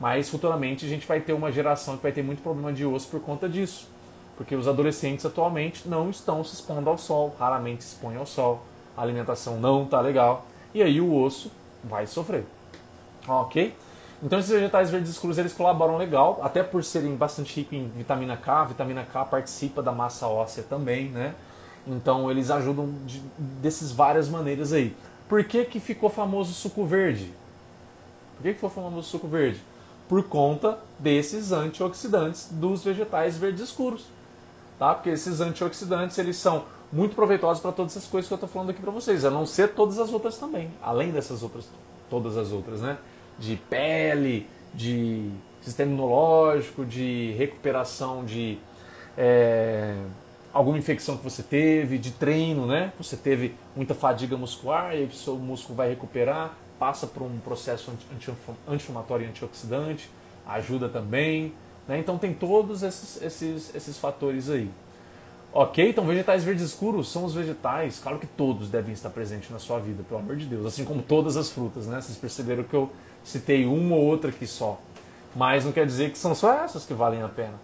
[0.00, 3.08] mas futuramente a gente vai ter uma geração que vai ter muito problema de osso
[3.08, 3.88] por conta disso.
[4.36, 8.62] Porque os adolescentes atualmente não estão se expondo ao sol, raramente se expõem ao sol,
[8.96, 11.52] a alimentação não está legal, e aí o osso
[11.84, 12.44] vai sofrer.
[13.28, 13.74] Ok?
[14.22, 18.36] Então esses vegetais verdes escuros eles colaboram legal, até por serem bastante ricos em vitamina
[18.36, 18.62] K.
[18.62, 21.34] A vitamina K participa da massa óssea também, né?
[21.86, 24.96] Então eles ajudam de, desses várias maneiras aí.
[25.28, 27.32] Por que, que ficou famoso o suco verde?
[28.36, 29.60] Por que, que ficou famoso o suco verde?
[30.08, 34.06] Por conta desses antioxidantes dos vegetais verdes escuros.
[34.78, 34.94] Tá?
[34.94, 38.70] Porque esses antioxidantes eles são muito proveitosos para todas essas coisas que eu estou falando
[38.70, 41.66] aqui para vocês, a não ser todas as outras também, além dessas outras,
[42.08, 42.98] todas as outras, né?
[43.38, 45.30] De pele, de
[45.60, 48.58] sistema imunológico, de recuperação de
[49.16, 49.96] é,
[50.52, 52.92] alguma infecção que você teve, de treino, né?
[52.98, 57.92] Você teve muita fadiga muscular e o seu músculo vai recuperar, passa por um processo
[58.68, 60.10] anti-inflamatório e antioxidante,
[60.46, 61.52] ajuda também.
[61.88, 61.98] Né?
[61.98, 64.70] Então tem todos esses, esses, esses fatores aí.
[65.52, 65.88] Ok?
[65.88, 69.78] Então vegetais verdes escuros são os vegetais, claro que todos devem estar presentes na sua
[69.78, 72.00] vida, pelo amor de Deus, assim como todas as frutas, né?
[72.00, 72.90] Vocês perceberam que eu
[73.24, 74.78] citei uma ou outra aqui só.
[75.34, 77.54] Mas não quer dizer que são só essas que valem a pena.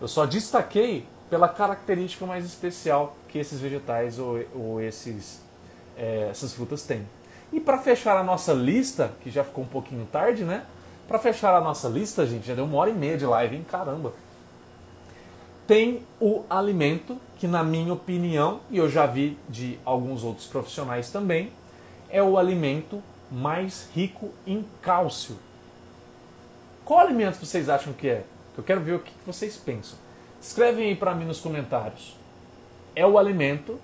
[0.00, 5.42] Eu só destaquei pela característica mais especial que esses vegetais ou, ou esses,
[5.96, 7.06] é, essas frutas têm.
[7.52, 10.64] E para fechar a nossa lista, que já ficou um pouquinho tarde, né?
[11.06, 13.66] Para fechar a nossa lista, gente, já deu uma hora e meia de live, hein?
[13.70, 14.12] Caramba!
[15.66, 21.10] Tem o alimento que, na minha opinião, e eu já vi de alguns outros profissionais
[21.10, 21.52] também,
[22.10, 25.36] é o alimento mais rico em cálcio.
[26.84, 28.24] Qual alimento vocês acham que é?
[28.56, 29.98] Eu quero ver o que vocês pensam.
[30.40, 32.16] Escrevem aí para mim nos comentários.
[32.96, 33.78] É o alimento,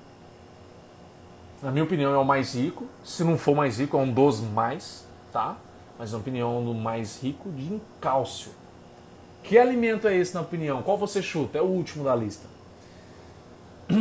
[1.63, 2.87] na minha opinião, é o mais rico.
[3.05, 5.57] Se não for mais rico, é um dos mais, tá?
[5.99, 8.53] Mas na opinião, é o mais rico de cálcio.
[9.43, 10.83] Que alimento é esse, na opinião?
[10.83, 11.59] Qual você chuta?
[11.59, 12.49] É o último da lista.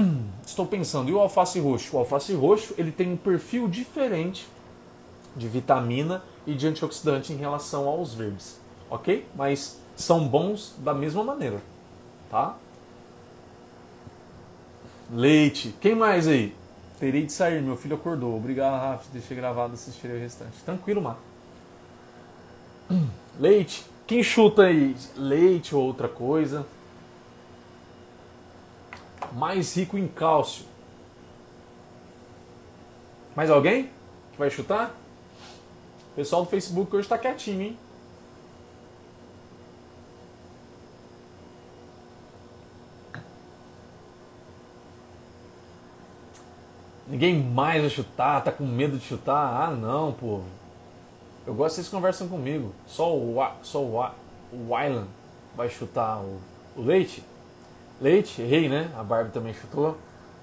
[0.46, 1.96] Estou pensando, e o alface roxo?
[1.96, 4.48] O alface roxo ele tem um perfil diferente
[5.36, 9.26] de vitamina e de antioxidante em relação aos verdes, ok?
[9.36, 11.62] Mas são bons da mesma maneira,
[12.30, 12.56] tá?
[15.12, 15.76] Leite.
[15.80, 16.56] Quem mais aí?
[17.00, 18.36] Terei de sair, meu filho acordou.
[18.36, 19.06] Obrigado, Rafa.
[19.12, 20.54] Deixei gravado, assistirei o restante.
[20.66, 21.18] Tranquilo, Mar.
[23.40, 23.86] Leite.
[24.08, 24.96] Quem chuta aí?
[25.16, 26.66] Leite ou outra coisa?
[29.34, 30.66] Mais rico em cálcio.
[33.36, 33.86] Mais alguém
[34.32, 34.96] que vai chutar?
[36.16, 37.78] Pessoal do Facebook hoje está quietinho, hein?
[47.08, 49.64] Ninguém mais vai chutar, tá com medo de chutar?
[49.64, 50.46] Ah, não, povo.
[51.46, 52.74] Eu gosto que vocês conversam comigo.
[52.86, 54.00] Só o, só o,
[54.52, 55.08] o Wylan
[55.56, 56.40] vai chutar o,
[56.76, 57.24] o leite.
[58.00, 58.92] Leite, errei, né?
[58.98, 59.98] A Barbie também chutou.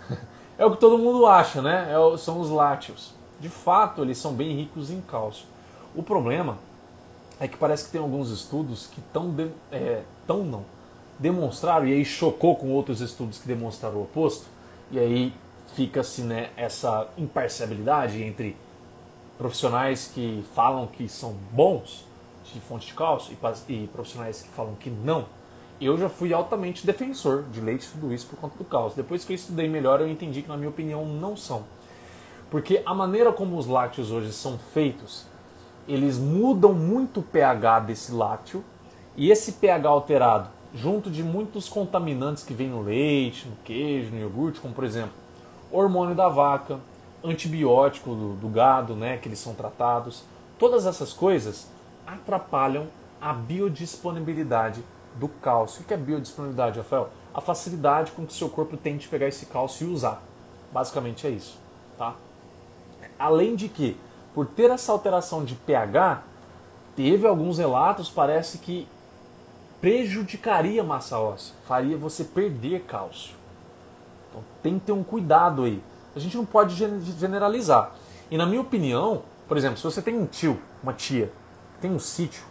[0.59, 1.93] é o que todo mundo acha, né?
[1.93, 3.15] É, são os lácteos.
[3.39, 5.47] De fato, eles são bem ricos em cálcio.
[5.95, 6.59] O problema
[7.39, 10.65] é que parece que tem alguns estudos que tão, de, é, tão não
[11.19, 14.47] demonstraram, e aí chocou com outros estudos que demonstraram o oposto,
[14.91, 15.33] e aí
[15.75, 18.57] fica-se né, essa imparcialidade entre
[19.37, 22.05] profissionais que falam que são bons
[22.53, 23.37] de fonte de cálcio
[23.69, 25.27] e, e profissionais que falam que não.
[25.81, 28.97] Eu já fui altamente defensor de leite tudo isso por conta do cálcio.
[28.97, 31.65] Depois que eu estudei melhor, eu entendi que, na minha opinião, não são.
[32.51, 35.25] Porque a maneira como os lácteos hoje são feitos,
[35.89, 38.65] eles mudam muito o pH desse lácteo
[39.17, 44.21] e esse pH alterado, junto de muitos contaminantes que vêm no leite, no queijo, no
[44.21, 45.13] iogurte, como por exemplo
[45.71, 46.81] hormônio da vaca,
[47.23, 50.25] antibiótico do, do gado, né, que eles são tratados.
[50.59, 51.69] Todas essas coisas
[52.07, 52.89] atrapalham
[53.21, 54.83] a biodisponibilidade
[55.15, 55.83] do cálcio.
[55.83, 57.11] O que é biodisponibilidade, Rafael?
[57.33, 60.23] A facilidade com que o seu corpo tem de pegar esse cálcio e usar.
[60.73, 61.59] Basicamente é isso.
[61.97, 62.15] Tá?
[63.19, 63.97] Além de que,
[64.35, 66.23] por ter essa alteração de pH,
[66.97, 68.87] teve alguns relatos, parece que
[69.81, 73.35] prejudicaria a massa óssea, faria você perder cálcio.
[74.29, 75.83] Então tem que ter um cuidado aí.
[76.15, 77.93] A gente não pode generalizar.
[78.31, 81.33] E na minha opinião, por exemplo, se você tem um tio, uma tia,
[81.81, 82.45] tem um sítio,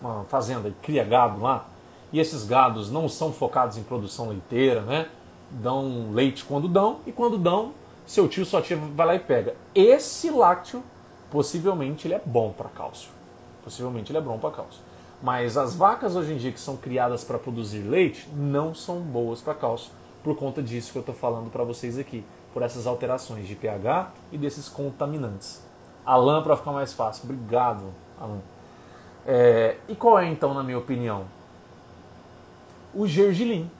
[0.00, 1.66] uma fazenda e cria gado lá,
[2.12, 5.08] e esses gados não são focados em produção leiteira, né?
[5.50, 7.72] Dão leite quando dão, e quando dão,
[8.06, 9.56] seu tio, sua tia vai lá e pega.
[9.74, 10.82] Esse lácteo,
[11.30, 13.10] possivelmente, ele é bom para cálcio.
[13.64, 14.80] Possivelmente ele é bom para cálcio.
[15.22, 19.40] Mas as vacas hoje em dia que são criadas para produzir leite não são boas
[19.40, 19.90] para cálcio
[20.26, 24.10] por conta disso que eu estou falando para vocês aqui, por essas alterações de pH
[24.32, 25.62] e desses contaminantes.
[26.04, 27.24] Alan, para ficar mais fácil.
[27.24, 27.84] Obrigado,
[28.20, 28.40] Alan.
[29.24, 31.26] É, e qual é então, na minha opinião?
[32.92, 33.70] O gergelim.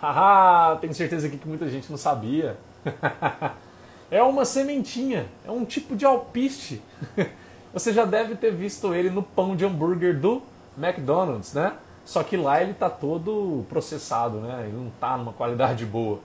[0.00, 2.56] Haha, tenho certeza que muita gente não sabia.
[4.14, 6.80] é uma sementinha, é um tipo de alpiste.
[7.74, 10.40] Você já deve ter visto ele no pão de hambúrguer do
[10.78, 11.72] McDonald's, né?
[12.04, 14.66] Só que lá ele está todo processado, né?
[14.68, 16.20] Ele não está numa qualidade boa.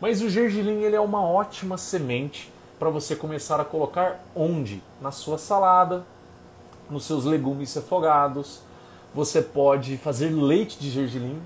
[0.00, 4.80] Mas o gergelim ele é uma ótima semente para você começar a colocar onde?
[5.00, 6.06] Na sua salada,
[6.88, 8.60] nos seus legumes refogados.
[9.12, 11.42] Você pode fazer leite de gergelim.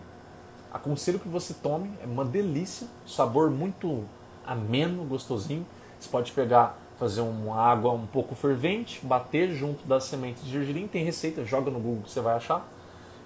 [0.70, 4.04] Aconselho que você tome, é uma delícia, sabor muito
[4.46, 5.64] ameno, gostosinho.
[5.98, 10.86] Você pode pegar, fazer uma água um pouco fervente, bater junto das sementes de gergelim.
[10.86, 12.66] Tem receita, joga no Google que você vai achar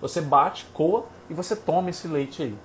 [0.03, 2.59] você bate, coa e você toma esse leite aí.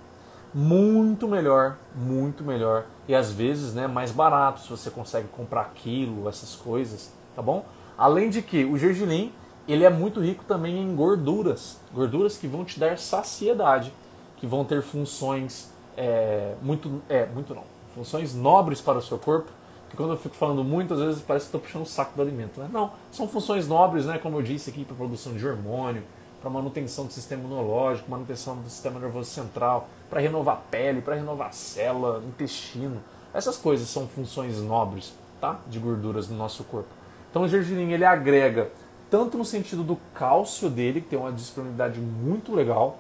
[0.52, 2.86] Muito melhor, muito melhor.
[3.08, 7.64] E às vezes né, mais barato, se você consegue comprar quilo, essas coisas, tá bom?
[7.96, 9.32] Além de que o gergelim,
[9.68, 11.80] ele é muito rico também em gorduras.
[11.94, 13.94] Gorduras que vão te dar saciedade,
[14.38, 17.64] que vão ter funções é, muito, é, muito não,
[17.94, 19.52] funções nobres para o seu corpo,
[19.90, 22.22] que quando eu fico falando muito, às vezes parece que estou puxando o saco do
[22.22, 22.60] alimento.
[22.60, 22.70] Né?
[22.72, 26.04] Não, são funções nobres, né, como eu disse aqui, para produção de hormônio,
[26.42, 31.54] para manutenção do sistema imunológico, manutenção do sistema nervoso central, para renovar pele, para renovar
[31.54, 33.02] célula, intestino.
[33.34, 35.60] Essas coisas são funções nobres, tá?
[35.68, 36.90] De gorduras no nosso corpo.
[37.30, 38.72] Então o gergelim ele agrega
[39.10, 43.00] tanto no sentido do cálcio dele, que tem uma disponibilidade muito legal,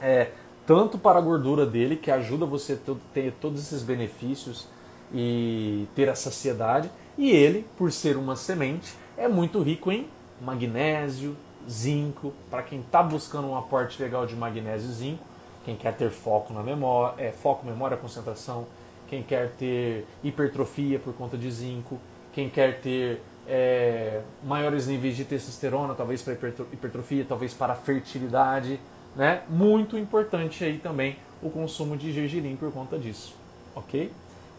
[0.00, 0.30] é,
[0.66, 4.66] tanto para a gordura dele, que ajuda você a ter todos esses benefícios
[5.12, 10.08] e ter a saciedade, e ele, por ser uma semente, é muito rico em
[10.40, 11.36] magnésio,
[11.70, 15.24] zinco, para quem está buscando um aporte legal de magnésio e zinco,
[15.64, 18.66] quem quer ter foco na memória, é, foco, memória, concentração,
[19.08, 22.00] quem quer ter hipertrofia por conta de zinco,
[22.32, 26.34] quem quer ter é, maiores níveis de testosterona, talvez para
[26.72, 28.80] hipertrofia, talvez para fertilidade,
[29.14, 29.42] né?
[29.48, 33.34] Muito importante aí também o consumo de gergelim por conta disso,
[33.74, 34.10] ok?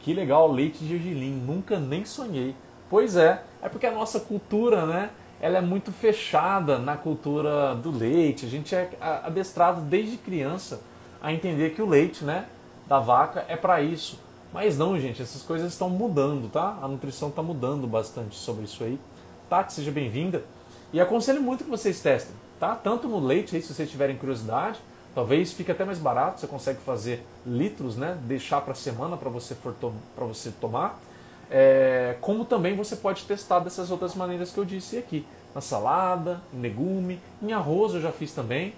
[0.03, 2.53] Que legal, leite de gergelim, nunca nem sonhei.
[2.89, 5.09] Pois é, é porque a nossa cultura, né?
[5.39, 8.45] Ela é muito fechada na cultura do leite.
[8.45, 10.81] A gente é adestrado desde criança
[11.21, 12.45] a entender que o leite, né,
[12.85, 14.19] da vaca é para isso.
[14.53, 16.77] Mas não, gente, essas coisas estão mudando, tá?
[16.81, 18.99] A nutrição está mudando bastante sobre isso aí.
[19.49, 20.43] Tati, seja bem-vinda.
[20.91, 22.75] E aconselho muito que vocês testem, tá?
[22.75, 24.79] Tanto no leite, aí, se vocês tiverem curiosidade,
[25.13, 28.17] talvez fique até mais barato, você consegue fazer litros, né?
[28.23, 29.73] Deixar para semana para você, for
[30.15, 30.99] para você tomar.
[31.49, 35.25] É, como também você pode testar dessas outras maneiras que eu disse aqui.
[35.53, 38.73] Na salada, em legume, em arroz eu já fiz também.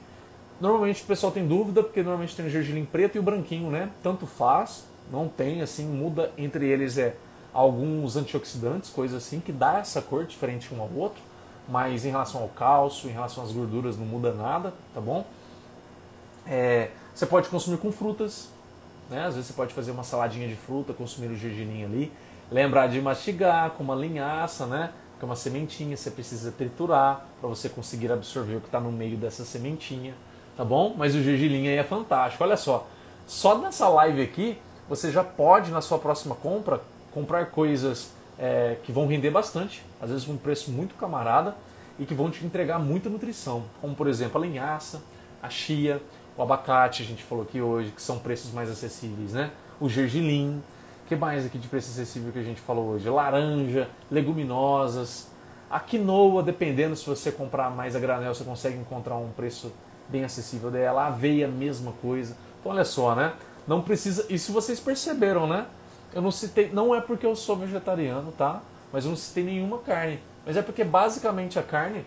[0.59, 3.89] Normalmente o pessoal tem dúvida, porque normalmente tem o gergelim preto e o branquinho, né?
[4.03, 7.15] Tanto faz, não tem, assim, muda entre eles é
[7.53, 11.21] alguns antioxidantes, coisas assim, que dá essa cor diferente um ao outro,
[11.69, 15.25] mas em relação ao cálcio, em relação às gorduras, não muda nada, tá bom?
[16.47, 18.49] É, você pode consumir com frutas,
[19.09, 19.25] né?
[19.25, 22.11] Às vezes você pode fazer uma saladinha de fruta, consumir o gergelim ali.
[22.51, 24.91] Lembrar de mastigar com uma linhaça, né?
[25.17, 28.91] Que é uma sementinha, você precisa triturar para você conseguir absorver o que está no
[28.91, 30.13] meio dessa sementinha,
[30.55, 30.93] tá bom?
[30.95, 32.43] Mas o gergelim aí é fantástico.
[32.43, 32.87] Olha só,
[33.25, 34.57] só nessa live aqui
[34.87, 36.81] você já pode, na sua próxima compra,
[37.11, 41.55] comprar coisas é, que vão render bastante, às vezes com um preço muito camarada
[41.97, 45.01] e que vão te entregar muita nutrição, como por exemplo a linhaça,
[45.41, 46.01] a chia,
[46.37, 49.51] o abacate, a gente falou aqui hoje, que são preços mais acessíveis, né?
[49.79, 50.61] O gergelim,
[51.07, 53.09] que mais aqui de preço acessível que a gente falou hoje?
[53.09, 55.27] Laranja, leguminosas,
[55.69, 59.73] a quinoa, dependendo se você comprar mais a granel, você consegue encontrar um preço
[60.07, 61.03] bem acessível dela.
[61.03, 62.35] A aveia, mesma coisa.
[62.59, 63.33] Então olha só, né?
[63.67, 64.25] Não precisa.
[64.29, 65.65] E se vocês perceberam, né?
[66.13, 66.69] Eu não citei.
[66.71, 68.61] Não é porque eu sou vegetariano, tá?
[68.91, 70.19] Mas eu não citei nenhuma carne.
[70.45, 72.05] Mas é porque basicamente a carne,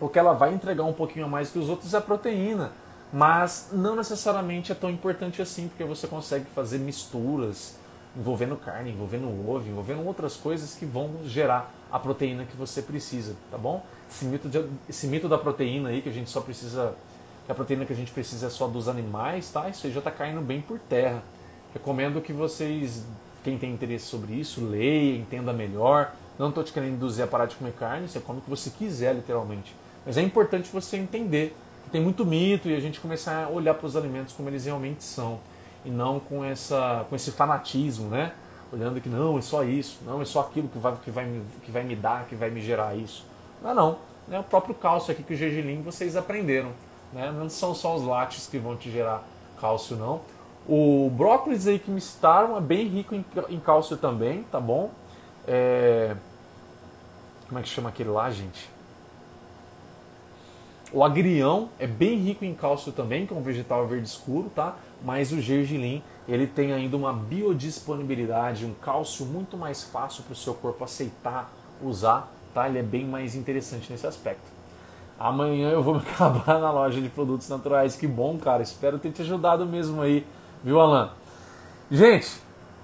[0.00, 2.72] o que ela vai entregar um pouquinho a mais que os outros é a proteína.
[3.16, 7.78] Mas não necessariamente é tão importante assim, porque você consegue fazer misturas
[8.14, 13.34] envolvendo carne, envolvendo ovo, envolvendo outras coisas que vão gerar a proteína que você precisa,
[13.50, 13.82] tá bom?
[14.10, 16.94] Esse mito, de, esse mito da proteína aí que a gente só precisa
[17.46, 19.66] que a proteína que a gente precisa é só dos animais, tá?
[19.70, 21.22] Isso aí já está caindo bem por terra.
[21.72, 23.02] Recomendo que vocês,
[23.42, 26.12] quem tem interesse sobre isso, leia, entenda melhor.
[26.38, 28.68] Não estou te querendo induzir a parar de comer carne, você come o que você
[28.68, 29.74] quiser, literalmente.
[30.04, 31.56] Mas é importante você entender
[31.96, 35.02] tem muito mito e a gente começar a olhar para os alimentos como eles realmente
[35.02, 35.40] são.
[35.82, 38.34] E não com, essa, com esse fanatismo, né?
[38.70, 41.70] Olhando que não, é só isso, não, é só aquilo que vai, que vai, que
[41.70, 43.24] vai me dar, que vai me gerar isso.
[43.62, 43.98] Não, não.
[44.30, 46.70] É o próprio cálcio aqui que o gergelim vocês aprenderam.
[47.14, 47.32] Né?
[47.32, 49.22] Não são só os lácteos que vão te gerar
[49.58, 50.20] cálcio, não.
[50.68, 54.90] O brócolis aí que me citaram é bem rico em, em cálcio também, tá bom?
[55.48, 56.14] É...
[57.48, 58.75] Como é que chama aquele lá, gente?
[60.92, 64.76] O agrião é bem rico em cálcio também, que é um vegetal verde escuro, tá?
[65.04, 70.36] Mas o gergelim, ele tem ainda uma biodisponibilidade, um cálcio muito mais fácil para o
[70.36, 71.52] seu corpo aceitar,
[71.82, 72.68] usar, tá?
[72.68, 74.56] Ele é bem mais interessante nesse aspecto.
[75.18, 77.96] Amanhã eu vou me acabar na loja de produtos naturais.
[77.96, 78.62] Que bom, cara.
[78.62, 80.24] Espero ter te ajudado mesmo aí,
[80.62, 81.10] viu, Alan?
[81.90, 82.30] Gente,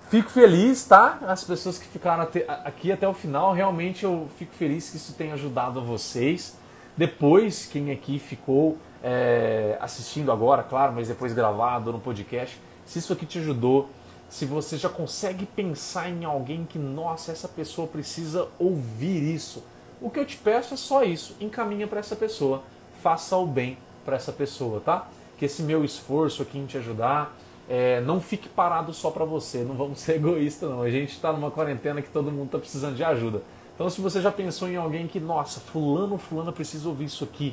[0.08, 1.18] fico feliz, tá?
[1.22, 2.26] As pessoas que ficaram
[2.64, 6.56] aqui até o final, realmente eu fico feliz que isso tenha ajudado vocês.
[6.96, 13.12] Depois, quem aqui ficou é, assistindo agora, claro, mas depois gravado no podcast, se isso
[13.12, 13.88] aqui te ajudou,
[14.28, 19.62] se você já consegue pensar em alguém que, nossa, essa pessoa precisa ouvir isso
[20.02, 22.62] o que eu te peço é só isso: encaminha para essa pessoa,
[23.00, 25.08] faça o bem para essa pessoa, tá?
[25.38, 27.36] Que esse meu esforço aqui em te ajudar
[27.68, 29.58] é, não fique parado só para você.
[29.58, 30.82] Não vamos ser egoístas, não.
[30.82, 33.42] A gente está numa quarentena que todo mundo está precisando de ajuda.
[33.82, 37.52] Então, se você já pensou em alguém que, nossa, fulano, fulana precisa ouvir isso aqui,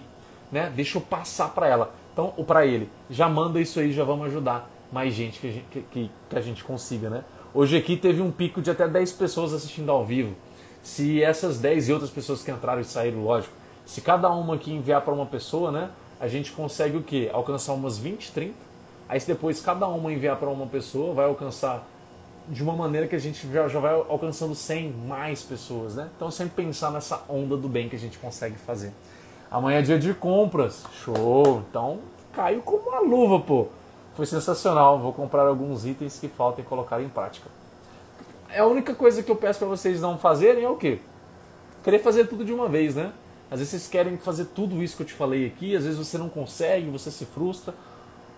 [0.51, 0.71] né?
[0.75, 1.91] Deixa eu passar para ela.
[2.13, 5.51] Então, ou para ele, já manda isso aí, já vamos ajudar mais gente que a
[5.51, 7.23] gente, que, que a gente consiga, né?
[7.51, 10.35] Hoje aqui teve um pico de até 10 pessoas assistindo ao vivo.
[10.83, 14.71] Se essas 10 e outras pessoas que entraram e saíram, lógico, Se cada uma aqui
[14.71, 15.89] enviar para uma pessoa, né,
[16.19, 17.27] a gente consegue o quê?
[17.33, 18.53] Alcançar umas 20, 30.
[19.07, 21.83] Aí se depois cada uma enviar para uma pessoa, vai alcançar
[22.49, 26.09] de uma maneira que a gente já, já vai alcançando 100 mais pessoas, né?
[26.15, 28.91] Então sempre pensar nessa onda do bem que a gente consegue fazer.
[29.51, 30.83] Amanhã é dia de compras.
[31.03, 31.63] Show!
[31.69, 31.99] Então
[32.33, 33.67] caiu como uma luva, pô.
[34.15, 34.99] Foi sensacional.
[34.99, 37.47] Vou comprar alguns itens que faltam e colocar em prática.
[38.49, 40.99] É a única coisa que eu peço para vocês não fazerem é o quê?
[41.83, 43.13] Querer fazer tudo de uma vez, né?
[43.51, 46.17] Às vezes vocês querem fazer tudo isso que eu te falei aqui, às vezes você
[46.17, 47.73] não consegue, você se frustra.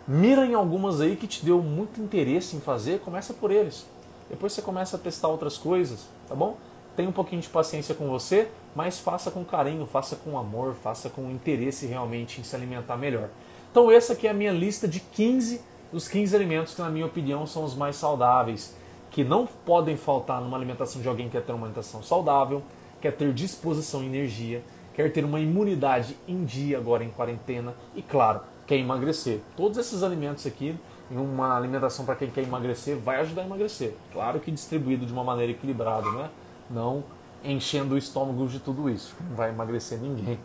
[0.08, 3.86] Mira em algumas aí que te deu muito interesse em fazer, começa por eles.
[4.32, 6.56] Depois você começa a testar outras coisas, tá bom?
[6.96, 11.10] Tenha um pouquinho de paciência com você, mas faça com carinho, faça com amor, faça
[11.10, 13.30] com interesse realmente em se alimentar melhor.
[13.70, 17.06] Então essa aqui é a minha lista de 15 dos 15 alimentos que na minha
[17.06, 18.74] opinião são os mais saudáveis,
[19.10, 22.64] que não podem faltar numa alimentação de alguém que quer ter uma alimentação saudável,
[23.02, 24.64] quer ter disposição e energia,
[24.94, 29.42] quer ter uma imunidade em dia agora em quarentena e claro, quer emagrecer.
[29.58, 30.74] Todos esses alimentos aqui
[31.12, 33.94] em uma alimentação para quem quer emagrecer vai ajudar a emagrecer.
[34.14, 36.30] Claro que distribuído de uma maneira equilibrada, né?
[36.70, 37.04] Não
[37.44, 39.16] enchendo o estômago de tudo isso.
[39.30, 40.40] Não vai emagrecer ninguém.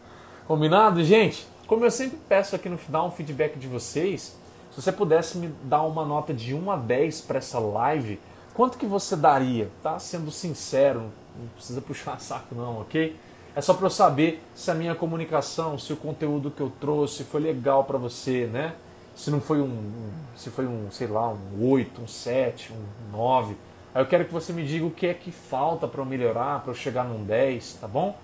[0.47, 1.47] Combinado, gente?
[1.66, 4.36] Como eu sempre peço aqui no final um feedback de vocês,
[4.70, 8.20] se você pudesse me dar uma nota de 1 a 10 para essa live,
[8.55, 9.70] quanto que você daria?
[9.82, 13.16] Tá sendo sincero, não precisa puxar saco não, ok?
[13.55, 17.24] É só para eu saber se a minha comunicação, se o conteúdo que eu trouxe
[17.24, 18.74] foi legal para você, né?
[19.16, 23.56] Se não foi um, se foi um, sei lá, um 8, um 7, um 9.
[23.94, 26.60] Aí eu quero que você me diga o que é que falta para eu melhorar,
[26.60, 28.16] para eu chegar num 10, tá bom?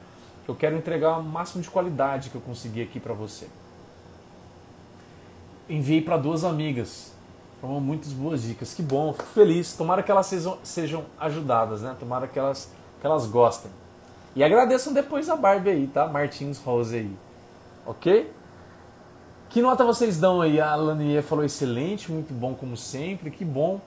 [0.47, 3.49] Eu quero entregar o máximo de qualidade que eu conseguir aqui para você.
[5.67, 7.13] Enviei para duas amigas.
[7.59, 8.75] Foram muitas boas dicas.
[8.75, 9.75] Que bom, fico feliz.
[9.75, 11.97] Tomara que elas sejam, sejam ajudadas, né?
[11.99, 12.71] Tomara que elas,
[13.01, 13.71] que elas gostem.
[14.37, 16.07] E agradeçam depois a Barbie aí, tá?
[16.07, 17.17] Martins Rose aí.
[17.87, 18.31] Ok?
[19.53, 20.59] Que nota vocês dão aí?
[20.59, 23.83] A Lanier falou excelente, muito bom como sempre, que bom.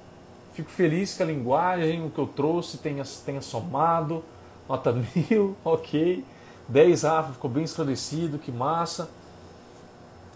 [0.53, 4.23] Fico feliz que a linguagem, o que eu trouxe, tenha, tenha somado.
[4.69, 6.23] Nota mil, ok.
[6.69, 9.09] 10, Rafa, ficou bem esclarecido, que massa.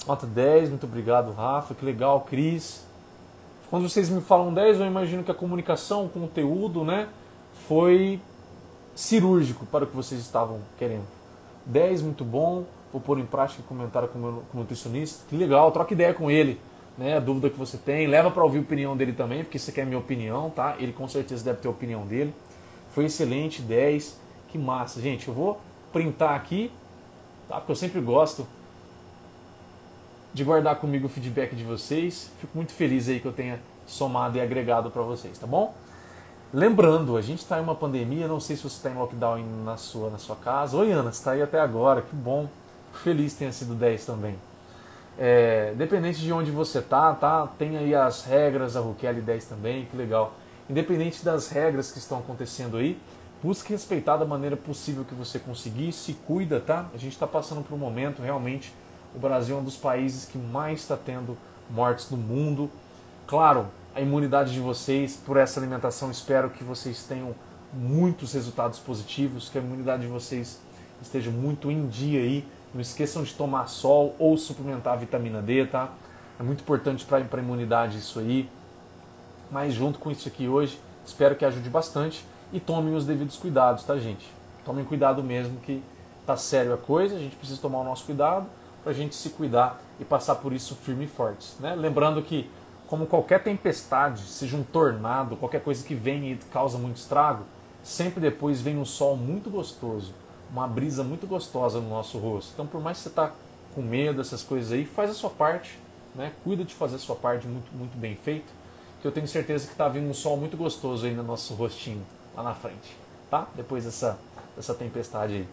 [0.07, 2.83] Nota 10, muito obrigado, Rafa, que legal, Cris.
[3.69, 7.07] Quando vocês me falam 10, eu imagino que a comunicação, o conteúdo, né,
[7.67, 8.19] foi
[8.95, 11.05] cirúrgico para o que vocês estavam querendo.
[11.67, 12.65] 10, muito bom.
[12.91, 15.23] Vou pôr em prática comentário com o meu com o nutricionista.
[15.29, 16.59] Que legal, troca ideia com ele.
[16.97, 19.69] Né, a dúvida que você tem, leva para ouvir a opinião dele também, porque isso
[19.69, 20.75] aqui é minha opinião, tá?
[20.77, 22.35] Ele com certeza deve ter a opinião dele.
[22.91, 24.19] Foi excelente, 10.
[24.49, 25.27] Que massa, gente.
[25.27, 25.61] Eu vou
[25.93, 26.69] printar aqui,
[27.47, 27.55] tá?
[27.55, 28.45] Porque eu sempre gosto
[30.33, 32.31] de guardar comigo o feedback de vocês.
[32.39, 35.73] Fico muito feliz aí que eu tenha somado e agregado para vocês, tá bom?
[36.53, 39.77] Lembrando, a gente está em uma pandemia, não sei se você está em lockdown na
[39.77, 40.77] sua, na sua casa.
[40.77, 42.47] Oi, Ana, você está aí até agora, que bom.
[42.93, 44.35] Feliz tenha sido 10 também.
[45.17, 47.47] É, dependente de onde você tá, tá?
[47.57, 50.33] Tem aí as regras, a Rukeli 10 também, que legal.
[50.69, 52.97] Independente das regras que estão acontecendo aí,
[53.43, 56.87] busque respeitar da maneira possível que você conseguir, se cuida, tá?
[56.93, 58.73] A gente está passando por um momento, realmente,
[59.15, 61.37] o Brasil é um dos países que mais está tendo
[61.69, 62.69] mortes no mundo.
[63.25, 67.35] Claro, a imunidade de vocês por essa alimentação, espero que vocês tenham
[67.73, 70.59] muitos resultados positivos, que a imunidade de vocês
[71.01, 72.45] esteja muito em dia aí.
[72.73, 75.89] Não esqueçam de tomar sol ou suplementar vitamina D, tá?
[76.39, 78.49] É muito importante para a imunidade isso aí.
[79.51, 82.23] Mas junto com isso aqui hoje, espero que ajude bastante
[82.53, 84.25] e tomem os devidos cuidados, tá, gente?
[84.63, 85.83] Tomem cuidado mesmo que
[86.25, 88.45] tá sério a coisa, a gente precisa tomar o nosso cuidado
[88.83, 91.75] para a gente se cuidar e passar por isso firme e fortes, né?
[91.75, 92.49] Lembrando que
[92.87, 97.43] como qualquer tempestade, seja um tornado, qualquer coisa que vem e causa muito estrago,
[97.83, 100.13] sempre depois vem um sol muito gostoso,
[100.51, 102.51] uma brisa muito gostosa no nosso rosto.
[102.53, 103.31] Então, por mais que você está
[103.73, 105.77] com medo dessas coisas aí, faz a sua parte,
[106.15, 106.31] né?
[106.43, 108.51] cuida de fazer a sua parte muito, muito bem feito,
[109.01, 112.05] que eu tenho certeza que está vindo um sol muito gostoso aí no nosso rostinho,
[112.35, 112.97] lá na frente,
[113.29, 113.47] tá?
[113.55, 114.19] Depois dessa,
[114.55, 115.47] dessa tempestade aí.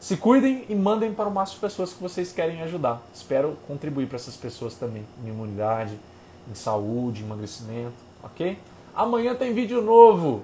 [0.00, 3.02] Se cuidem e mandem para o máximo de pessoas que vocês querem ajudar.
[3.12, 5.98] Espero contribuir para essas pessoas também, em imunidade,
[6.50, 7.92] em saúde, emagrecimento,
[8.22, 8.58] ok?
[8.94, 10.42] Amanhã tem vídeo novo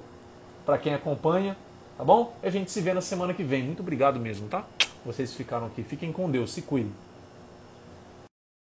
[0.67, 1.57] para quem acompanha,
[1.97, 2.35] tá bom?
[2.43, 3.62] E a gente se vê na semana que vem.
[3.62, 4.64] Muito obrigado mesmo, tá?
[5.05, 5.82] Vocês ficaram aqui.
[5.82, 6.93] Fiquem com Deus, se cuidem.